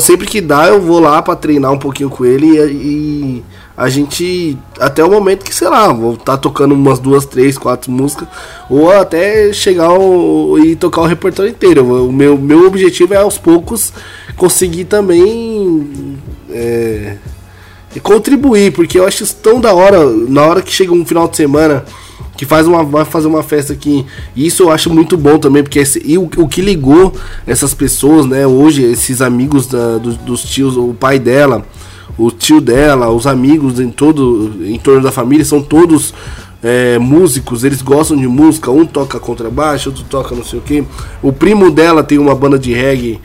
sempre 0.00 0.26
que 0.26 0.40
dá, 0.40 0.66
eu 0.66 0.80
vou 0.80 1.00
lá 1.00 1.20
pra 1.22 1.34
treinar 1.34 1.72
um 1.72 1.78
pouquinho 1.78 2.10
com 2.10 2.24
ele 2.24 2.46
e, 2.46 2.70
e 2.70 3.44
a 3.76 3.88
gente 3.88 4.56
até 4.78 5.02
o 5.02 5.10
momento 5.10 5.44
que, 5.44 5.54
sei 5.54 5.68
lá, 5.68 5.92
vou 5.92 6.14
estar 6.14 6.36
tocando 6.36 6.74
umas 6.74 6.98
duas, 6.98 7.24
três, 7.24 7.56
quatro 7.56 7.90
músicas 7.90 8.28
ou 8.68 8.90
até 8.92 9.52
chegar 9.52 9.90
e 10.64 10.76
tocar 10.76 11.00
o 11.00 11.06
repertório 11.06 11.50
inteiro. 11.50 12.06
O 12.06 12.12
meu, 12.12 12.36
meu 12.36 12.66
objetivo 12.66 13.14
é 13.14 13.16
aos 13.16 13.38
poucos 13.38 13.92
conseguir 14.36 14.84
também 14.84 16.16
é, 16.50 17.16
contribuir, 18.02 18.72
porque 18.72 18.98
eu 18.98 19.06
acho 19.06 19.22
isso 19.22 19.36
tão 19.42 19.60
da 19.60 19.72
hora, 19.74 20.04
na 20.28 20.42
hora 20.42 20.62
que 20.62 20.72
chega 20.72 20.92
um 20.92 21.04
final 21.04 21.28
de 21.28 21.36
semana, 21.36 21.84
que 22.36 22.46
faz 22.46 22.66
uma, 22.66 22.82
vai 22.82 23.04
fazer 23.04 23.28
uma 23.28 23.42
festa 23.42 23.72
aqui, 23.72 24.04
e 24.34 24.46
isso 24.46 24.62
eu 24.64 24.70
acho 24.72 24.88
muito 24.90 25.16
bom 25.16 25.38
também, 25.38 25.62
porque 25.62 25.78
esse, 25.78 26.02
e 26.04 26.16
o, 26.16 26.28
o 26.38 26.48
que 26.48 26.60
ligou 26.62 27.12
essas 27.46 27.74
pessoas, 27.74 28.26
né, 28.26 28.46
hoje, 28.46 28.82
esses 28.82 29.20
amigos 29.20 29.66
da- 29.66 29.98
dos, 29.98 30.16
dos 30.16 30.42
tios, 30.42 30.76
o 30.76 30.94
pai 30.98 31.18
dela, 31.18 31.64
o 32.18 32.30
tio 32.30 32.60
dela, 32.60 33.10
os 33.10 33.26
amigos 33.26 33.78
em 33.78 33.90
todo, 33.90 34.52
em 34.64 34.78
torno 34.78 35.02
da 35.02 35.12
família, 35.12 35.44
são 35.44 35.62
todos 35.62 36.12
é, 36.62 36.98
músicos, 36.98 37.64
eles 37.64 37.82
gostam 37.82 38.16
de 38.16 38.26
música, 38.26 38.70
um 38.70 38.86
toca 38.86 39.20
contrabaixo, 39.20 39.90
outro 39.90 40.04
toca 40.08 40.34
não 40.34 40.44
sei 40.44 40.58
o 40.58 40.62
que, 40.62 40.84
o 41.22 41.32
primo 41.32 41.70
dela 41.70 42.02
tem 42.02 42.18
uma 42.18 42.34
banda 42.34 42.58
de 42.58 42.72
reggae, 42.72 43.20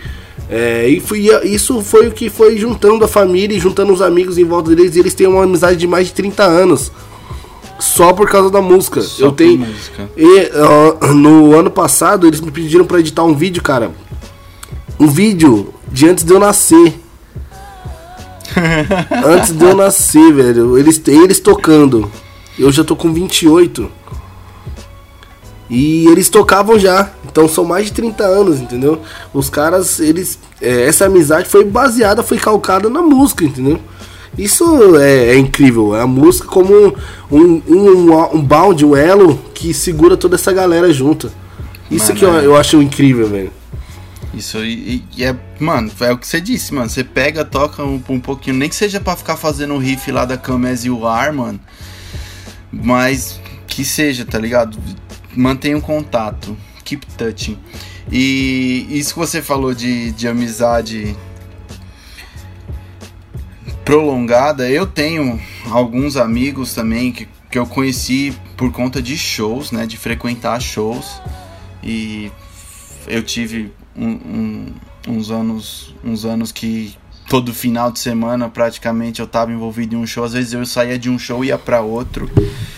é, 0.49 0.87
e 0.87 0.99
foi, 0.99 1.27
isso 1.43 1.81
foi 1.81 2.07
o 2.07 2.11
que 2.11 2.29
foi 2.29 2.57
juntando 2.57 3.03
a 3.03 3.07
família 3.07 3.55
e 3.55 3.59
juntando 3.59 3.91
os 3.91 4.01
amigos 4.01 4.37
em 4.37 4.45
volta 4.45 4.73
deles. 4.73 4.95
E 4.95 4.99
eles 4.99 5.13
têm 5.13 5.27
uma 5.27 5.43
amizade 5.43 5.77
de 5.77 5.87
mais 5.87 6.07
de 6.07 6.13
30 6.13 6.43
anos. 6.43 6.91
Só 7.79 8.13
por 8.13 8.29
causa 8.29 8.49
da 8.49 8.61
música. 8.61 9.01
Só 9.01 9.25
eu 9.25 9.31
tenho. 9.31 9.59
música. 9.59 10.09
E 10.15 10.49
ó, 10.55 11.13
no 11.13 11.53
ano 11.53 11.69
passado 11.69 12.25
eles 12.25 12.39
me 12.39 12.49
pediram 12.49 12.85
pra 12.85 12.99
editar 12.99 13.23
um 13.23 13.35
vídeo, 13.35 13.61
cara. 13.61 13.91
Um 14.99 15.07
vídeo 15.07 15.73
de 15.91 16.07
antes 16.07 16.23
de 16.23 16.33
eu 16.33 16.39
nascer. 16.39 16.99
antes 19.25 19.51
de 19.51 19.63
eu 19.63 19.75
nascer, 19.75 20.33
velho. 20.33 20.77
Eles, 20.77 21.01
eles 21.05 21.39
tocando. 21.39 22.09
Eu 22.57 22.71
já 22.71 22.83
tô 22.83 22.95
com 22.95 23.13
28. 23.13 23.91
E 25.69 26.07
eles 26.07 26.29
tocavam 26.29 26.79
já. 26.79 27.09
Então 27.29 27.47
são 27.47 27.65
mais 27.65 27.87
de 27.87 27.93
30 27.93 28.23
anos, 28.23 28.59
entendeu? 28.59 29.01
Os 29.33 29.49
caras, 29.49 29.99
eles. 29.99 30.39
é, 30.61 30.83
essa 30.83 31.05
amizade 31.05 31.49
foi 31.49 31.65
baseada, 31.65 32.23
foi 32.23 32.37
calcada 32.37 32.89
na 32.89 33.01
música, 33.01 33.43
entendeu? 33.43 33.79
Isso 34.37 34.95
é, 34.97 35.33
é 35.33 35.37
incrível. 35.37 35.95
É 35.95 36.01
a 36.01 36.07
música 36.07 36.47
como 36.47 36.73
um, 37.31 37.61
um, 37.67 38.35
um 38.35 38.41
bound, 38.41 38.85
um 38.85 38.95
elo 38.95 39.39
que 39.53 39.73
segura 39.73 40.15
toda 40.15 40.35
essa 40.35 40.53
galera 40.53 40.91
junta. 40.93 41.31
Isso 41.89 42.07
Mano, 42.07 42.19
que 42.19 42.25
eu, 42.25 42.39
é. 42.39 42.45
eu 42.45 42.55
acho 42.55 42.81
incrível, 42.81 43.27
velho. 43.27 43.51
Isso 44.33 44.59
e, 44.59 45.03
e 45.15 45.23
é, 45.23 45.35
mano, 45.59 45.89
é 46.01 46.11
o 46.11 46.17
que 46.17 46.27
você 46.27 46.39
disse, 46.39 46.73
mano. 46.73 46.89
Você 46.89 47.03
pega, 47.03 47.43
toca 47.43 47.83
um, 47.83 48.01
um 48.09 48.19
pouquinho, 48.19 48.57
nem 48.57 48.69
que 48.69 48.75
seja 48.75 48.99
pra 48.99 49.15
ficar 49.15 49.35
fazendo 49.35 49.73
o 49.73 49.79
riff 49.79 50.11
lá 50.11 50.25
da 50.25 50.37
Cames 50.37 50.85
e 50.85 50.89
o 50.89 51.07
ar, 51.07 51.33
mano. 51.33 51.59
Mas 52.71 53.39
que 53.65 53.83
seja, 53.83 54.25
tá 54.25 54.37
ligado? 54.37 54.77
Mantenha 55.37 55.77
um 55.77 55.81
contato. 55.81 56.57
Keep 56.83 57.05
touching. 57.17 57.57
E 58.11 58.87
isso 58.89 59.13
que 59.13 59.19
você 59.19 59.41
falou 59.41 59.73
de, 59.73 60.11
de 60.13 60.27
amizade 60.27 61.15
prolongada, 63.83 64.69
eu 64.69 64.85
tenho 64.85 65.39
alguns 65.69 66.17
amigos 66.17 66.73
também 66.73 67.11
que, 67.11 67.27
que 67.49 67.57
eu 67.57 67.65
conheci 67.65 68.33
por 68.55 68.71
conta 68.71 69.01
de 69.01 69.17
shows, 69.17 69.71
né? 69.71 69.85
De 69.85 69.97
frequentar 69.97 70.59
shows. 70.61 71.21
E 71.83 72.31
eu 73.07 73.23
tive 73.23 73.71
um- 73.95 74.07
um- 74.07 74.65
uns 75.07 75.31
anos 75.31 75.95
uns 76.03 76.25
anos 76.25 76.51
que 76.51 76.95
todo 77.29 77.53
final 77.53 77.91
de 77.91 77.99
semana 77.99 78.49
praticamente 78.49 79.19
eu 79.21 79.25
estava 79.25 79.51
envolvido 79.51 79.95
em 79.95 79.97
um 79.97 80.05
show 80.07 80.23
às 80.25 80.33
vezes 80.33 80.51
eu 80.53 80.65
saía 80.65 80.99
de 80.99 81.09
um 81.09 81.17
show 81.17 81.43
e 81.43 81.47
ia 81.47 81.57
para 81.57 81.79
outro 81.81 82.29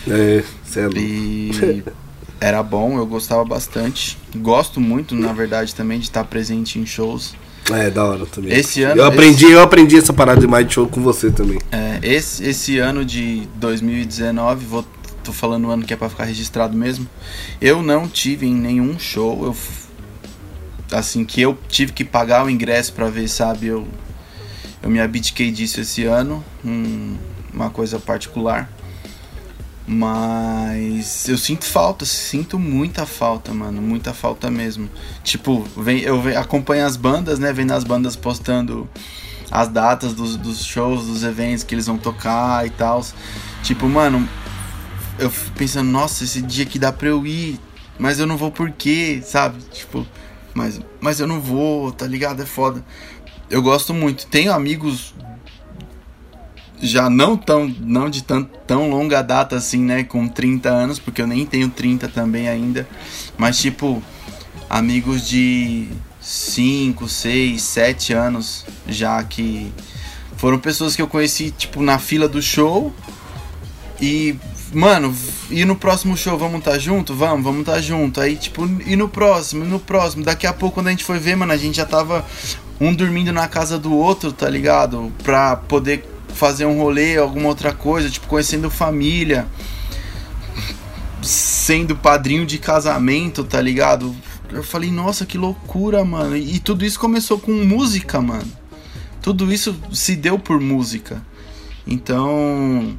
É, 0.08 0.42
louco. 0.76 0.96
e 0.96 1.82
era 2.40 2.62
bom 2.62 2.96
eu 2.98 3.06
gostava 3.06 3.44
bastante 3.44 4.16
gosto 4.36 4.80
muito 4.80 5.14
na 5.14 5.32
verdade 5.32 5.74
também 5.74 5.98
de 5.98 6.06
estar 6.06 6.24
presente 6.24 6.78
em 6.78 6.86
shows 6.86 7.34
É, 7.70 7.88
da 7.90 8.04
hora 8.04 8.26
também. 8.26 8.52
Esse 8.52 8.82
ano- 8.82 9.00
Eu 9.00 9.04
aprendi, 9.06 9.44
eu 9.50 9.60
aprendi 9.62 9.96
essa 9.96 10.12
parada 10.12 10.40
de 10.40 10.46
mais 10.48 10.72
show 10.72 10.88
com 10.88 11.00
você 11.02 11.30
também. 11.30 11.58
É, 11.70 12.00
esse, 12.02 12.42
esse 12.42 12.78
ano 12.78 13.04
de 13.04 13.46
2019, 13.56 14.64
vou, 14.66 14.84
tô 15.22 15.32
falando 15.32 15.68
o 15.68 15.70
ano 15.70 15.84
que 15.84 15.92
é 15.92 15.96
pra 15.96 16.08
ficar 16.08 16.24
registrado 16.24 16.76
mesmo. 16.76 17.06
Eu 17.60 17.80
não 17.82 18.08
tive 18.08 18.46
em 18.46 18.54
nenhum 18.54 18.98
show. 18.98 19.44
Eu, 19.44 19.56
assim, 20.90 21.24
que 21.24 21.40
eu 21.40 21.56
tive 21.68 21.92
que 21.92 22.04
pagar 22.04 22.44
o 22.44 22.50
ingresso 22.50 22.92
pra 22.92 23.08
ver, 23.08 23.28
sabe? 23.28 23.66
Eu, 23.68 23.86
eu 24.82 24.90
me 24.90 24.98
abdiquei 25.00 25.52
disso 25.52 25.80
esse 25.80 26.04
ano. 26.04 26.42
um- 26.64 27.16
uma 27.52 27.68
coisa 27.70 27.98
particular. 28.00 28.68
Mas 29.92 31.28
eu 31.28 31.36
sinto 31.36 31.64
falta, 31.64 32.04
sinto 32.04 32.60
muita 32.60 33.04
falta, 33.04 33.52
mano, 33.52 33.82
muita 33.82 34.14
falta 34.14 34.48
mesmo. 34.48 34.88
Tipo, 35.24 35.66
vem, 35.76 35.98
eu 36.02 36.22
acompanho 36.38 36.86
as 36.86 36.96
bandas, 36.96 37.40
né? 37.40 37.52
Vendo 37.52 37.72
as 37.72 37.82
bandas 37.82 38.14
postando 38.14 38.88
as 39.50 39.66
datas 39.66 40.14
dos, 40.14 40.36
dos 40.36 40.64
shows, 40.64 41.06
dos 41.08 41.24
eventos 41.24 41.64
que 41.64 41.74
eles 41.74 41.88
vão 41.88 41.98
tocar 41.98 42.64
e 42.64 42.70
tal. 42.70 43.04
Tipo, 43.64 43.88
mano, 43.88 44.28
eu 45.18 45.28
fico 45.28 45.56
pensando, 45.56 45.90
nossa, 45.90 46.22
esse 46.22 46.40
dia 46.40 46.64
que 46.64 46.78
dá 46.78 46.92
pra 46.92 47.08
eu 47.08 47.26
ir, 47.26 47.58
mas 47.98 48.20
eu 48.20 48.28
não 48.28 48.36
vou 48.36 48.52
por 48.52 48.70
quê, 48.70 49.20
sabe? 49.24 49.60
Tipo, 49.72 50.06
mas, 50.54 50.80
mas 51.00 51.18
eu 51.18 51.26
não 51.26 51.40
vou, 51.40 51.90
tá 51.90 52.06
ligado? 52.06 52.40
É 52.40 52.46
foda. 52.46 52.84
Eu 53.50 53.60
gosto 53.60 53.92
muito. 53.92 54.28
Tenho 54.28 54.52
amigos 54.52 55.12
já 56.80 57.10
não 57.10 57.36
tão 57.36 57.68
não 57.80 58.08
de 58.08 58.22
tão, 58.22 58.42
tão 58.66 58.90
longa 58.90 59.22
data 59.22 59.56
assim, 59.56 59.82
né, 59.82 60.04
com 60.04 60.26
30 60.26 60.68
anos, 60.68 60.98
porque 60.98 61.20
eu 61.20 61.26
nem 61.26 61.44
tenho 61.44 61.68
30 61.68 62.08
também 62.08 62.48
ainda, 62.48 62.88
mas 63.36 63.58
tipo 63.58 64.02
amigos 64.68 65.28
de 65.28 65.88
5, 66.20 67.08
6, 67.08 67.62
7 67.62 68.12
anos 68.12 68.64
já 68.88 69.22
que 69.22 69.72
foram 70.36 70.58
pessoas 70.58 70.96
que 70.96 71.02
eu 71.02 71.08
conheci 71.08 71.50
tipo 71.50 71.82
na 71.82 71.98
fila 71.98 72.28
do 72.28 72.40
show 72.40 72.94
e 74.00 74.36
mano, 74.72 75.14
e 75.50 75.64
no 75.64 75.76
próximo 75.76 76.16
show 76.16 76.38
vamos 76.38 76.62
tá 76.62 76.78
junto? 76.78 77.14
Vamos, 77.14 77.44
vamos 77.44 77.64
tá 77.64 77.80
junto. 77.80 78.20
Aí 78.20 78.36
tipo, 78.36 78.64
e 78.86 78.96
no 78.96 79.08
próximo, 79.08 79.64
e 79.64 79.68
no 79.68 79.78
próximo, 79.78 80.24
daqui 80.24 80.46
a 80.46 80.52
pouco 80.52 80.76
quando 80.76 80.86
a 80.86 80.90
gente 80.90 81.04
foi 81.04 81.18
ver, 81.18 81.36
mano, 81.36 81.52
a 81.52 81.56
gente 81.56 81.76
já 81.76 81.84
tava 81.84 82.24
um 82.80 82.94
dormindo 82.94 83.32
na 83.32 83.46
casa 83.46 83.78
do 83.78 83.92
outro, 83.92 84.32
tá 84.32 84.48
ligado? 84.48 85.12
Pra 85.22 85.56
poder 85.56 86.09
fazer 86.40 86.64
um 86.64 86.78
rolê, 86.78 87.18
alguma 87.18 87.48
outra 87.48 87.70
coisa, 87.70 88.08
tipo, 88.08 88.26
conhecendo 88.26 88.70
família, 88.70 89.46
sendo 91.22 91.94
padrinho 91.94 92.46
de 92.46 92.56
casamento, 92.56 93.44
tá 93.44 93.60
ligado? 93.60 94.16
Eu 94.50 94.62
falei, 94.62 94.90
nossa, 94.90 95.26
que 95.26 95.36
loucura, 95.36 96.02
mano. 96.02 96.34
E 96.34 96.58
tudo 96.58 96.82
isso 96.82 96.98
começou 96.98 97.38
com 97.38 97.52
música, 97.52 98.22
mano. 98.22 98.50
Tudo 99.20 99.52
isso 99.52 99.78
se 99.92 100.16
deu 100.16 100.38
por 100.38 100.58
música. 100.58 101.22
Então, 101.86 102.96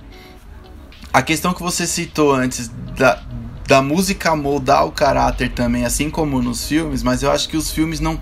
a 1.11 1.23
questão 1.23 1.51
que 1.51 1.63
você 1.63 1.87
citou 1.87 2.31
antes 2.31 2.69
da, 2.95 3.23
da 3.67 3.81
música 3.81 4.35
moldar 4.35 4.85
o 4.85 4.91
caráter 4.91 5.49
também, 5.49 5.83
assim 5.83 6.11
como 6.11 6.39
nos 6.43 6.67
filmes, 6.67 7.01
mas 7.01 7.23
eu 7.23 7.31
acho 7.31 7.49
que 7.49 7.57
os 7.57 7.71
filmes 7.71 7.99
não, 7.99 8.21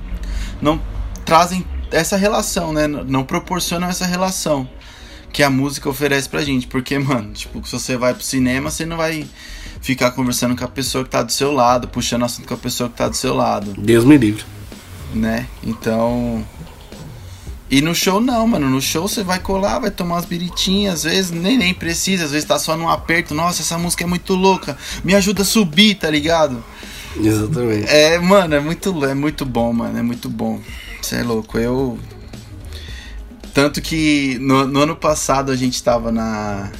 não 0.62 0.82
trazem 1.26 1.66
essa 1.92 2.16
relação, 2.16 2.72
né? 2.72 2.88
Não 2.88 3.26
proporcionam 3.26 3.90
essa 3.90 4.06
relação 4.06 4.79
que 5.32 5.44
a 5.44 5.50
música 5.50 5.90
oferece 5.90 6.28
pra 6.30 6.42
gente. 6.42 6.68
Porque, 6.68 6.98
mano, 7.00 7.32
tipo, 7.34 7.66
se 7.66 7.72
você 7.74 7.98
vai 7.98 8.14
pro 8.14 8.24
cinema, 8.24 8.70
você 8.70 8.86
não 8.86 8.98
vai 8.98 9.26
ficar 9.82 10.12
conversando 10.12 10.56
com 10.56 10.64
a 10.64 10.68
pessoa 10.68 11.04
que 11.04 11.10
tá 11.10 11.24
do 11.24 11.32
seu 11.32 11.52
lado, 11.52 11.88
puxando 11.88 12.26
assunto 12.26 12.48
com 12.48 12.54
a 12.54 12.58
pessoa 12.58 12.90
que 12.90 12.98
tá 12.98 13.08
do 13.08 13.16
seu 13.16 13.34
lado, 13.34 13.74
Deus 13.78 14.04
me 14.04 14.18
livre. 14.18 14.44
né? 15.14 15.48
Então. 15.64 16.46
E 17.72 17.82
no 17.82 17.94
show 17.94 18.20
não, 18.20 18.48
mano. 18.48 18.68
No 18.68 18.82
show 18.82 19.08
você 19.08 19.24
vai 19.24 19.40
colar, 19.40 19.78
vai 19.80 19.92
tomar 19.92 20.16
umas 20.16 20.26
biritinhas, 20.26 20.96
às 20.96 21.04
vezes 21.04 21.32
nem, 21.32 21.56
nem 21.58 21.74
precisa, 21.74 22.26
às 22.26 22.32
vezes 22.32 22.48
tá 22.48 22.58
só 22.58 22.76
num 22.76 22.90
aperto. 22.90 23.36
Nossa, 23.36 23.62
essa 23.62 23.78
música 23.78 24.04
é 24.04 24.08
muito 24.08 24.34
louca. 24.34 24.76
Me 25.04 25.14
ajuda 25.14 25.44
a 25.44 25.46
subir, 25.46 25.96
tá 25.96 26.10
ligado? 26.10 26.64
Exatamente. 27.16 27.88
É, 27.88 28.18
mano, 28.20 28.56
é 28.56 28.60
muito, 28.60 29.06
é 29.06 29.14
muito 29.14 29.46
bom, 29.46 29.72
mano. 29.72 29.98
É 29.98 30.02
muito 30.02 30.28
bom. 30.30 30.60
Você 31.02 31.18
é 31.18 31.24
louco. 31.24 31.58
Eu. 31.60 31.98
Tanto 33.54 33.82
que 33.82 34.38
no, 34.40 34.66
no 34.68 34.80
ano 34.82 34.96
passado 34.96 35.52
a 35.52 35.56
gente 35.56 35.82
tava 35.84 36.12
na. 36.12 36.72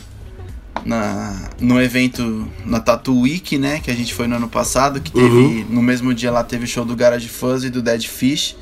Na, 0.86 1.50
no 1.60 1.82
evento 1.82 2.48
na 2.66 2.80
Tattoo 2.80 3.22
Week, 3.22 3.58
né? 3.58 3.82
Que 3.82 3.92
a 3.92 3.94
gente 3.94 4.14
foi 4.14 4.28
no 4.28 4.38
ano 4.38 4.48
passado, 4.48 5.02
que 5.02 5.12
teve. 5.12 5.28
Uhum. 5.28 5.66
No 5.70 5.82
mesmo 5.82 6.14
dia 6.14 6.32
lá 6.32 6.42
teve 6.42 6.66
show 6.66 6.86
do 6.86 6.96
Garage 6.96 7.28
Fuzz 7.28 7.66
e 7.66 7.70
do 7.70 7.82
Dead 7.82 8.06
Fish. 8.06 8.56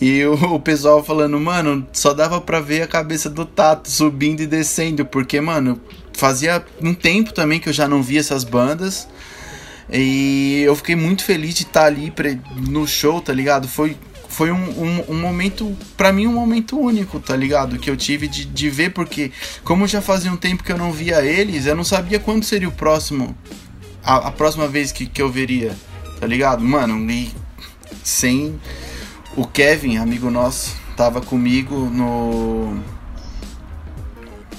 E 0.00 0.24
o, 0.24 0.34
o 0.54 0.60
pessoal 0.60 1.02
falando, 1.02 1.38
mano, 1.40 1.86
só 1.92 2.14
dava 2.14 2.40
pra 2.40 2.60
ver 2.60 2.82
a 2.82 2.86
cabeça 2.86 3.28
do 3.28 3.44
Tato 3.44 3.90
subindo 3.90 4.40
e 4.42 4.46
descendo, 4.46 5.04
porque, 5.04 5.40
mano, 5.40 5.80
fazia 6.12 6.64
um 6.80 6.94
tempo 6.94 7.32
também 7.32 7.58
que 7.58 7.68
eu 7.68 7.72
já 7.72 7.88
não 7.88 8.00
via 8.00 8.20
essas 8.20 8.44
bandas. 8.44 9.08
E 9.92 10.62
eu 10.64 10.74
fiquei 10.76 10.94
muito 10.96 11.24
feliz 11.24 11.54
de 11.54 11.62
estar 11.64 11.86
ali 11.86 12.10
pre- 12.12 12.40
no 12.68 12.86
show, 12.86 13.20
tá 13.20 13.32
ligado? 13.32 13.66
Foi, 13.68 13.96
foi 14.34 14.50
um, 14.50 14.56
um, 14.56 15.04
um 15.10 15.20
momento, 15.20 15.76
pra 15.96 16.12
mim, 16.12 16.26
um 16.26 16.32
momento 16.32 16.76
único, 16.76 17.20
tá 17.20 17.36
ligado? 17.36 17.78
Que 17.78 17.88
eu 17.88 17.96
tive 17.96 18.26
de, 18.26 18.44
de 18.44 18.68
ver, 18.68 18.90
porque 18.90 19.30
como 19.62 19.86
já 19.86 20.02
fazia 20.02 20.32
um 20.32 20.36
tempo 20.36 20.64
que 20.64 20.72
eu 20.72 20.76
não 20.76 20.90
via 20.90 21.24
eles, 21.24 21.66
eu 21.66 21.76
não 21.76 21.84
sabia 21.84 22.18
quando 22.18 22.42
seria 22.42 22.68
o 22.68 22.72
próximo, 22.72 23.36
a, 24.02 24.16
a 24.16 24.32
próxima 24.32 24.66
vez 24.66 24.90
que, 24.90 25.06
que 25.06 25.22
eu 25.22 25.30
veria, 25.30 25.76
tá 26.18 26.26
ligado? 26.26 26.64
Mano, 26.64 27.08
e 27.08 27.32
sem. 28.02 28.60
O 29.36 29.46
Kevin, 29.46 29.98
amigo 29.98 30.30
nosso, 30.30 30.76
tava 30.96 31.20
comigo 31.20 31.88
no. 31.88 32.76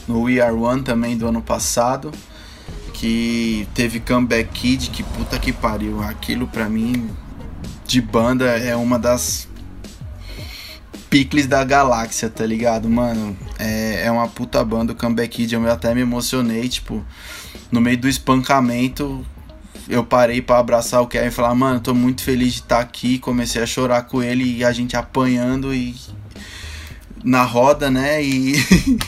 No 0.08 0.22
We 0.22 0.40
Are 0.40 0.54
One 0.54 0.84
também 0.84 1.18
do 1.18 1.28
ano 1.28 1.42
passado 1.42 2.12
que 2.94 3.68
teve 3.74 4.00
Comeback 4.00 4.52
Kid, 4.52 4.90
que 4.92 5.04
puta 5.04 5.38
que 5.38 5.52
pariu. 5.52 6.02
Aquilo 6.02 6.48
pra 6.48 6.70
mim, 6.70 7.10
de 7.86 8.00
banda, 8.00 8.46
é 8.46 8.76
uma 8.76 8.98
das 8.98 9.48
picles 11.16 11.48
da 11.48 11.64
galáxia, 11.64 12.30
tá 12.30 12.46
ligado? 12.46 12.90
Mano, 12.90 13.38
é, 13.58 14.04
é 14.04 14.12
uma 14.12 14.28
puta 14.28 14.62
banda. 14.66 14.92
O 14.92 14.96
Comeback 14.98 15.30
Kid, 15.30 15.56
eu 15.56 15.72
até 15.72 15.96
me 15.96 16.02
emocionei, 16.02 16.68
tipo, 16.68 17.02
no 17.72 17.80
meio 17.80 17.98
do 17.98 18.10
espancamento. 18.10 19.26
Eu 19.88 20.04
parei 20.04 20.42
pra 20.42 20.58
abraçar 20.58 21.02
o 21.02 21.08
Kevin 21.08 21.28
e 21.28 21.32
falar, 21.32 21.56
mano, 21.56 21.80
tô 21.80 21.94
muito 21.94 22.22
feliz 22.22 22.56
de 22.56 22.60
estar 22.60 22.82
aqui. 22.82 23.18
Comecei 23.18 23.64
a 23.64 23.66
chorar 23.66 24.02
com 24.02 24.22
ele 24.22 24.58
e 24.58 24.66
a 24.66 24.74
gente 24.74 24.98
apanhando 24.98 25.74
e 25.74 25.96
na 27.24 27.44
roda, 27.44 27.90
né? 27.90 28.22
E, 28.22 28.56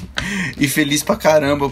e 0.58 0.66
feliz 0.66 1.04
pra 1.04 1.18
caramba 1.18 1.70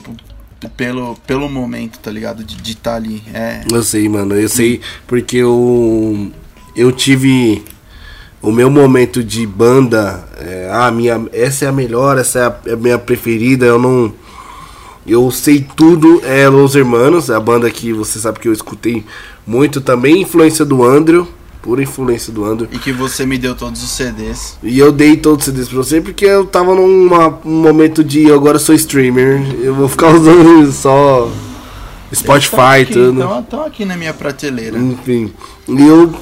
pelo, 0.76 1.16
pelo 1.26 1.48
momento, 1.48 1.98
tá 2.00 2.12
ligado? 2.12 2.44
De 2.44 2.72
estar 2.74 2.96
ali. 2.96 3.24
É, 3.34 3.64
Eu 3.72 3.82
sei, 3.82 4.10
mano. 4.10 4.36
Eu 4.36 4.50
sei 4.50 4.82
porque 5.08 5.38
eu, 5.38 6.30
eu 6.76 6.92
tive 6.92 7.64
o 8.46 8.52
meu 8.52 8.70
momento 8.70 9.24
de 9.24 9.46
banda. 9.46 10.24
é, 10.40 10.70
ah, 10.72 10.92
minha, 10.92 11.26
essa 11.34 11.66
é 11.66 11.68
a 11.68 11.72
melhor, 11.72 12.18
essa 12.18 12.40
é 12.40 12.44
a, 12.46 12.56
é 12.68 12.74
a 12.74 12.78
minha 12.78 12.98
preferida. 12.98 13.66
Eu 13.66 13.80
não. 13.80 14.14
Eu 15.08 15.30
sei 15.32 15.66
tudo. 15.76 16.22
É 16.24 16.48
Los 16.48 16.76
Hermanos, 16.76 17.30
a 17.30 17.40
banda 17.40 17.70
que 17.70 17.92
você 17.94 18.20
sabe 18.20 18.40
que 18.40 18.48
eu 18.48 18.54
escutei 18.54 19.04
muito 19.46 19.82
também. 19.82 20.22
Influência 20.22 20.64
do 20.64 20.84
Andrew. 20.84 21.28
Pura 21.62 21.82
influência 21.82 22.32
do 22.32 22.46
Andrew. 22.46 22.70
e 22.72 22.78
que 22.78 22.92
você 22.92 23.26
me 23.26 23.40
deu 23.40 23.56
todos 23.56 23.84
os 23.84 23.90
CDs. 23.90 24.56
E 24.62 24.78
eu 24.78 24.92
dei 24.92 25.18
todos 25.18 25.48
os 25.48 25.52
CDs 25.52 25.68
pra 25.68 25.78
você 25.78 26.00
porque 26.00 26.24
eu 26.26 26.46
tava 26.46 26.76
num 26.76 27.10
momento 27.44 28.04
de 28.04 28.24
eu 28.28 28.36
agora 28.36 28.60
sou 28.60 28.76
streamer. 28.76 29.42
Eu 29.64 29.74
vou 29.74 29.90
ficar 29.90 30.10
usando 30.14 30.72
só 30.72 31.28
Spotify 32.14 32.82
e 32.82 32.86
tudo. 32.86 33.20
Estão 33.22 33.40
Então, 33.40 33.66
aqui 33.66 33.84
na 33.84 33.98
minha 33.98 34.14
prateleira. 34.14 34.78
Enfim. 34.78 35.34
E 35.68 35.82
eu, 35.88 36.14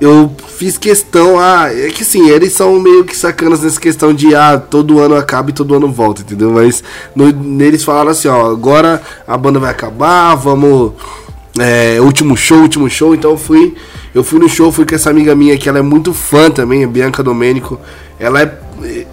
eu 0.00 0.34
fiz 0.48 0.76
questão, 0.76 1.38
ah, 1.38 1.68
é 1.72 1.88
que 1.90 2.04
sim, 2.04 2.28
eles 2.28 2.52
são 2.52 2.78
meio 2.80 3.04
que 3.04 3.16
sacanas 3.16 3.62
nessa 3.62 3.80
questão 3.80 4.12
de 4.12 4.34
ah, 4.34 4.58
todo 4.58 4.98
ano 4.98 5.14
acaba 5.14 5.50
e 5.50 5.52
todo 5.52 5.74
ano 5.74 5.88
volta, 5.88 6.22
entendeu? 6.22 6.52
Mas 6.52 6.82
no, 7.14 7.30
neles 7.30 7.84
falaram 7.84 8.10
assim, 8.10 8.28
ó, 8.28 8.50
agora 8.50 9.00
a 9.26 9.36
banda 9.36 9.58
vai 9.58 9.70
acabar, 9.70 10.34
vamos. 10.34 10.92
É, 11.58 12.00
último 12.00 12.36
show, 12.36 12.58
último 12.58 12.88
show, 12.88 13.14
então 13.14 13.32
eu 13.32 13.38
fui. 13.38 13.74
Eu 14.14 14.24
fui 14.24 14.38
no 14.38 14.48
show, 14.48 14.70
fui 14.72 14.84
com 14.84 14.94
essa 14.94 15.10
amiga 15.10 15.34
minha 15.34 15.56
que 15.56 15.68
ela 15.68 15.78
é 15.78 15.82
muito 15.82 16.12
fã 16.12 16.50
também, 16.50 16.84
a 16.84 16.88
Bianca 16.88 17.22
Domênico. 17.22 17.78
Ela 18.18 18.42
é 18.42 18.58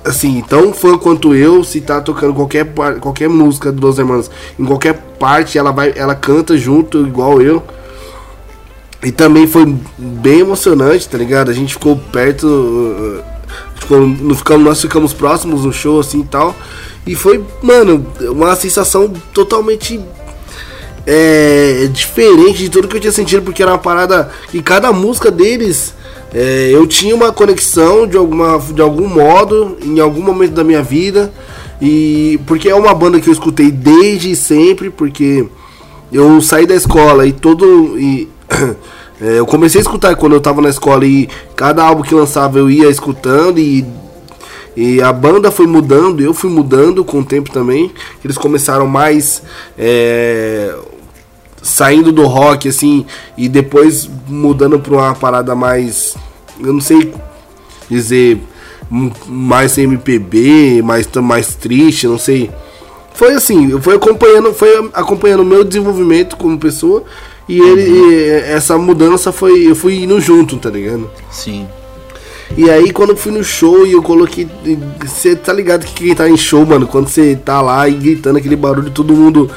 assim, 0.04 0.44
tão 0.48 0.74
fã 0.74 0.98
quanto 0.98 1.36
eu, 1.36 1.64
se 1.64 1.82
tá 1.82 2.02
tocando 2.02 2.34
qualquer, 2.34 2.66
qualquer 3.00 3.30
música 3.30 3.72
dos 3.72 3.98
Hermanos, 3.98 4.30
em 4.58 4.66
qualquer 4.66 4.94
parte, 5.20 5.58
ela 5.58 5.72
vai, 5.72 5.94
ela 5.96 6.16
canta 6.16 6.58
junto, 6.58 7.06
igual 7.06 7.42
eu. 7.42 7.64
E 9.02 9.12
também 9.12 9.48
foi 9.48 9.66
bem 9.98 10.40
emocionante, 10.40 11.08
tá 11.08 11.18
ligado? 11.18 11.50
A 11.50 11.54
gente 11.54 11.74
ficou 11.74 11.96
perto. 12.12 12.46
uh, 12.48 13.40
Ficou, 13.80 14.02
não 14.02 14.36
ficamos, 14.36 14.66
nós 14.66 14.82
ficamos 14.82 15.14
próximos 15.14 15.64
no 15.66 15.72
show 15.74 16.00
assim 16.00 16.20
e 16.22 16.26
tal. 16.26 16.54
E 17.08 17.16
foi, 17.16 17.44
mano, 17.64 18.06
uma 18.22 18.56
sensação 18.56 19.12
totalmente 19.34 20.00
é, 21.08 21.90
diferente 21.92 22.60
de 22.60 22.70
tudo 22.70 22.88
que 22.88 22.98
eu 22.98 23.02
tinha 23.02 23.12
sentido, 23.12 23.42
porque 23.42 23.64
era 23.64 23.72
uma 23.72 23.78
parada. 23.78 24.30
E 24.54 24.62
cada 24.62 24.92
música 24.92 25.32
deles. 25.32 25.94
é, 26.34 26.70
eu 26.72 26.86
tinha 26.86 27.16
uma 27.16 27.32
conexão 27.32 28.06
de, 28.06 28.18
alguma, 28.18 28.60
de 28.60 28.82
algum 28.82 29.08
modo, 29.08 29.78
em 29.82 30.00
algum 30.00 30.22
momento 30.22 30.52
da 30.52 30.64
minha 30.64 30.84
vida. 30.84 31.32
E 31.82 32.40
porque 32.46 32.70
é 32.70 32.76
uma 32.76 32.94
banda 32.94 33.20
que 33.20 33.30
eu 33.30 33.34
escutei 33.34 33.72
desde 33.72 34.36
sempre, 34.36 34.90
porque 34.90 35.48
eu 36.12 36.42
saí 36.42 36.68
da 36.68 36.76
escola 36.76 37.26
e 37.26 37.32
todo. 37.32 37.98
E, 37.98 38.28
eu 39.20 39.46
comecei 39.46 39.80
a 39.80 39.84
escutar 39.84 40.16
quando 40.16 40.34
eu 40.34 40.42
tava 40.42 40.62
na 40.62 40.70
escola 40.70 41.06
e 41.06 41.30
cada 41.56 41.84
álbum 41.84 42.04
que 42.04 42.16
lançava 42.16 42.58
eu 42.58 42.70
ia 42.70 42.90
escutando 42.90 43.60
e, 43.60 43.86
e 44.76 45.02
a 45.02 45.12
banda 45.12 45.52
foi 45.52 45.68
mudando, 45.68 46.22
eu 46.22 46.34
fui 46.34 46.50
mudando 46.50 47.04
com 47.04 47.20
o 47.20 47.26
tempo 47.26 47.52
também. 47.52 47.92
Eles 48.24 48.38
começaram 48.38 48.88
mais. 48.88 49.44
é, 49.78 50.76
saindo 51.62 52.12
do 52.12 52.26
rock, 52.26 52.70
assim, 52.70 53.06
e 53.38 53.50
depois 53.50 54.10
mudando 54.28 54.80
pra 54.80 54.94
uma 54.94 55.16
parada 55.16 55.56
mais. 55.56 56.16
Eu 56.60 56.74
não 56.74 56.82
sei 56.82 57.14
dizer. 57.90 58.42
Mais 59.28 59.78
MPB, 59.78 60.82
mais, 60.82 61.08
mais 61.22 61.54
triste, 61.54 62.08
não 62.08 62.18
sei. 62.18 62.50
Foi 63.14 63.34
assim, 63.34 63.70
eu 63.70 63.80
fui 63.80 63.96
acompanhando, 63.96 64.52
foi 64.52 64.90
acompanhando 64.94 65.42
o 65.42 65.46
meu 65.46 65.64
desenvolvimento 65.64 66.36
como 66.36 66.58
pessoa. 66.58 67.04
E 67.50 67.60
ele, 67.60 67.90
e 67.90 68.30
essa 68.54 68.78
mudança 68.78 69.32
foi. 69.32 69.68
Eu 69.70 69.76
fui 69.76 70.04
indo 70.04 70.22
junto, 70.22 70.56
tá 70.58 70.70
ligado? 70.70 71.10
Sim. 71.32 71.68
E 72.58 72.68
aí 72.70 72.92
quando 72.92 73.12
eu 73.12 73.16
fui 73.18 73.32
no 73.32 73.44
show 73.44 73.86
e 73.86 73.92
eu 73.92 74.02
coloquei. 74.02 74.48
Você 75.04 75.36
tá 75.36 75.52
ligado 75.54 75.86
que 75.86 75.94
quem 76.06 76.16
tá 76.16 76.30
em 76.30 76.38
show, 76.38 76.66
mano, 76.66 76.88
quando 76.88 77.08
você 77.08 77.36
tá 77.36 77.62
lá 77.62 77.88
e 77.88 77.94
gritando 77.94 78.38
aquele 78.38 78.56
barulho, 78.56 78.90
todo 78.92 79.14
mundo 79.14 79.50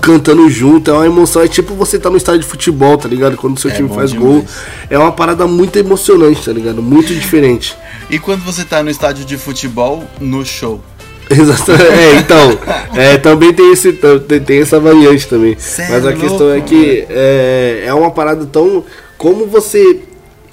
cantando 0.00 0.48
junto, 0.50 0.90
é 0.90 0.94
uma 0.94 1.06
emoção. 1.06 1.42
É 1.42 1.48
tipo 1.48 1.74
você 1.74 1.98
tá 1.98 2.08
no 2.10 2.16
estádio 2.16 2.42
de 2.42 2.46
futebol, 2.46 2.96
tá 2.96 3.08
ligado? 3.08 3.36
Quando 3.36 3.56
o 3.56 3.60
seu 3.60 3.70
É 3.70 3.74
time 3.74 3.88
faz 3.88 4.10
demais. 4.10 4.28
gol. 4.28 4.44
É 4.90 4.98
uma 4.98 5.12
parada 5.12 5.46
muito 5.46 5.76
emocionante, 5.78 6.44
tá 6.44 6.52
ligado? 6.52 6.82
Muito 6.82 7.14
diferente. 7.14 7.76
E 8.10 8.18
quando 8.18 8.42
você 8.44 8.64
tá 8.64 8.82
no 8.82 8.90
estádio 8.90 9.24
de 9.24 9.36
futebol, 9.36 10.04
no 10.20 10.44
show? 10.44 10.80
Exatamente. 11.30 11.84
É, 11.92 12.16
então, 12.16 12.58
é, 12.94 13.16
também 13.18 13.52
tem, 13.52 13.72
esse, 13.72 13.92
tem, 13.92 14.40
tem 14.40 14.60
essa 14.60 14.78
variante 14.78 15.26
também. 15.28 15.56
Cê 15.58 15.86
Mas 15.88 16.04
é 16.04 16.08
a 16.08 16.12
questão 16.12 16.50
é 16.50 16.54
louco, 16.54 16.68
que 16.68 17.06
é, 17.08 17.84
é 17.86 17.94
uma 17.94 18.10
parada 18.10 18.44
tão. 18.46 18.84
Como 19.16 19.46
você. 19.46 20.00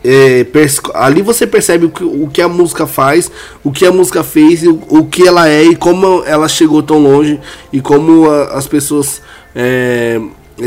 é, 0.04 0.46
ali 0.94 1.22
você 1.22 1.46
percebe 1.46 1.86
o 1.86 1.90
que, 1.90 2.04
o 2.04 2.28
que 2.28 2.42
a 2.42 2.48
música 2.48 2.88
faz, 2.88 3.30
o 3.64 3.72
que 3.72 3.86
a 3.86 3.92
música 3.92 4.24
fez, 4.24 4.64
o, 4.64 4.80
o 4.88 5.06
que 5.06 5.28
ela 5.28 5.50
é 5.50 5.64
e 5.64 5.76
como 5.76 6.24
ela 6.26 6.48
chegou 6.48 6.82
tão 6.82 7.00
longe 7.00 7.40
e 7.74 7.82
como 7.82 8.30
a- 8.30 8.46
as 8.58 8.66
pessoas 8.68 9.22
é, 9.56 10.20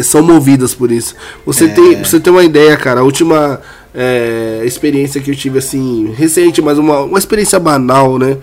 são 0.03 0.23
movidas 0.23 0.75
por 0.75 0.91
isso. 0.93 1.15
Você 1.47 1.65
É. 1.65 1.69
tem, 1.69 2.03
você 2.05 2.21
ter 2.21 2.31
uma 2.31 2.45
ideia, 2.45 2.77
cara, 2.77 3.01
a 3.01 3.05
última 3.05 3.61
é, 3.95 4.63
experiência 4.65 5.21
que 5.21 5.31
eu 5.31 5.37
tive 5.37 5.59
assim, 5.59 6.13
recente, 6.17 6.61
mas 6.61 6.79
uma, 6.79 7.01
uma 7.01 7.19
experiência 7.19 7.59
banal, 7.59 8.19
né? 8.19 8.37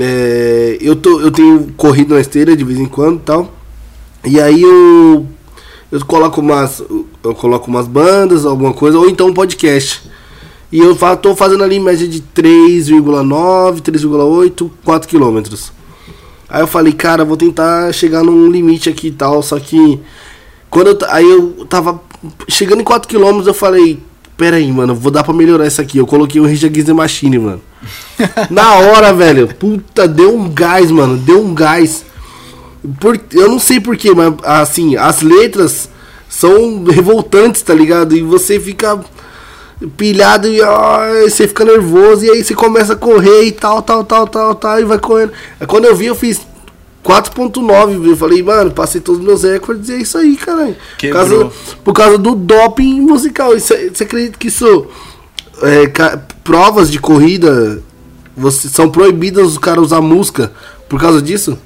É, 0.00 0.78
eu, 0.80 0.96
tô, 0.96 1.20
eu 1.20 1.30
tenho 1.30 1.72
corrido 1.76 2.14
na 2.14 2.20
esteira 2.20 2.56
de 2.56 2.64
vez 2.64 2.78
em 2.78 2.86
quando 2.86 3.16
e 3.16 3.22
tal. 3.22 3.52
E 4.24 4.40
aí 4.40 4.62
eu, 4.62 5.26
eu 5.90 6.04
coloco 6.06 6.40
umas. 6.40 6.82
Eu 7.22 7.34
coloco 7.34 7.68
umas 7.70 7.86
bandas, 7.86 8.44
alguma 8.46 8.72
coisa, 8.72 8.98
ou 8.98 9.08
então 9.08 9.28
um 9.28 9.34
podcast. 9.34 10.02
E 10.70 10.78
eu 10.78 10.96
fa- 10.96 11.16
tô 11.16 11.36
fazendo 11.36 11.62
ali 11.62 11.76
em 11.76 11.80
média 11.80 12.08
de 12.08 12.20
3,9, 12.34 13.80
3,8, 13.80 14.70
4 14.84 15.08
quilômetros. 15.08 15.72
Aí 16.48 16.62
eu 16.62 16.66
falei, 16.66 16.92
cara, 16.92 17.24
vou 17.24 17.36
tentar 17.36 17.92
chegar 17.92 18.22
num 18.22 18.50
limite 18.50 18.88
aqui 18.88 19.08
e 19.08 19.12
tal, 19.12 19.42
só 19.42 19.58
que 19.58 20.00
quando 20.70 20.88
eu, 20.88 20.98
aí 21.08 21.24
eu 21.28 21.66
tava 21.68 22.00
chegando 22.48 22.80
em 22.80 22.84
4 22.84 23.08
km, 23.08 23.42
eu 23.46 23.54
falei, 23.54 23.98
pera 24.36 24.56
aí, 24.56 24.70
mano, 24.70 24.94
vou 24.94 25.10
dar 25.12 25.24
pra 25.24 25.32
melhorar 25.34 25.66
isso 25.66 25.80
aqui. 25.80 25.98
Eu 25.98 26.06
coloquei 26.06 26.40
o 26.40 26.44
Rage 26.46 26.64
Against 26.66 26.86
the 26.86 26.92
Machine, 26.92 27.38
mano. 27.38 27.60
Na 28.50 28.74
hora, 28.74 29.12
velho, 29.12 29.48
puta, 29.48 30.06
deu 30.06 30.36
um 30.36 30.48
gás, 30.48 30.90
mano, 30.90 31.16
deu 31.16 31.40
um 31.40 31.54
gás. 31.54 32.04
Por, 33.00 33.18
eu 33.32 33.48
não 33.48 33.58
sei 33.58 33.80
porquê, 33.80 34.12
mas 34.14 34.34
assim, 34.42 34.96
as 34.96 35.22
letras 35.22 35.88
são 36.28 36.84
revoltantes, 36.84 37.62
tá 37.62 37.74
ligado? 37.74 38.16
E 38.16 38.22
você 38.22 38.58
fica 38.58 38.98
pilhado 39.96 40.48
e 40.48 40.60
ó, 40.62 40.98
você 41.22 41.46
fica 41.46 41.64
nervoso 41.64 42.24
e 42.24 42.30
aí 42.30 42.44
você 42.44 42.54
começa 42.54 42.92
a 42.94 42.96
correr 42.96 43.44
e 43.44 43.52
tal, 43.52 43.82
tal, 43.82 44.04
tal, 44.04 44.26
tal, 44.26 44.54
tal, 44.54 44.80
e 44.80 44.84
vai 44.84 44.98
correndo. 44.98 45.32
Aí 45.60 45.66
quando 45.66 45.84
eu 45.84 45.94
vi, 45.94 46.06
eu 46.06 46.14
fiz 46.14 46.40
4.9, 47.04 48.08
eu 48.08 48.16
falei, 48.16 48.42
mano, 48.42 48.70
passei 48.70 49.00
todos 49.00 49.20
os 49.20 49.26
meus 49.26 49.42
recordes 49.42 49.88
e 49.88 49.94
é 49.94 49.96
isso 49.98 50.16
aí, 50.16 50.36
caralho. 50.36 50.76
Por 50.98 51.10
causa, 51.12 51.50
por 51.84 51.92
causa 51.92 52.18
do 52.18 52.34
doping 52.34 53.00
musical. 53.00 53.54
É- 53.54 53.58
você 53.58 54.04
acredita 54.04 54.38
que 54.38 54.48
isso. 54.48 54.86
É, 55.62 55.86
provas 56.44 56.90
de 56.90 56.98
corrida 56.98 57.82
você, 58.36 58.68
são 58.68 58.90
proibidas 58.90 59.46
os 59.46 59.58
caras 59.58 59.84
usar 59.84 60.00
música 60.00 60.52
por 60.88 61.00
causa 61.00 61.20
disso? 61.22 61.58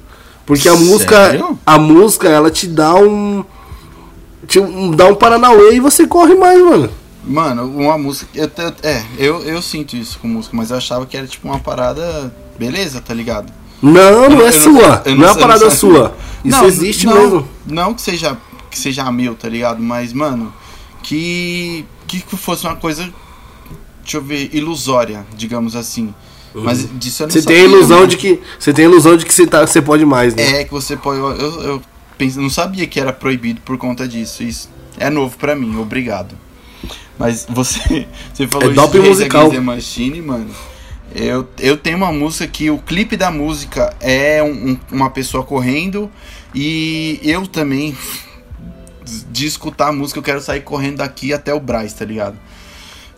Porque 0.45 0.69
a 0.69 0.75
música. 0.77 1.17
Sério? 1.17 1.59
A 1.67 1.79
música, 1.79 2.29
ela 2.29 2.51
te 2.51 2.67
dá 2.67 2.95
um. 2.95 3.45
Te 4.47 4.61
um- 4.61 4.93
dá 4.93 5.07
um 5.07 5.15
Paranauê 5.15 5.75
e 5.75 5.81
você 5.81 6.07
corre 6.07 6.35
mais, 6.37 6.63
mano. 6.63 6.89
Mano, 7.25 7.65
uma 7.65 7.99
música. 7.99 8.31
Eu, 8.35 8.49
é, 8.85 9.03
eu, 9.19 9.43
eu 9.43 9.61
sinto 9.61 9.97
isso 9.97 10.19
com 10.21 10.29
música, 10.29 10.57
mas 10.57 10.71
eu 10.71 10.77
achava 10.77 11.05
que 11.05 11.17
era 11.17 11.27
tipo 11.27 11.49
uma 11.49 11.59
parada. 11.59 12.33
Beleza, 12.57 13.01
tá 13.01 13.13
ligado? 13.13 13.53
Não, 13.83 14.29
não 14.31 14.41
Eu 14.41 14.47
é 14.47 14.49
eu 14.49 14.53
sua. 14.53 15.03
eu 15.05 15.17
não, 15.17 15.25
é 15.25 15.31
uma 15.33 15.37
eu 15.37 15.39
parada 15.41 15.71
sua. 15.71 16.15
Isso 16.45 16.57
Não, 16.59 16.67
existe 16.67 17.07
não, 17.07 17.15
mesmo. 17.15 17.49
Não 17.67 17.95
que 17.95 18.01
seja, 18.03 18.37
que 18.71 18.79
seja 18.79 19.11
meu, 19.11 19.35
tá 19.35 19.49
ligado? 19.49 19.83
Mas, 19.83 20.13
mano, 20.13 20.53
que. 21.03 21.85
Que 22.07 22.21
fosse 22.21 22.65
uma 22.65 22.77
coisa. 22.77 23.09
Deixa 24.07 24.19
eu 24.19 24.23
ver, 24.23 24.51
ilusória, 24.55 25.27
digamos 25.37 25.75
assim. 25.75 26.15
Mas 26.55 26.89
disso 26.99 27.25
eu 27.25 27.27
não 27.27 27.33
Você 27.33 27.43
tem 27.43 27.57
a 27.57 27.61
sabia, 27.63 27.77
ilusão 27.77 27.97
mano. 27.99 28.09
de 28.09 28.17
que. 28.17 28.41
Você 28.59 28.73
tem 28.73 28.85
a 28.87 28.89
ilusão 28.89 29.17
de 29.17 29.27
que 29.27 29.35
você, 29.35 29.47
tá, 29.49 29.67
você 29.67 29.83
pode 29.83 30.07
mais, 30.07 30.33
né? 30.35 30.61
É, 30.61 30.65
que 30.65 30.71
você 30.71 30.97
pode. 30.97 31.19
Eu, 31.19 31.31
eu, 31.33 31.63
eu 31.63 31.83
pense- 32.17 32.39
não 32.39 32.49
sabia 32.49 32.87
que 32.87 33.01
era 33.01 33.13
proibido 33.13 33.61
por 33.63 33.77
conta 33.77 34.07
disso. 34.07 34.45
Isso 34.45 34.71
é 34.97 35.11
novo 35.11 35.37
pra 35.37 35.57
mim, 35.57 35.77
obrigado. 35.77 36.37
Mas 37.19 37.47
você, 37.51 38.07
você 38.33 38.47
falou 38.47 38.71
É 38.71 38.75
doping 38.75 38.99
Rage 38.99 39.09
musical. 39.11 39.51
The 39.51 39.59
Machine, 39.61 40.23
mano. 40.23 40.49
Eu, 41.15 41.49
eu 41.59 41.77
tenho 41.77 41.97
uma 41.97 42.13
música 42.13 42.47
que 42.47 42.71
o 42.71 42.79
clipe 42.79 43.17
da 43.17 43.31
música 43.31 43.93
é 44.01 44.41
um- 44.43 44.71
um- 44.73 44.79
uma 44.93 45.11
pessoa 45.11 45.43
correndo 45.43 46.09
e 46.55 47.19
eu 47.25 47.45
também, 47.47 47.97
de 49.31 49.47
escutar 49.47 49.89
a 49.89 49.93
música, 49.93 50.19
eu 50.19 50.23
quero 50.23 50.41
sair 50.41 50.61
correndo 50.61 50.99
daqui 50.99 51.33
até 51.33 51.53
o 51.53 51.61
Braz, 51.61 51.93
tá 51.93 52.05
ligado? 52.05 52.37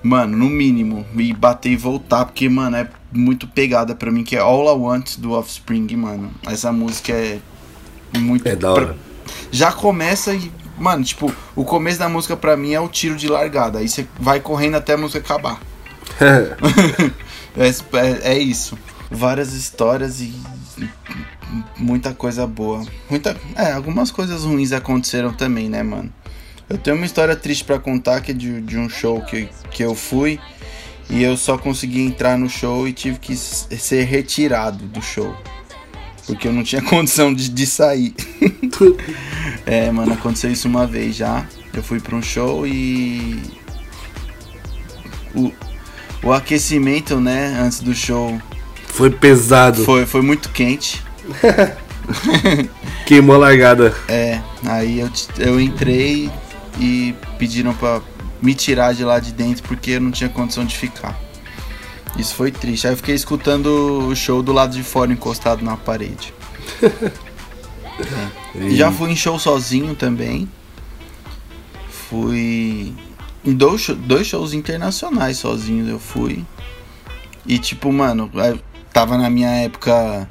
Mano, 0.02 0.36
no 0.36 0.48
mínimo, 0.48 1.04
e 1.16 1.32
bater 1.32 1.72
e 1.72 1.76
voltar, 1.76 2.24
porque, 2.24 2.48
mano, 2.48 2.76
é 2.76 2.88
muito 3.12 3.48
pegada 3.48 3.94
pra 3.94 4.10
mim, 4.10 4.22
que 4.22 4.36
é 4.36 4.38
All 4.38 4.66
I 4.66 4.78
Want 4.78 5.18
do 5.18 5.32
Offspring, 5.32 5.88
mano. 5.96 6.30
Essa 6.46 6.70
música 6.72 7.12
é 7.12 7.40
muito. 8.16 8.46
É 8.46 8.54
da 8.54 8.72
hora. 8.72 8.96
Já 9.50 9.72
começa 9.72 10.34
e. 10.34 10.52
Mano, 10.78 11.02
tipo, 11.02 11.34
o 11.56 11.64
começo 11.64 11.98
da 11.98 12.08
música 12.08 12.36
pra 12.36 12.56
mim 12.56 12.72
é 12.72 12.80
o 12.80 12.88
tiro 12.88 13.16
de 13.16 13.26
largada. 13.26 13.80
Aí 13.80 13.88
você 13.88 14.06
vai 14.20 14.38
correndo 14.38 14.76
até 14.76 14.92
a 14.94 14.96
música 14.96 15.18
acabar. 15.18 15.60
É, 17.56 17.70
é, 17.70 18.34
é 18.34 18.38
isso. 18.38 18.78
Várias 19.10 19.52
histórias 19.52 20.20
e 20.20 20.32
e 20.80 20.88
muita 21.76 22.14
coisa 22.14 22.46
boa. 22.46 22.84
Muita, 23.10 23.36
é, 23.56 23.72
algumas 23.72 24.10
coisas 24.10 24.44
ruins 24.44 24.72
aconteceram 24.72 25.32
também, 25.32 25.68
né, 25.68 25.82
mano? 25.82 26.12
Eu 26.68 26.76
tenho 26.76 26.96
uma 26.96 27.06
história 27.06 27.34
triste 27.34 27.64
pra 27.64 27.78
contar 27.78 28.20
que 28.20 28.32
é 28.32 28.34
de, 28.34 28.60
de 28.60 28.76
um 28.76 28.88
show 28.88 29.22
que, 29.22 29.48
que 29.70 29.82
eu 29.82 29.94
fui 29.94 30.38
e 31.08 31.22
eu 31.22 31.36
só 31.36 31.56
consegui 31.56 32.02
entrar 32.02 32.36
no 32.36 32.48
show 32.48 32.86
e 32.86 32.92
tive 32.92 33.18
que 33.18 33.34
ser 33.34 34.04
retirado 34.04 34.84
do 34.84 35.00
show. 35.00 35.34
Porque 36.26 36.46
eu 36.46 36.52
não 36.52 36.62
tinha 36.62 36.82
condição 36.84 37.32
de, 37.32 37.48
de 37.48 37.66
sair. 37.66 38.14
é, 39.64 39.90
mano, 39.90 40.12
aconteceu 40.12 40.50
isso 40.50 40.68
uma 40.68 40.86
vez 40.86 41.16
já. 41.16 41.46
Eu 41.72 41.82
fui 41.82 42.00
pra 42.00 42.14
um 42.14 42.22
show 42.22 42.66
e. 42.66 43.40
O, 45.34 45.52
o 46.22 46.32
aquecimento, 46.32 47.20
né, 47.20 47.58
antes 47.60 47.80
do 47.80 47.94
show 47.94 48.40
Foi 48.86 49.10
pesado. 49.10 49.84
foi, 49.84 50.04
foi 50.04 50.20
muito 50.20 50.50
quente. 50.50 51.02
Queimou 53.06 53.36
a 53.36 53.38
largada. 53.38 53.94
É, 54.08 54.40
aí 54.64 55.00
eu, 55.00 55.10
eu 55.38 55.60
entrei 55.60 56.30
e 56.78 57.14
pediram 57.38 57.74
pra 57.74 58.00
me 58.40 58.54
tirar 58.54 58.94
de 58.94 59.04
lá 59.04 59.18
de 59.18 59.32
dentro 59.32 59.62
porque 59.64 59.92
eu 59.92 60.00
não 60.00 60.10
tinha 60.10 60.28
condição 60.30 60.64
de 60.64 60.76
ficar. 60.76 61.18
Isso 62.16 62.34
foi 62.34 62.50
triste. 62.50 62.86
Aí 62.86 62.92
eu 62.92 62.96
fiquei 62.96 63.14
escutando 63.14 63.66
o 64.08 64.16
show 64.16 64.42
do 64.42 64.52
lado 64.52 64.74
de 64.74 64.82
fora, 64.82 65.12
encostado 65.12 65.64
na 65.64 65.76
parede. 65.76 66.32
E 68.54 68.76
Já 68.76 68.92
fui 68.92 69.10
em 69.10 69.16
show 69.16 69.38
sozinho 69.40 69.92
também. 69.94 70.48
Fui 71.90 72.94
em 73.44 73.52
dois, 73.54 73.80
show- 73.80 73.94
dois 73.96 74.26
shows 74.26 74.52
internacionais 74.52 75.38
sozinho 75.38 75.88
eu 75.88 75.98
fui. 75.98 76.44
E 77.46 77.58
tipo, 77.58 77.92
mano, 77.92 78.30
tava 78.92 79.16
na 79.18 79.28
minha 79.28 79.50
época 79.50 80.28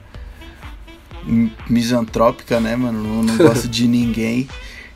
mi- 1.23 1.51
misantrópica, 1.69 2.59
né, 2.59 2.75
mano? 2.75 3.19
Eu 3.19 3.23
não 3.23 3.37
gosto 3.37 3.67
de 3.67 3.85
ninguém. 3.87 4.47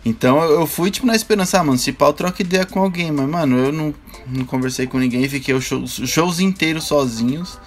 Então 0.04 0.42
eu 0.44 0.66
fui, 0.66 0.90
tipo, 0.90 1.06
na 1.06 1.16
esperança, 1.16 1.60
ah, 1.60 1.64
mano, 1.64 1.78
se 1.78 1.92
pau, 1.92 2.12
troca 2.12 2.42
ideia 2.42 2.66
com 2.66 2.80
alguém. 2.82 3.12
Mas, 3.12 3.30
mano, 3.30 3.58
eu 3.58 3.72
não, 3.72 3.94
não 4.28 4.46
conversei 4.46 4.88
com 4.88 4.98
ninguém. 4.98 5.28
Fiquei 5.30 5.54
os 5.54 5.64
shows, 5.64 6.02
shows 6.06 6.40
inteiros 6.40 6.86
sozinhos. 6.86 7.60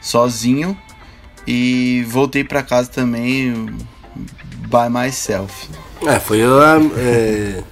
Sozinho. 0.00 0.76
E 1.46 2.04
voltei 2.08 2.42
pra 2.42 2.62
casa 2.62 2.88
também 2.88 3.52
by 4.68 4.88
myself. 4.90 5.68
É, 6.06 6.18
foi 6.18 6.42
a. 6.42 6.78
É, 6.96 7.62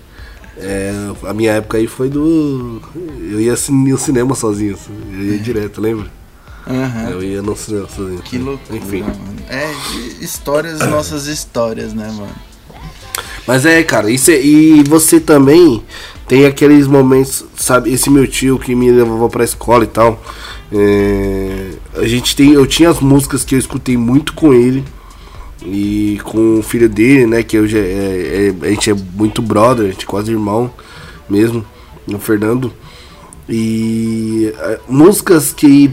é, 0.59 0.93
a 1.27 1.33
minha 1.33 1.53
época 1.53 1.79
aí 1.79 1.87
foi 1.87 2.11
do. 2.11 2.83
Eu 2.95 3.41
ia 3.41 3.55
no 3.71 3.99
cinema 3.99 4.35
sozinho. 4.35 4.75
assim, 4.75 4.93
Eu 5.11 5.25
ia 5.25 5.39
direto, 5.39 5.81
lembra? 5.81 6.11
Aham. 6.67 7.09
Eu 7.11 7.23
ia 7.23 7.41
no 7.41 7.57
cinema 7.57 7.89
sozinho. 7.89 8.21
Que 8.21 8.37
loucura, 8.37 8.79
Enfim. 8.79 9.01
mano. 9.03 9.37
É, 9.49 9.73
histórias, 10.23 10.81
nossas 10.81 11.27
histórias, 11.27 11.95
né, 11.95 12.07
mano? 12.09 12.52
Mas 13.47 13.67
é, 13.67 13.83
cara, 13.83 14.11
isso 14.11 14.31
é, 14.31 14.41
e 14.41 14.83
você 14.85 15.19
também 15.19 15.83
tem 16.29 16.47
aqueles 16.47 16.87
momentos, 16.87 17.45
sabe, 17.57 17.93
esse 17.93 18.09
meu 18.09 18.27
tio 18.27 18.59
que 18.59 18.75
me 18.75 18.91
levava 18.91 19.29
pra 19.29 19.45
escola 19.45 19.85
e 19.85 19.89
tal. 19.89 20.23
é, 20.73 21.71
a 21.97 22.07
gente 22.07 22.35
tem, 22.35 22.53
eu 22.53 22.67
tinha 22.67 22.89
as 22.89 23.01
músicas 23.01 23.45
que 23.45 23.55
eu 23.55 23.59
escutei 23.59 23.97
muito 23.97 24.33
com 24.33 24.55
ele 24.55 24.83
e 25.65 26.19
com 26.25 26.61
o 26.61 26.63
filho 26.63 26.89
dele, 26.89 27.27
né, 27.27 27.43
que 27.43 27.59
hoje 27.59 27.77
é, 27.79 28.55
é- 28.63 28.67
a 28.67 28.71
gente 28.71 28.91
é 28.91 28.95
muito 28.95 29.43
brother, 29.43 29.87
a 29.87 29.91
gente 29.91 30.05
é 30.05 30.09
quase 30.09 30.31
irmão 30.33 30.71
mesmo, 31.29 31.65
o 32.09 32.19
Fernando. 32.19 32.73
E 33.49 34.53
músicas 34.89 35.53
que 35.53 35.91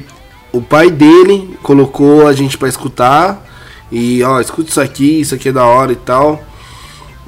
o 0.54 0.62
pai 0.62 0.90
dele 0.90 1.58
colocou 1.62 2.26
a 2.28 2.34
gente 2.34 2.58
pra 2.58 2.70
escutar 2.70 3.46
e 3.92 4.24
ó, 4.24 4.40
escuta 4.40 4.70
isso 4.70 4.80
aqui, 4.82 5.20
isso 5.20 5.36
aqui 5.36 5.50
é 5.50 5.52
da 5.52 5.66
hora 5.66 5.92
e 5.92 5.96
tal. 5.98 6.42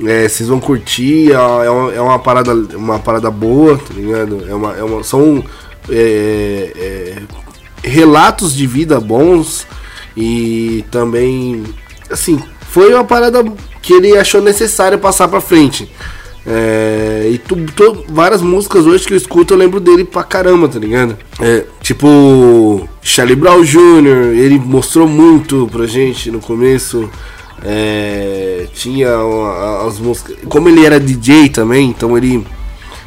É, 0.05 0.27
vocês 0.27 0.49
vão 0.49 0.59
curtir, 0.59 1.31
ó, 1.33 1.63
é 1.63 1.69
uma, 1.69 1.93
é 1.93 2.01
uma 2.01 2.19
parada, 2.19 2.53
uma 2.75 2.97
parada 2.99 3.29
boa, 3.29 3.77
tá 3.77 3.93
ligado? 3.93 4.43
É 4.49 4.53
uma, 4.55 4.73
é 4.75 4.83
uma, 4.83 5.03
são 5.03 5.43
é, 5.89 6.71
é, 6.75 7.87
relatos 7.87 8.55
de 8.55 8.65
vida 8.65 8.99
bons 8.99 9.67
e 10.17 10.83
também, 10.89 11.63
assim, 12.09 12.39
foi 12.69 12.93
uma 12.93 13.03
parada 13.03 13.43
que 13.81 13.93
ele 13.93 14.17
achou 14.17 14.41
necessário 14.41 14.97
passar 14.97 15.27
pra 15.27 15.39
frente. 15.41 15.91
É, 16.45 17.29
e 17.31 17.37
tu, 17.37 17.55
tu- 17.75 18.03
várias 18.09 18.41
músicas 18.41 18.85
hoje 18.87 19.05
que 19.05 19.13
eu 19.13 19.17
escuto 19.17 19.53
eu 19.53 19.57
lembro 19.57 19.79
dele 19.79 20.03
pra 20.03 20.23
caramba, 20.23 20.67
tá 20.67 20.79
ligado? 20.79 21.15
É, 21.39 21.65
tipo, 21.81 22.89
Charlie 23.03 23.35
Brown 23.35 23.61
Jr., 23.63 24.33
ele 24.35 24.57
mostrou 24.57 25.07
muito 25.07 25.69
pra 25.71 25.85
gente 25.85 26.31
no 26.31 26.39
começo. 26.39 27.07
É, 27.63 28.67
tinha 28.73 29.09
as 29.85 29.99
músicas. 29.99 30.37
Como 30.47 30.67
ele 30.67 30.85
era 30.85 30.99
DJ 30.99 31.49
também, 31.49 31.89
então 31.89 32.17
ele. 32.17 32.45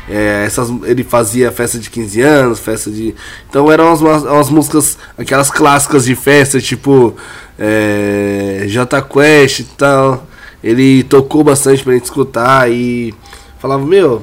é, 0.09 0.45
essas, 0.47 0.69
ele 0.85 1.03
fazia 1.03 1.51
festa 1.51 1.79
de 1.79 1.91
15 1.91 2.21
anos, 2.21 2.61
festa 2.61 2.91
de. 2.91 3.15
Então 3.49 3.71
eram 3.71 3.93
umas, 3.95 4.23
umas 4.23 4.51
músicas, 4.51 4.97
aquelas 5.19 5.51
clássicas 5.51 6.05
de 6.05 6.15
festa, 6.15 6.61
tipo 6.61 7.15
é, 7.59 8.65
J 8.69 9.03
Quest 9.03 9.61
e 9.61 9.65
tal. 9.65 10.27
Ele 10.63 11.03
tocou 11.03 11.45
bastante 11.45 11.83
pra 11.83 11.93
gente 11.93 12.05
escutar 12.05 12.71
e 12.71 13.13
falava, 13.59 13.85
meu, 13.85 14.23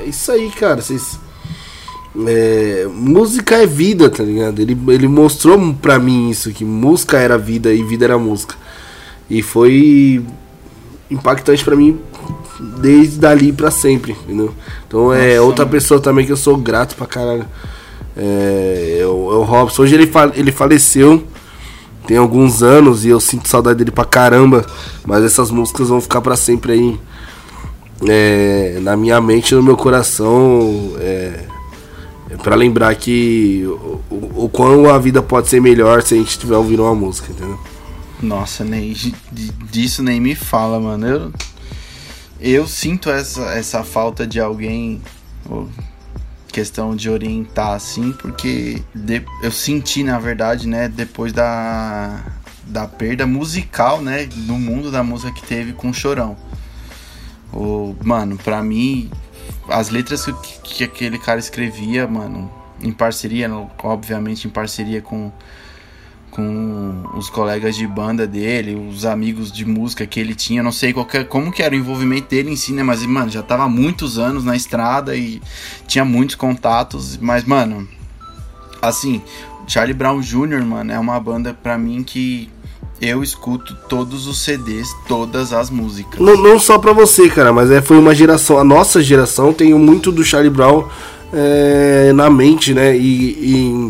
é 0.00 0.04
isso 0.04 0.30
aí, 0.30 0.50
cara. 0.50 0.80
Vocês. 0.80 1.18
é, 2.26 2.86
música 2.92 3.56
é 3.56 3.66
vida, 3.66 4.08
tá 4.10 4.22
ligado? 4.22 4.60
Ele, 4.60 4.78
ele 4.88 5.08
mostrou 5.08 5.74
pra 5.74 5.98
mim 5.98 6.30
isso, 6.30 6.52
que 6.52 6.64
música 6.64 7.18
era 7.18 7.38
vida 7.38 7.72
e 7.72 7.82
vida 7.82 8.04
era 8.04 8.18
música. 8.18 8.54
E 9.34 9.40
foi 9.42 10.22
impactante 11.10 11.64
pra 11.64 11.74
mim 11.74 11.98
desde 12.80 13.18
dali 13.18 13.50
pra 13.52 13.70
sempre, 13.70 14.12
entendeu? 14.12 14.52
Então 14.86 15.12
é 15.12 15.30
Nossa, 15.36 15.42
outra 15.42 15.64
mano. 15.64 15.72
pessoa 15.76 15.98
também 16.00 16.26
que 16.26 16.32
eu 16.32 16.36
sou 16.36 16.56
grato 16.56 16.94
pra 16.94 17.06
caralho. 17.06 17.46
É, 18.16 18.98
é 19.00 19.06
o, 19.06 19.32
é 19.32 19.36
o 19.36 19.42
Robson. 19.42 19.82
Hoje 19.82 19.94
ele, 19.94 20.06
fa- 20.06 20.30
ele 20.34 20.52
faleceu. 20.52 21.24
Tem 22.06 22.16
alguns 22.18 22.62
anos 22.62 23.04
e 23.04 23.08
eu 23.08 23.18
sinto 23.20 23.48
saudade 23.48 23.78
dele 23.78 23.90
pra 23.90 24.04
caramba. 24.04 24.66
Mas 25.06 25.24
essas 25.24 25.50
músicas 25.50 25.88
vão 25.88 26.00
ficar 26.00 26.20
pra 26.20 26.36
sempre 26.36 26.72
aí. 26.72 27.00
é, 28.08 28.78
na 28.82 28.96
minha 28.96 29.20
mente 29.20 29.52
e 29.52 29.54
no 29.54 29.62
meu 29.62 29.76
coração. 29.76 30.92
É, 31.00 31.44
é 32.30 32.36
para 32.36 32.54
lembrar 32.54 32.94
que 32.96 33.64
o, 33.66 34.00
o, 34.14 34.44
o 34.44 34.48
quão 34.48 34.90
a 34.90 34.98
vida 34.98 35.22
pode 35.22 35.48
ser 35.48 35.60
melhor 35.60 36.02
se 36.02 36.14
a 36.14 36.16
gente 36.18 36.30
estiver 36.30 36.56
ouvindo 36.56 36.82
uma 36.82 36.94
música, 36.94 37.32
entendeu? 37.32 37.58
Nossa, 38.22 38.64
nem 38.64 38.94
disso 39.70 40.02
nem 40.02 40.20
me 40.20 40.34
fala, 40.34 40.78
mano. 40.78 41.06
Eu, 41.06 41.32
eu 42.40 42.66
sinto 42.68 43.10
essa, 43.10 43.42
essa 43.54 43.82
falta 43.82 44.26
de 44.26 44.38
alguém, 44.40 45.02
questão 46.52 46.94
de 46.94 47.10
orientar 47.10 47.70
assim, 47.72 48.12
porque 48.12 48.80
de- 48.94 49.24
eu 49.42 49.50
senti, 49.50 50.04
na 50.04 50.18
verdade, 50.20 50.68
né, 50.68 50.88
depois 50.88 51.32
da, 51.32 52.22
da 52.66 52.86
perda 52.86 53.26
musical, 53.26 54.00
né, 54.00 54.26
do 54.26 54.54
mundo 54.54 54.90
da 54.90 55.02
música 55.02 55.32
que 55.32 55.42
teve 55.44 55.72
com 55.72 55.90
o 55.90 55.94
Chorão. 55.94 56.36
O, 57.52 57.96
mano, 58.04 58.38
pra 58.38 58.62
mim, 58.62 59.10
as 59.68 59.88
letras 59.90 60.24
que, 60.24 60.32
que 60.62 60.84
aquele 60.84 61.18
cara 61.18 61.40
escrevia, 61.40 62.06
mano, 62.06 62.50
em 62.80 62.92
parceria, 62.92 63.48
no- 63.48 63.68
obviamente 63.82 64.46
em 64.46 64.50
parceria 64.50 65.02
com 65.02 65.32
com 66.32 67.04
os 67.14 67.28
colegas 67.28 67.76
de 67.76 67.86
banda 67.86 68.26
dele, 68.26 68.74
os 68.90 69.04
amigos 69.04 69.52
de 69.52 69.64
música 69.66 70.06
que 70.06 70.18
ele 70.18 70.34
tinha, 70.34 70.62
não 70.62 70.72
sei 70.72 70.92
qual 70.92 71.04
que- 71.06 71.24
como 71.24 71.52
que 71.52 71.62
era 71.62 71.74
o 71.74 71.78
envolvimento 71.78 72.28
dele 72.30 72.50
em 72.50 72.56
si, 72.56 72.72
né? 72.72 72.82
Mas, 72.82 73.04
mano, 73.06 73.30
já 73.30 73.42
tava 73.42 73.68
muitos 73.68 74.18
anos 74.18 74.42
na 74.42 74.56
estrada 74.56 75.14
e 75.14 75.40
tinha 75.86 76.04
muitos 76.06 76.34
contatos, 76.34 77.18
mas, 77.20 77.44
mano, 77.44 77.86
assim, 78.80 79.20
Charlie 79.66 79.94
Brown 79.94 80.20
Jr., 80.20 80.64
mano, 80.64 80.90
é 80.90 80.98
uma 80.98 81.20
banda 81.20 81.54
pra 81.54 81.76
mim 81.76 82.02
que 82.02 82.48
eu 83.00 83.22
escuto 83.22 83.76
todos 83.88 84.26
os 84.26 84.42
CDs, 84.42 84.88
todas 85.06 85.52
as 85.52 85.68
músicas. 85.70 86.18
Não, 86.18 86.36
não 86.36 86.58
só 86.58 86.78
pra 86.78 86.92
você, 86.92 87.28
cara, 87.28 87.52
mas 87.52 87.70
é, 87.70 87.82
foi 87.82 87.98
uma 87.98 88.14
geração, 88.14 88.58
a 88.58 88.64
nossa 88.64 89.02
geração 89.02 89.52
tem 89.52 89.74
muito 89.74 90.10
do 90.10 90.24
Charlie 90.24 90.50
Brown 90.50 90.88
é, 91.32 92.12
na 92.14 92.30
mente, 92.30 92.72
né? 92.72 92.96
E, 92.96 93.02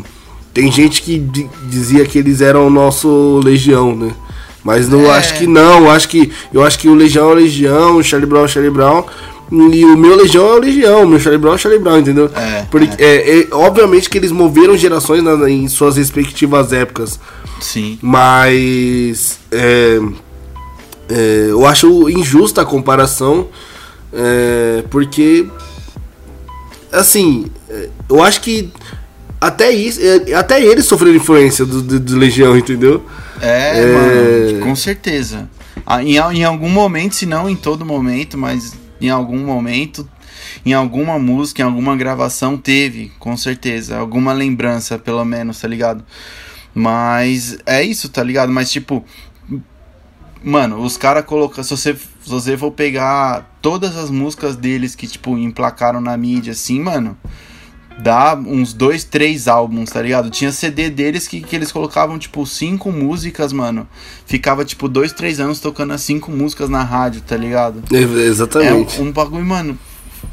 e 0.01 0.03
tem 0.55 0.71
gente 0.71 1.03
que 1.03 1.19
di- 1.19 1.49
dizia 1.69 2.05
que 2.05 2.19
eles 2.19 2.41
eram 2.41 2.67
o 2.67 2.71
nosso 2.71 3.41
Legião, 3.45 3.95
né? 3.97 4.13
Mas 4.65 4.89
não 4.89 5.07
É. 5.07 5.17
acho 5.19 5.35
que 5.39 5.47
não, 5.47 5.91
acho 5.91 6.09
que 6.09 6.31
eu 6.53 6.63
acho 6.63 6.79
que 6.79 6.89
o 6.89 6.95
Legião 6.95 7.31
é 7.31 7.33
o 7.33 7.35
Legião, 7.35 7.97
o 7.97 8.03
Charlie 8.05 8.29
Brown 8.29 8.43
é 8.43 8.45
o 8.45 8.49
Charlie 8.49 8.71
Brown. 8.73 9.05
E 9.51 9.85
o 9.85 9.97
meu 9.99 10.17
Legião 10.17 10.47
é 10.47 10.55
o 10.55 10.59
Legião, 10.59 11.03
o 11.03 11.07
meu 11.09 11.21
Charlie 11.21 11.39
Brown 11.41 11.53
é 11.53 11.57
o 11.57 11.59
Charlie 11.59 11.83
Brown, 11.83 11.99
entendeu? 11.99 12.31
É, 12.35 12.65
Porque, 12.71 12.89
é, 13.03 13.41
é, 13.41 13.49
obviamente 13.53 14.09
que 14.09 14.17
eles 14.17 14.33
moveram 14.33 14.77
gerações 14.79 15.23
na- 15.23 15.51
em 15.51 15.69
suas 15.69 15.97
respectivas 15.99 16.73
épocas. 16.73 17.19
Sim. 17.61 17.99
Mas 18.01 19.39
é, 19.51 20.01
é, 21.11 21.47
eu 21.51 21.67
acho 21.67 22.09
injusta 22.09 22.63
a 22.63 22.65
comparação, 22.65 23.49
é, 24.13 24.85
porque 24.91 25.47
assim, 26.91 27.47
é, 27.69 27.89
eu 28.09 28.23
acho 28.23 28.41
que 28.41 28.71
até 29.43 29.73
isso, 29.73 30.01
é, 30.01 30.35
até 30.35 30.63
eles 30.63 30.85
sofreram 30.87 31.17
influência 31.17 31.67
do, 31.67 31.83
do, 31.83 31.99
do 31.99 32.17
Legião, 32.17 32.57
entendeu? 32.57 33.05
É, 33.41 33.81
É. 33.81 33.87
mano, 34.53 34.61
com 34.61 34.77
certeza. 34.77 35.51
Ah, 35.85 36.01
Em, 36.01 36.15
em 36.15 36.45
algum 36.45 36.69
momento, 36.69 37.17
se 37.17 37.27
não 37.27 37.51
em 37.51 37.57
todo 37.57 37.85
momento, 37.85 38.39
mas 38.39 38.73
em 39.01 39.11
algum 39.11 39.39
momento, 39.39 40.09
em 40.65 40.73
alguma 40.73 41.19
música, 41.19 41.61
em 41.61 41.65
alguma 41.65 41.97
gravação, 41.97 42.57
teve, 42.57 43.11
com 43.19 43.37
certeza. 43.37 43.99
Alguma 43.99 44.33
lembrança, 44.33 44.97
pelo 44.97 45.25
menos, 45.25 45.61
tá 45.61 45.67
ligado? 45.67 46.05
Mas 46.73 47.59
é 47.67 47.83
isso, 47.83 48.09
tá 48.09 48.23
ligado? 48.23 48.53
Mas 48.53 48.71
tipo. 48.71 49.05
Mano, 50.45 50.81
os 50.81 50.97
caras 50.97 51.25
colocam. 51.25 51.63
Se 51.65 51.71
você, 51.71 51.95
se 51.95 52.29
você 52.31 52.57
for 52.57 52.71
pegar 52.71 53.57
todas 53.61 53.97
as 53.97 54.09
músicas 54.09 54.55
deles 54.57 54.95
que, 54.95 55.07
tipo, 55.07 55.37
emplacaram 55.37 56.01
na 56.01 56.17
mídia, 56.17 56.53
assim, 56.53 56.81
mano 56.81 57.17
dá 57.99 58.35
uns 58.35 58.73
dois, 58.73 59.05
três 59.05 59.47
álbuns, 59.49 59.91
tá 59.91 60.01
ligado? 60.03 60.31
Tinha 60.31 60.51
CD 60.53 60.89
deles 60.91 61.27
que, 61.29 61.41
que 61.41 61.55
eles 61.57 61.71
colocavam, 61.73 62.19
tipo, 62.19 62.45
cinco 62.47 62.91
músicas, 62.93 63.53
mano. 63.53 63.87
Ficava, 64.27 64.65
tipo, 64.65 64.89
dois, 64.89 65.13
três 65.13 65.39
anos 65.41 65.61
tocando 65.61 65.93
as 65.93 66.01
cinco 66.01 66.31
músicas 66.31 66.69
na 66.69 66.83
rádio, 66.83 67.21
tá 67.21 67.37
ligado? 67.37 67.83
É, 67.93 68.03
É 68.03 68.07
um, 68.07 68.19
exatamente. 68.19 69.01
um 69.01 69.13
bagulho, 69.13 69.45
mano. 69.45 69.79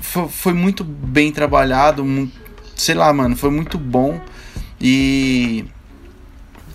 Foi, 0.02 0.28
foi 0.30 0.54
muito 0.54 0.84
bem 0.84 1.32
trabalhado, 1.32 2.04
mu- 2.06 2.30
sei 2.76 2.96
lá, 2.96 3.12
mano, 3.14 3.36
foi 3.36 3.50
muito 3.50 3.78
bom. 3.78 4.20
E. 4.80 5.66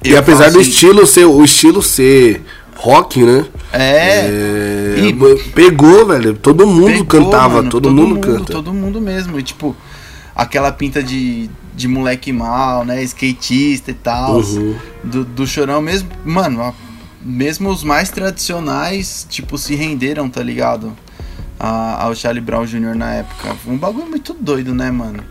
e 0.05 0.17
apesar 0.17 0.51
do 0.51 0.61
assim, 0.61 0.69
estilo 0.71 1.07
ser, 1.07 1.25
o 1.25 1.43
estilo 1.45 1.83
ser 1.83 2.43
rock, 2.77 3.23
né? 3.23 3.47
É. 3.73 4.27
É, 4.27 4.97
E- 5.01 5.51
pegou, 5.53 6.07
velho. 6.07 6.35
Todo 6.35 6.67
mundo 6.67 6.87
Pegou, 6.93 7.07
cantava, 7.07 7.57
mano, 7.57 7.71
todo, 7.71 7.91
mundo, 7.91 8.21
canta. 8.21 8.53
Todo 8.53 8.73
mundo 8.75 9.01
mesmo. 9.01 9.39
E, 9.39 9.43
tipo, 9.43 9.75
aquela 10.35 10.71
pinta 10.73 11.03
de, 11.03 11.49
de 11.75 11.87
moleque 11.89 12.33
mal, 12.33 12.85
né? 12.85 13.03
Skatista 13.03 13.91
e 13.91 13.95
tal. 13.95 14.41
Uhum. 14.41 14.77
Do, 15.03 15.25
do 15.25 15.47
chorão 15.47 15.81
mesmo. 15.81 16.09
Mano, 16.25 16.75
mesmo 17.23 17.69
os 17.71 17.83
mais 17.85 18.11
tradicionais, 18.11 19.27
tipo, 19.29 19.57
se 19.59 19.75
renderam, 19.75 20.29
tá 20.29 20.43
ligado? 20.43 20.93
A- 21.59 22.03
ao 22.05 22.15
Charlie 22.15 22.41
Brown 22.43 22.65
Jr. 22.67 22.95
na 22.95 23.13
época. 23.15 23.57
Um 23.67 23.77
bagulho 23.77 24.07
muito 24.09 24.35
doido, 24.35 24.75
né, 24.75 24.91
mano? 24.91 25.23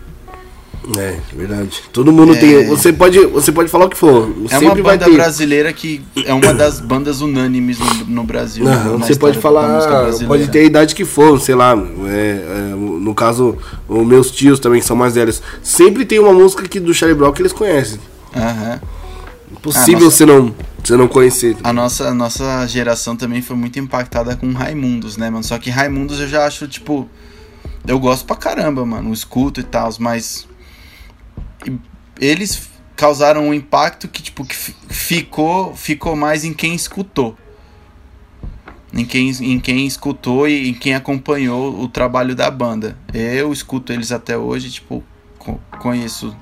É, 0.98 1.18
verdade. 1.34 1.82
Todo 1.94 2.12
mundo 2.12 2.36
É. 2.36 2.40
tem. 2.40 2.68
Você 2.68 2.92
pode, 2.92 3.18
você 3.28 3.52
pode 3.52 3.70
falar 3.70 3.86
o 3.86 3.90
que 3.90 3.98
for. 3.98 4.30
É 4.50 4.58
uma 4.60 4.76
banda 4.76 5.10
brasileira 5.10 5.72
que 5.72 6.02
é 6.26 6.34
uma 6.34 6.54
das 6.54 6.80
bandas 6.82 7.22
unânimes 7.22 7.80
no, 7.80 8.06
no 8.06 8.24
Brasil. 8.24 8.66
Na 8.66 8.98
você 8.98 9.16
pode 9.16 9.40
falar, 9.40 9.82
pode 10.28 10.50
ter 10.50 10.60
a 10.60 10.64
idade 10.64 10.94
que 10.94 11.06
for, 11.06 11.40
sei 11.40 11.56
lá. 11.56 11.74
é, 12.08 12.72
é, 12.72 12.76
no 12.76 13.16
caso, 13.16 13.58
os 13.88 14.06
meus 14.06 14.30
tios 14.32 14.60
também 14.60 14.82
que 14.82 14.86
são 14.86 14.96
mais 14.96 15.16
velhos. 15.16 15.42
Sempre 15.62 16.06
tem 16.06 16.20
uma 16.20 16.34
música 16.34 16.68
que, 16.68 16.80
do 16.80 16.94
Charlie 16.94 17.18
Brown 17.18 17.32
que 17.32 17.42
eles 17.42 17.54
conhecem. 17.54 18.00
Aham. 18.36 18.82
Possível 19.62 20.06
nossa- 20.06 20.18
você 20.18 20.26
não, 20.26 20.54
você 20.84 20.98
não 20.98 21.08
conhecer. 21.08 21.56
A 21.64 21.72
nossa, 21.72 22.10
a 22.10 22.14
nossa 22.14 22.68
geração 22.68 23.16
também 23.16 23.42
foi 23.42 23.56
muito 23.56 23.80
impactada 23.80 24.36
com 24.36 24.52
Raimundos, 24.52 25.16
né, 25.16 25.30
mano? 25.30 25.44
Só 25.44 25.58
que 25.58 25.70
Raimundos 25.70 26.20
eu 26.20 26.28
já 26.28 26.46
acho, 26.46 26.68
tipo. 26.68 27.08
Eu 27.88 28.00
gosto 28.00 28.26
pra 28.26 28.36
caramba, 28.36 28.86
mano. 28.86 29.14
Escuto 29.14 29.60
e 29.60 29.64
tal, 29.64 29.90
mas. 30.00 30.46
Eles 32.20 32.70
causaram 32.95 33.47
um 33.47 33.53
impacto 33.53 34.07
que, 34.07 34.22
tipo, 34.22 34.45
que 34.45 34.55
fi- 34.55 34.76
ficou, 34.89 35.76
ficou 35.76 36.16
mais 36.16 36.43
em 36.43 36.53
quem 36.53 36.74
escutou. 36.76 37.38
Em 38.93 39.03
quem, 39.05 39.30
em 39.30 39.59
quem 39.59 39.88
escutou 39.88 40.47
e 40.47 40.70
em 40.70 40.74
quem 40.74 40.93
acompanhou 40.93 41.82
o 41.82 41.88
trabalho 41.88 42.36
da 42.36 42.49
banda. 42.51 42.95
Eu 43.14 43.51
escuto 43.51 43.91
eles 43.91 44.11
até 44.11 44.38
hoje, 44.38 44.70
tipo, 44.70 45.03
co- 45.39 45.59
conheço. 45.80 46.36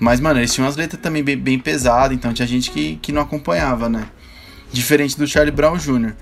Mas, 0.00 0.18
mano, 0.18 0.40
eles 0.40 0.52
tinham 0.52 0.66
umas 0.66 0.76
letras 0.76 1.00
também 1.00 1.22
bem, 1.22 1.36
bem 1.36 1.58
pesadas, 1.58 2.16
então 2.16 2.32
tinha 2.32 2.48
gente 2.48 2.70
que, 2.70 2.96
que 2.96 3.12
não 3.12 3.20
acompanhava, 3.22 3.88
né? 3.88 4.08
Diferente 4.72 5.18
do 5.18 5.26
Charlie 5.26 5.54
Brown 5.54 5.76
Jr. 5.76 6.14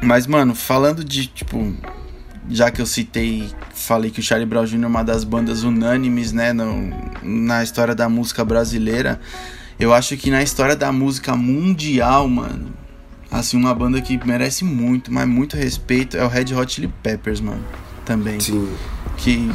Mas, 0.00 0.26
mano, 0.28 0.54
falando 0.54 1.02
de, 1.04 1.26
tipo, 1.26 1.74
já 2.48 2.70
que 2.70 2.80
eu 2.80 2.86
citei, 2.86 3.50
falei 3.74 4.10
que 4.10 4.20
o 4.20 4.22
Charlie 4.22 4.46
Brown 4.46 4.64
Jr. 4.64 4.84
é 4.84 4.86
uma 4.86 5.02
das 5.02 5.24
bandas 5.24 5.62
unânimes, 5.62 6.32
né, 6.32 6.52
no, 6.52 6.92
na 7.22 7.62
história 7.62 7.94
da 7.94 8.08
música 8.08 8.44
brasileira, 8.44 9.20
eu 9.78 9.92
acho 9.92 10.16
que 10.16 10.30
na 10.30 10.42
história 10.42 10.76
da 10.76 10.90
música 10.90 11.36
mundial, 11.36 12.28
mano, 12.28 12.72
assim, 13.30 13.56
uma 13.56 13.74
banda 13.74 14.00
que 14.00 14.18
merece 14.26 14.64
muito, 14.64 15.12
mas 15.12 15.28
muito 15.28 15.56
respeito 15.56 16.16
é 16.16 16.24
o 16.24 16.28
Red 16.28 16.54
Hot 16.54 16.72
Chili 16.72 16.92
Peppers, 17.02 17.40
mano, 17.40 17.62
também. 18.04 18.40
Sim. 18.40 18.72
Que, 19.16 19.50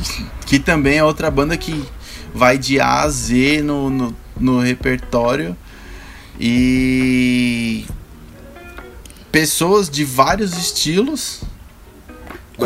que 0.45 0.59
também 0.59 0.97
é 0.97 1.03
outra 1.03 1.31
banda 1.31 1.55
que 1.55 1.83
vai 2.33 2.57
de 2.57 2.79
A 2.79 3.01
a 3.01 3.09
Z 3.09 3.61
no, 3.61 3.89
no, 3.89 4.15
no 4.39 4.59
repertório 4.59 5.55
e 6.39 7.85
pessoas 9.31 9.89
de 9.89 10.03
vários 10.03 10.57
estilos 10.57 11.43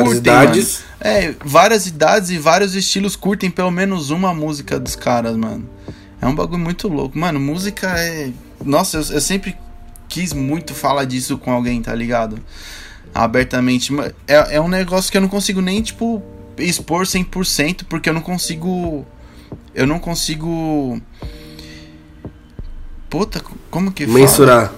curtem, 0.04 0.18
idades. 0.18 0.84
É, 1.00 1.34
várias 1.44 1.88
idades 1.88 2.30
e 2.30 2.38
vários 2.38 2.76
estilos 2.76 3.16
curtem 3.16 3.50
pelo 3.50 3.72
menos 3.72 4.10
uma 4.10 4.34
música 4.34 4.80
dos 4.80 4.96
caras, 4.96 5.36
mano. 5.36 5.70
É 6.22 6.28
um 6.28 6.34
bagulho 6.34 6.60
muito 6.60 6.88
louco. 6.88 7.18
Mano, 7.18 7.40
música 7.40 7.88
é. 8.00 8.32
Nossa, 8.64 8.98
eu, 8.98 9.04
eu 9.14 9.22
sempre 9.22 9.56
quis 10.08 10.34
muito 10.34 10.74
falar 10.74 11.06
disso 11.06 11.38
com 11.38 11.52
alguém, 11.52 11.82
tá 11.82 11.94
ligado? 11.94 12.40
Abertamente. 13.14 13.94
É, 14.28 14.56
é 14.56 14.62
um 14.62 14.68
negócio 14.68 15.12
que 15.12 15.18
eu 15.18 15.22
não 15.22 15.30
consigo 15.30 15.62
nem, 15.62 15.82
tipo, 15.82 16.24
expor 16.58 17.06
100%, 17.06 17.84
porque 17.88 18.10
eu 18.10 18.14
não 18.14 18.22
consigo. 18.22 19.06
Eu 19.74 19.86
não 19.86 20.00
consigo. 20.00 21.00
Puta, 23.10 23.42
como 23.70 23.92
que 23.92 24.06
fala? 24.06 24.20
Mensurar. 24.20 24.74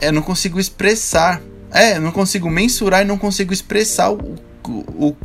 É, 0.00 0.08
eu 0.08 0.12
não 0.12 0.22
consigo 0.22 0.60
expressar. 0.60 1.40
É, 1.72 1.98
não 1.98 2.10
consigo 2.10 2.50
mensurar 2.50 3.02
e 3.02 3.04
não 3.04 3.16
consigo 3.18 3.52
expressar 3.52 4.10
o, 4.10 4.34
o, 4.68 5.16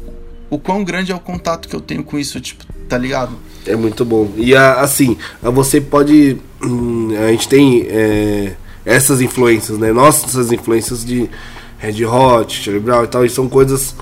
o, 0.49 0.59
quão 0.59 0.83
grande 0.83 1.11
é 1.11 1.15
o 1.15 1.19
contato 1.19 1.67
que 1.67 1.75
eu 1.75 1.81
tenho 1.81 2.03
com 2.03 2.17
isso, 2.19 2.39
tipo, 2.39 2.63
tá 2.87 2.97
ligado? 2.97 3.33
É 3.65 3.75
muito 3.75 4.05
bom. 4.05 4.31
E 4.37 4.55
a- 4.55 4.75
assim, 4.81 5.17
a- 5.41 5.49
você 5.49 5.81
pode. 5.81 6.37
hum, 6.63 7.09
A 7.27 7.31
gente 7.31 7.47
tem 7.47 7.85
é, 7.89 8.53
essas 8.85 9.21
influências, 9.21 9.77
né? 9.79 9.91
Nossas 9.91 10.51
influências 10.51 11.03
de 11.03 11.27
Red 11.79 12.05
Hot, 12.05 12.61
Charlie 12.63 12.83
Brown 12.83 13.03
e 13.03 13.07
tal, 13.07 13.25
e 13.25 13.29
são 13.29 13.49
coisas. 13.49 13.95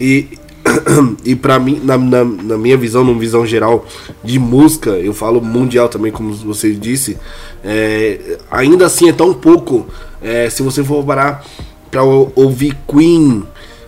E, 0.00 0.38
e 1.24 1.34
pra 1.34 1.58
mim, 1.58 1.80
na, 1.82 1.98
na, 1.98 2.24
na 2.24 2.56
minha 2.58 2.76
visão, 2.76 3.02
numa 3.04 3.18
visão 3.18 3.44
geral 3.44 3.84
de 4.22 4.38
música, 4.38 4.90
eu 4.90 5.12
falo 5.12 5.40
mundial 5.40 5.88
também, 5.88 6.12
como 6.12 6.32
você 6.32 6.72
disse, 6.72 7.18
é, 7.64 8.38
ainda 8.50 8.86
assim 8.86 9.08
é 9.08 9.12
tão 9.12 9.34
pouco. 9.34 9.86
é, 10.22 10.48
se 10.48 10.62
você 10.62 10.84
for 10.84 11.04
parar 11.04 11.44
pra 11.92 12.02
ou- 12.02 12.32
ouvir 12.34 12.76
Queen, 12.88 13.44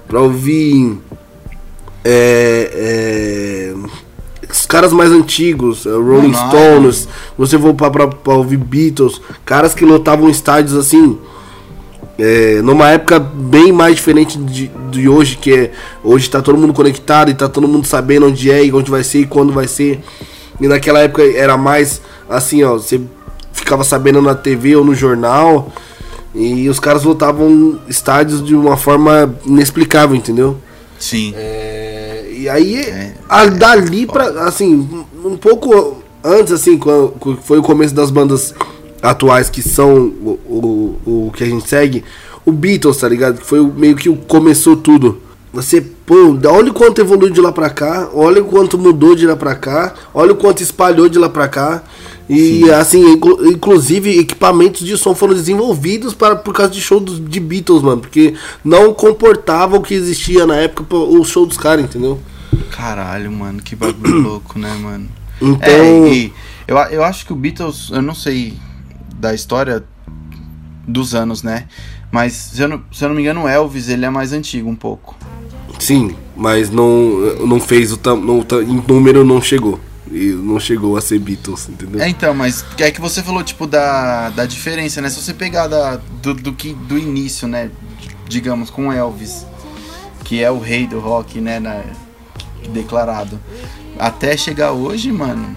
pra 0.06 0.20
ouvir. 0.20 0.96
é, 2.04 3.72
é, 3.72 3.74
os 4.48 4.66
caras 4.66 4.92
mais 4.92 5.10
antigos, 5.10 5.86
é, 5.86 5.90
Rolling 5.90 6.34
Stones, 6.34 7.08
você 7.36 7.58
pra, 7.58 7.90
pra, 7.90 8.06
pra 8.08 8.34
ouvir 8.34 8.58
Beatles, 8.58 9.20
caras 9.44 9.74
que 9.74 9.84
lotavam 9.86 10.28
estádios 10.28 10.76
assim, 10.76 11.18
é, 12.18 12.60
numa 12.62 12.90
época 12.90 13.18
bem 13.18 13.72
mais 13.72 13.96
diferente 13.96 14.36
de, 14.38 14.70
de 14.90 15.08
hoje, 15.08 15.36
que 15.36 15.52
é 15.52 15.72
hoje 16.04 16.28
tá 16.28 16.42
todo 16.42 16.58
mundo 16.58 16.74
conectado 16.74 17.30
e 17.30 17.34
tá 17.34 17.48
todo 17.48 17.66
mundo 17.66 17.86
sabendo 17.86 18.26
onde 18.26 18.50
é 18.50 18.64
e 18.64 18.72
onde 18.72 18.90
vai 18.90 19.02
ser 19.02 19.20
e 19.20 19.26
quando 19.26 19.52
vai 19.52 19.66
ser. 19.66 20.00
E 20.60 20.68
naquela 20.68 21.00
época 21.00 21.22
era 21.24 21.56
mais 21.56 22.00
assim, 22.28 22.62
ó, 22.62 22.74
você 22.74 23.00
ficava 23.52 23.82
sabendo 23.82 24.20
na 24.22 24.34
TV 24.34 24.76
ou 24.76 24.84
no 24.84 24.94
jornal 24.94 25.72
e 26.34 26.68
os 26.68 26.80
caras 26.80 27.04
lotavam 27.04 27.78
estádios 27.88 28.44
de 28.44 28.54
uma 28.54 28.76
forma 28.76 29.34
inexplicável, 29.46 30.16
entendeu? 30.16 30.56
Sim. 30.98 31.32
É, 31.36 32.26
e 32.36 32.48
aí, 32.48 33.12
a, 33.28 33.46
dali 33.46 34.06
pra, 34.06 34.46
assim, 34.46 34.88
um 35.24 35.36
pouco 35.36 35.98
antes, 36.22 36.52
assim, 36.52 36.76
quando, 36.78 37.38
foi 37.42 37.58
o 37.58 37.62
começo 37.62 37.94
das 37.94 38.10
bandas 38.10 38.54
atuais 39.02 39.48
que 39.50 39.62
são 39.62 39.94
o, 39.94 40.38
o, 41.06 41.26
o 41.28 41.32
que 41.34 41.44
a 41.44 41.46
gente 41.46 41.68
segue, 41.68 42.02
o 42.44 42.50
Beatles, 42.52 42.96
tá 42.96 43.08
ligado? 43.08 43.38
Foi 43.40 43.60
o- 43.60 43.72
meio 43.72 43.94
que 43.96 44.08
o 44.08 44.16
começou 44.16 44.76
tudo. 44.76 45.20
Você, 45.54 45.80
pô, 45.80 46.36
olha 46.48 46.70
o 46.70 46.74
quanto 46.74 47.00
evoluiu 47.00 47.32
de 47.32 47.40
lá 47.40 47.52
pra 47.52 47.70
cá, 47.70 48.10
olha 48.12 48.42
o 48.42 48.44
quanto 48.44 48.76
mudou 48.76 49.14
de 49.14 49.24
lá 49.24 49.36
pra 49.36 49.54
cá, 49.54 49.94
olha 50.12 50.32
o 50.32 50.36
quanto 50.36 50.62
espalhou 50.62 51.08
de 51.08 51.16
lá 51.16 51.28
pra 51.28 51.46
cá. 51.46 51.82
E 52.28 52.68
assim, 52.72 53.12
inclu- 53.12 53.46
inclusive 53.46 54.18
equipamentos 54.18 54.84
de 54.84 54.96
som 54.98 55.14
foram 55.14 55.32
desenvolvidos 55.34 56.12
para, 56.12 56.34
por 56.34 56.52
causa 56.52 56.72
de 56.72 56.80
show 56.80 56.98
dos, 56.98 57.20
de 57.24 57.38
Beatles, 57.38 57.82
mano. 57.82 58.00
Porque 58.00 58.34
não 58.64 58.92
comportava 58.92 59.76
o 59.76 59.80
que 59.82 59.94
existia 59.94 60.44
na 60.44 60.56
época 60.56 60.96
o 60.96 61.22
show 61.24 61.46
dos 61.46 61.56
caras, 61.56 61.84
entendeu? 61.84 62.18
Caralho, 62.70 63.30
mano, 63.30 63.62
que 63.62 63.76
bagulho 63.76 64.20
louco, 64.22 64.58
né, 64.58 64.74
mano? 64.74 65.08
Então. 65.40 65.68
É, 65.72 66.08
e 66.12 66.32
eu, 66.66 66.76
eu 66.78 67.04
acho 67.04 67.24
que 67.26 67.32
o 67.32 67.36
Beatles, 67.36 67.90
eu 67.92 68.02
não 68.02 68.14
sei 68.14 68.54
da 69.20 69.32
história 69.32 69.84
dos 70.88 71.14
anos, 71.14 71.42
né? 71.44 71.66
Mas 72.10 72.32
se 72.32 72.60
eu 72.62 72.68
não, 72.68 72.82
se 72.92 73.04
eu 73.04 73.08
não 73.08 73.16
me 73.16 73.22
engano, 73.22 73.42
o 73.44 73.48
Elvis, 73.48 73.88
ele 73.88 74.04
é 74.04 74.10
mais 74.10 74.32
antigo 74.32 74.68
um 74.68 74.76
pouco. 74.76 75.14
Sim, 75.84 76.16
mas 76.36 76.70
não, 76.70 77.36
não 77.46 77.60
fez 77.60 77.92
o 77.92 77.96
tam, 77.96 78.16
não, 78.16 78.42
ta- 78.42 78.62
em 78.62 78.82
número 78.88 79.24
não 79.24 79.40
chegou. 79.42 79.78
E 80.10 80.28
não 80.32 80.60
chegou 80.60 80.96
a 80.96 81.00
ser 81.00 81.18
Beatles, 81.18 81.68
entendeu? 81.68 82.00
É, 82.00 82.08
então, 82.08 82.32
mas 82.34 82.64
é 82.78 82.90
que 82.90 83.00
você 83.00 83.22
falou, 83.22 83.42
tipo, 83.42 83.66
da, 83.66 84.30
da 84.30 84.46
diferença, 84.46 85.00
né? 85.00 85.08
Se 85.10 85.20
você 85.20 85.34
pegar 85.34 85.66
da, 85.66 85.96
do, 86.22 86.34
do, 86.34 86.52
que, 86.52 86.72
do 86.72 86.96
início, 86.98 87.48
né? 87.48 87.70
Digamos, 88.28 88.70
com 88.70 88.92
Elvis, 88.92 89.44
que 90.24 90.42
é 90.42 90.50
o 90.50 90.58
rei 90.60 90.86
do 90.86 91.00
rock, 91.00 91.40
né? 91.40 91.58
Na, 91.58 91.82
declarado. 92.72 93.40
Até 93.98 94.36
chegar 94.36 94.72
hoje, 94.72 95.10
mano. 95.12 95.56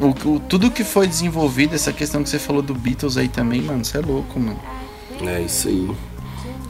O, 0.00 0.28
o- 0.36 0.40
tudo 0.40 0.70
que 0.70 0.84
foi 0.84 1.06
desenvolvido, 1.06 1.74
essa 1.74 1.92
questão 1.92 2.22
que 2.22 2.28
você 2.30 2.38
falou 2.38 2.62
do 2.62 2.74
Beatles 2.74 3.16
aí 3.16 3.28
também, 3.28 3.60
mano, 3.62 3.84
você 3.84 3.98
é 3.98 4.00
louco, 4.00 4.38
mano. 4.38 4.58
É 5.26 5.40
isso 5.42 5.68
aí. 5.68 5.90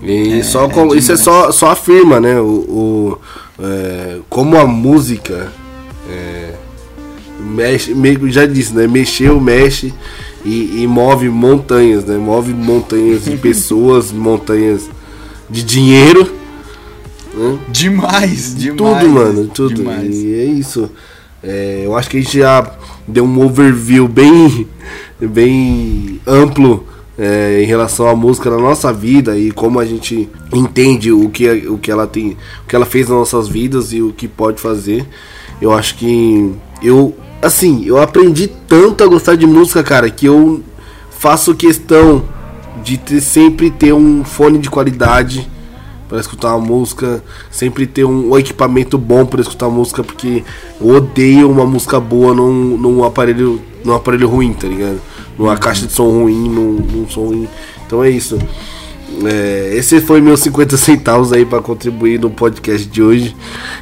E 0.03 0.39
É, 0.41 0.43
só 0.43 0.67
é 0.67 0.97
isso 0.97 1.13
é 1.13 1.17
só, 1.17 1.51
só 1.51 1.71
afirma, 1.71 2.21
né? 2.21 2.41
O, 2.41 2.45
o, 2.45 3.19
é, 3.61 4.19
como 4.29 4.57
a 4.57 4.67
música 4.67 5.51
é, 6.09 6.55
mexe, 7.41 7.95
me- 7.95 8.31
já 8.31 8.47
disse, 8.47 8.75
né? 8.75 8.87
Mexeu, 8.87 9.41
mexe 9.41 9.93
e, 10.45 10.83
e 10.83 10.87
move 10.87 11.29
montanhas, 11.29 12.05
né? 12.05 12.17
Move 12.17 12.53
montanhas 12.55 13.25
de 13.25 13.37
pessoas, 13.39 14.13
montanhas 14.13 14.89
de 15.51 15.63
dinheiro. 15.63 16.31
Né? 17.35 17.59
Demais, 17.69 18.55
demais. 18.55 18.77
Tudo, 18.77 19.09
mano, 19.11 19.47
tudo. 19.49 19.75
Demais. 19.75 20.17
E 20.17 20.35
é 20.35 20.45
isso. 20.45 20.91
É, 21.43 21.83
eu 21.85 21.97
acho 21.97 22.09
que 22.11 22.19
a 22.19 22.21
gente 22.21 22.39
já 22.39 22.73
deu 23.07 23.25
um 23.25 23.45
overview 23.45 24.07
bem, 24.09 24.67
bem 25.21 26.21
amplo 26.27 26.85
é, 27.19 27.61
em 27.63 27.67
relação 27.67 28.07
à 28.07 28.15
música 28.15 28.49
na 28.49 28.59
nossa 28.59 28.93
vida 28.93 29.37
e 29.37 29.51
como 29.51 29.81
a 29.81 29.85
gente 29.85 30.29
entende 30.55 31.11
o 31.11 31.29
que, 31.29 31.51
o 31.67 31.77
que 31.77 31.91
ela 31.91 32.07
tem, 32.07 32.37
o 32.65 32.69
que 32.69 32.77
ela 32.77 32.87
fez 32.87 33.09
nas 33.09 33.19
nossas 33.19 33.49
vidas 33.49 33.93
e 33.93 34.01
o 34.01 34.13
que 34.13 34.29
pode 34.29 34.61
fazer. 34.61 35.05
Eu 35.61 35.73
acho 35.73 35.97
que 35.97 36.55
eu, 36.81 37.17
assim, 37.43 37.85
eu 37.85 38.01
aprendi 38.01 38.47
tanto 38.47 39.03
a 39.03 39.07
gostar 39.09 39.35
de 39.35 39.47
música, 39.47 39.83
cara, 39.83 40.09
que 40.09 40.27
eu 40.27 40.63
faço 41.11 41.57
questão 41.57 42.23
de 42.85 42.97
ter, 42.97 43.21
sempre 43.21 43.71
ter 43.71 43.93
um 43.93 44.25
fone 44.25 44.59
de 44.59 44.71
qualidade 44.71 45.51
para 46.09 46.21
escutar 46.21 46.55
uma 46.55 46.65
música, 46.65 47.23
sempre 47.51 47.87
ter 47.87 48.05
um, 48.05 48.31
um 48.31 48.39
equipamento 48.39 48.97
bom 48.97 49.27
para 49.27 49.41
escutar 49.41 49.69
música, 49.69 50.05
porque 50.05 50.45
eu 50.81 50.89
odeio 50.89 51.51
uma 51.51 51.67
música 51.67 51.99
boa 51.99 52.33
num, 52.33 52.79
num 52.79 53.05
aparelho 53.05 53.61
num 53.85 53.95
aparelho 53.95 54.29
ruim, 54.29 54.53
tá 54.53 54.67
ligado? 54.67 55.01
Numa 55.39 55.57
caixa 55.57 55.87
de 55.87 55.93
som 55.93 56.09
ruim, 56.09 56.49
num, 56.49 56.73
num 56.73 57.09
som 57.09 57.27
ruim. 57.27 57.49
Então 57.87 58.03
é 58.03 58.11
isso. 58.11 58.39
É, 59.25 59.73
esse 59.75 60.01
foi 60.01 60.21
meus 60.21 60.41
50 60.41 60.77
centavos 60.77 61.33
aí 61.33 61.45
para 61.45 61.63
contribuir 61.63 62.21
no 62.21 62.31
podcast 62.31 62.87
de 62.87 63.03
hoje. 63.03 63.35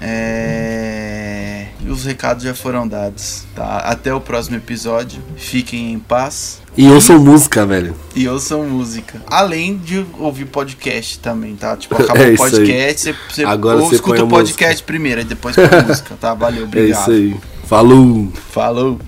É... 0.00 1.66
E 1.80 1.90
os 1.90 2.04
recados 2.04 2.42
já 2.44 2.54
foram 2.54 2.88
dados, 2.88 3.44
tá? 3.54 3.78
Até 3.78 4.12
o 4.14 4.20
próximo 4.20 4.56
episódio. 4.56 5.22
Fiquem 5.36 5.92
em 5.92 5.98
paz. 5.98 6.62
E 6.76 6.88
ouçam 6.88 7.18
música, 7.18 7.64
velho. 7.66 7.94
E 8.16 8.26
ouçam 8.26 8.64
música. 8.64 9.20
Além 9.26 9.76
de 9.76 10.04
ouvir 10.18 10.46
podcast 10.46 11.18
também, 11.18 11.54
tá? 11.56 11.76
Tipo, 11.76 11.94
acabou 11.94 12.24
É 12.24 12.32
o 12.32 12.36
podcast, 12.36 13.00
você, 13.02 13.14
você 13.28 13.44
Agora 13.44 13.78
ou 13.80 13.88
você 13.88 13.96
escuta 13.96 14.24
o 14.24 14.28
podcast 14.28 14.82
primeiro, 14.82 15.20
e 15.20 15.24
depois 15.24 15.54
põe 15.54 15.64
a 15.66 15.82
música, 15.84 16.14
tá? 16.18 16.32
Valeu, 16.32 16.62
É 16.62 16.64
obrigado. 16.64 17.00
isso 17.02 17.10
aí. 17.10 17.36
Falou! 17.66 18.32
Falou. 18.50 18.98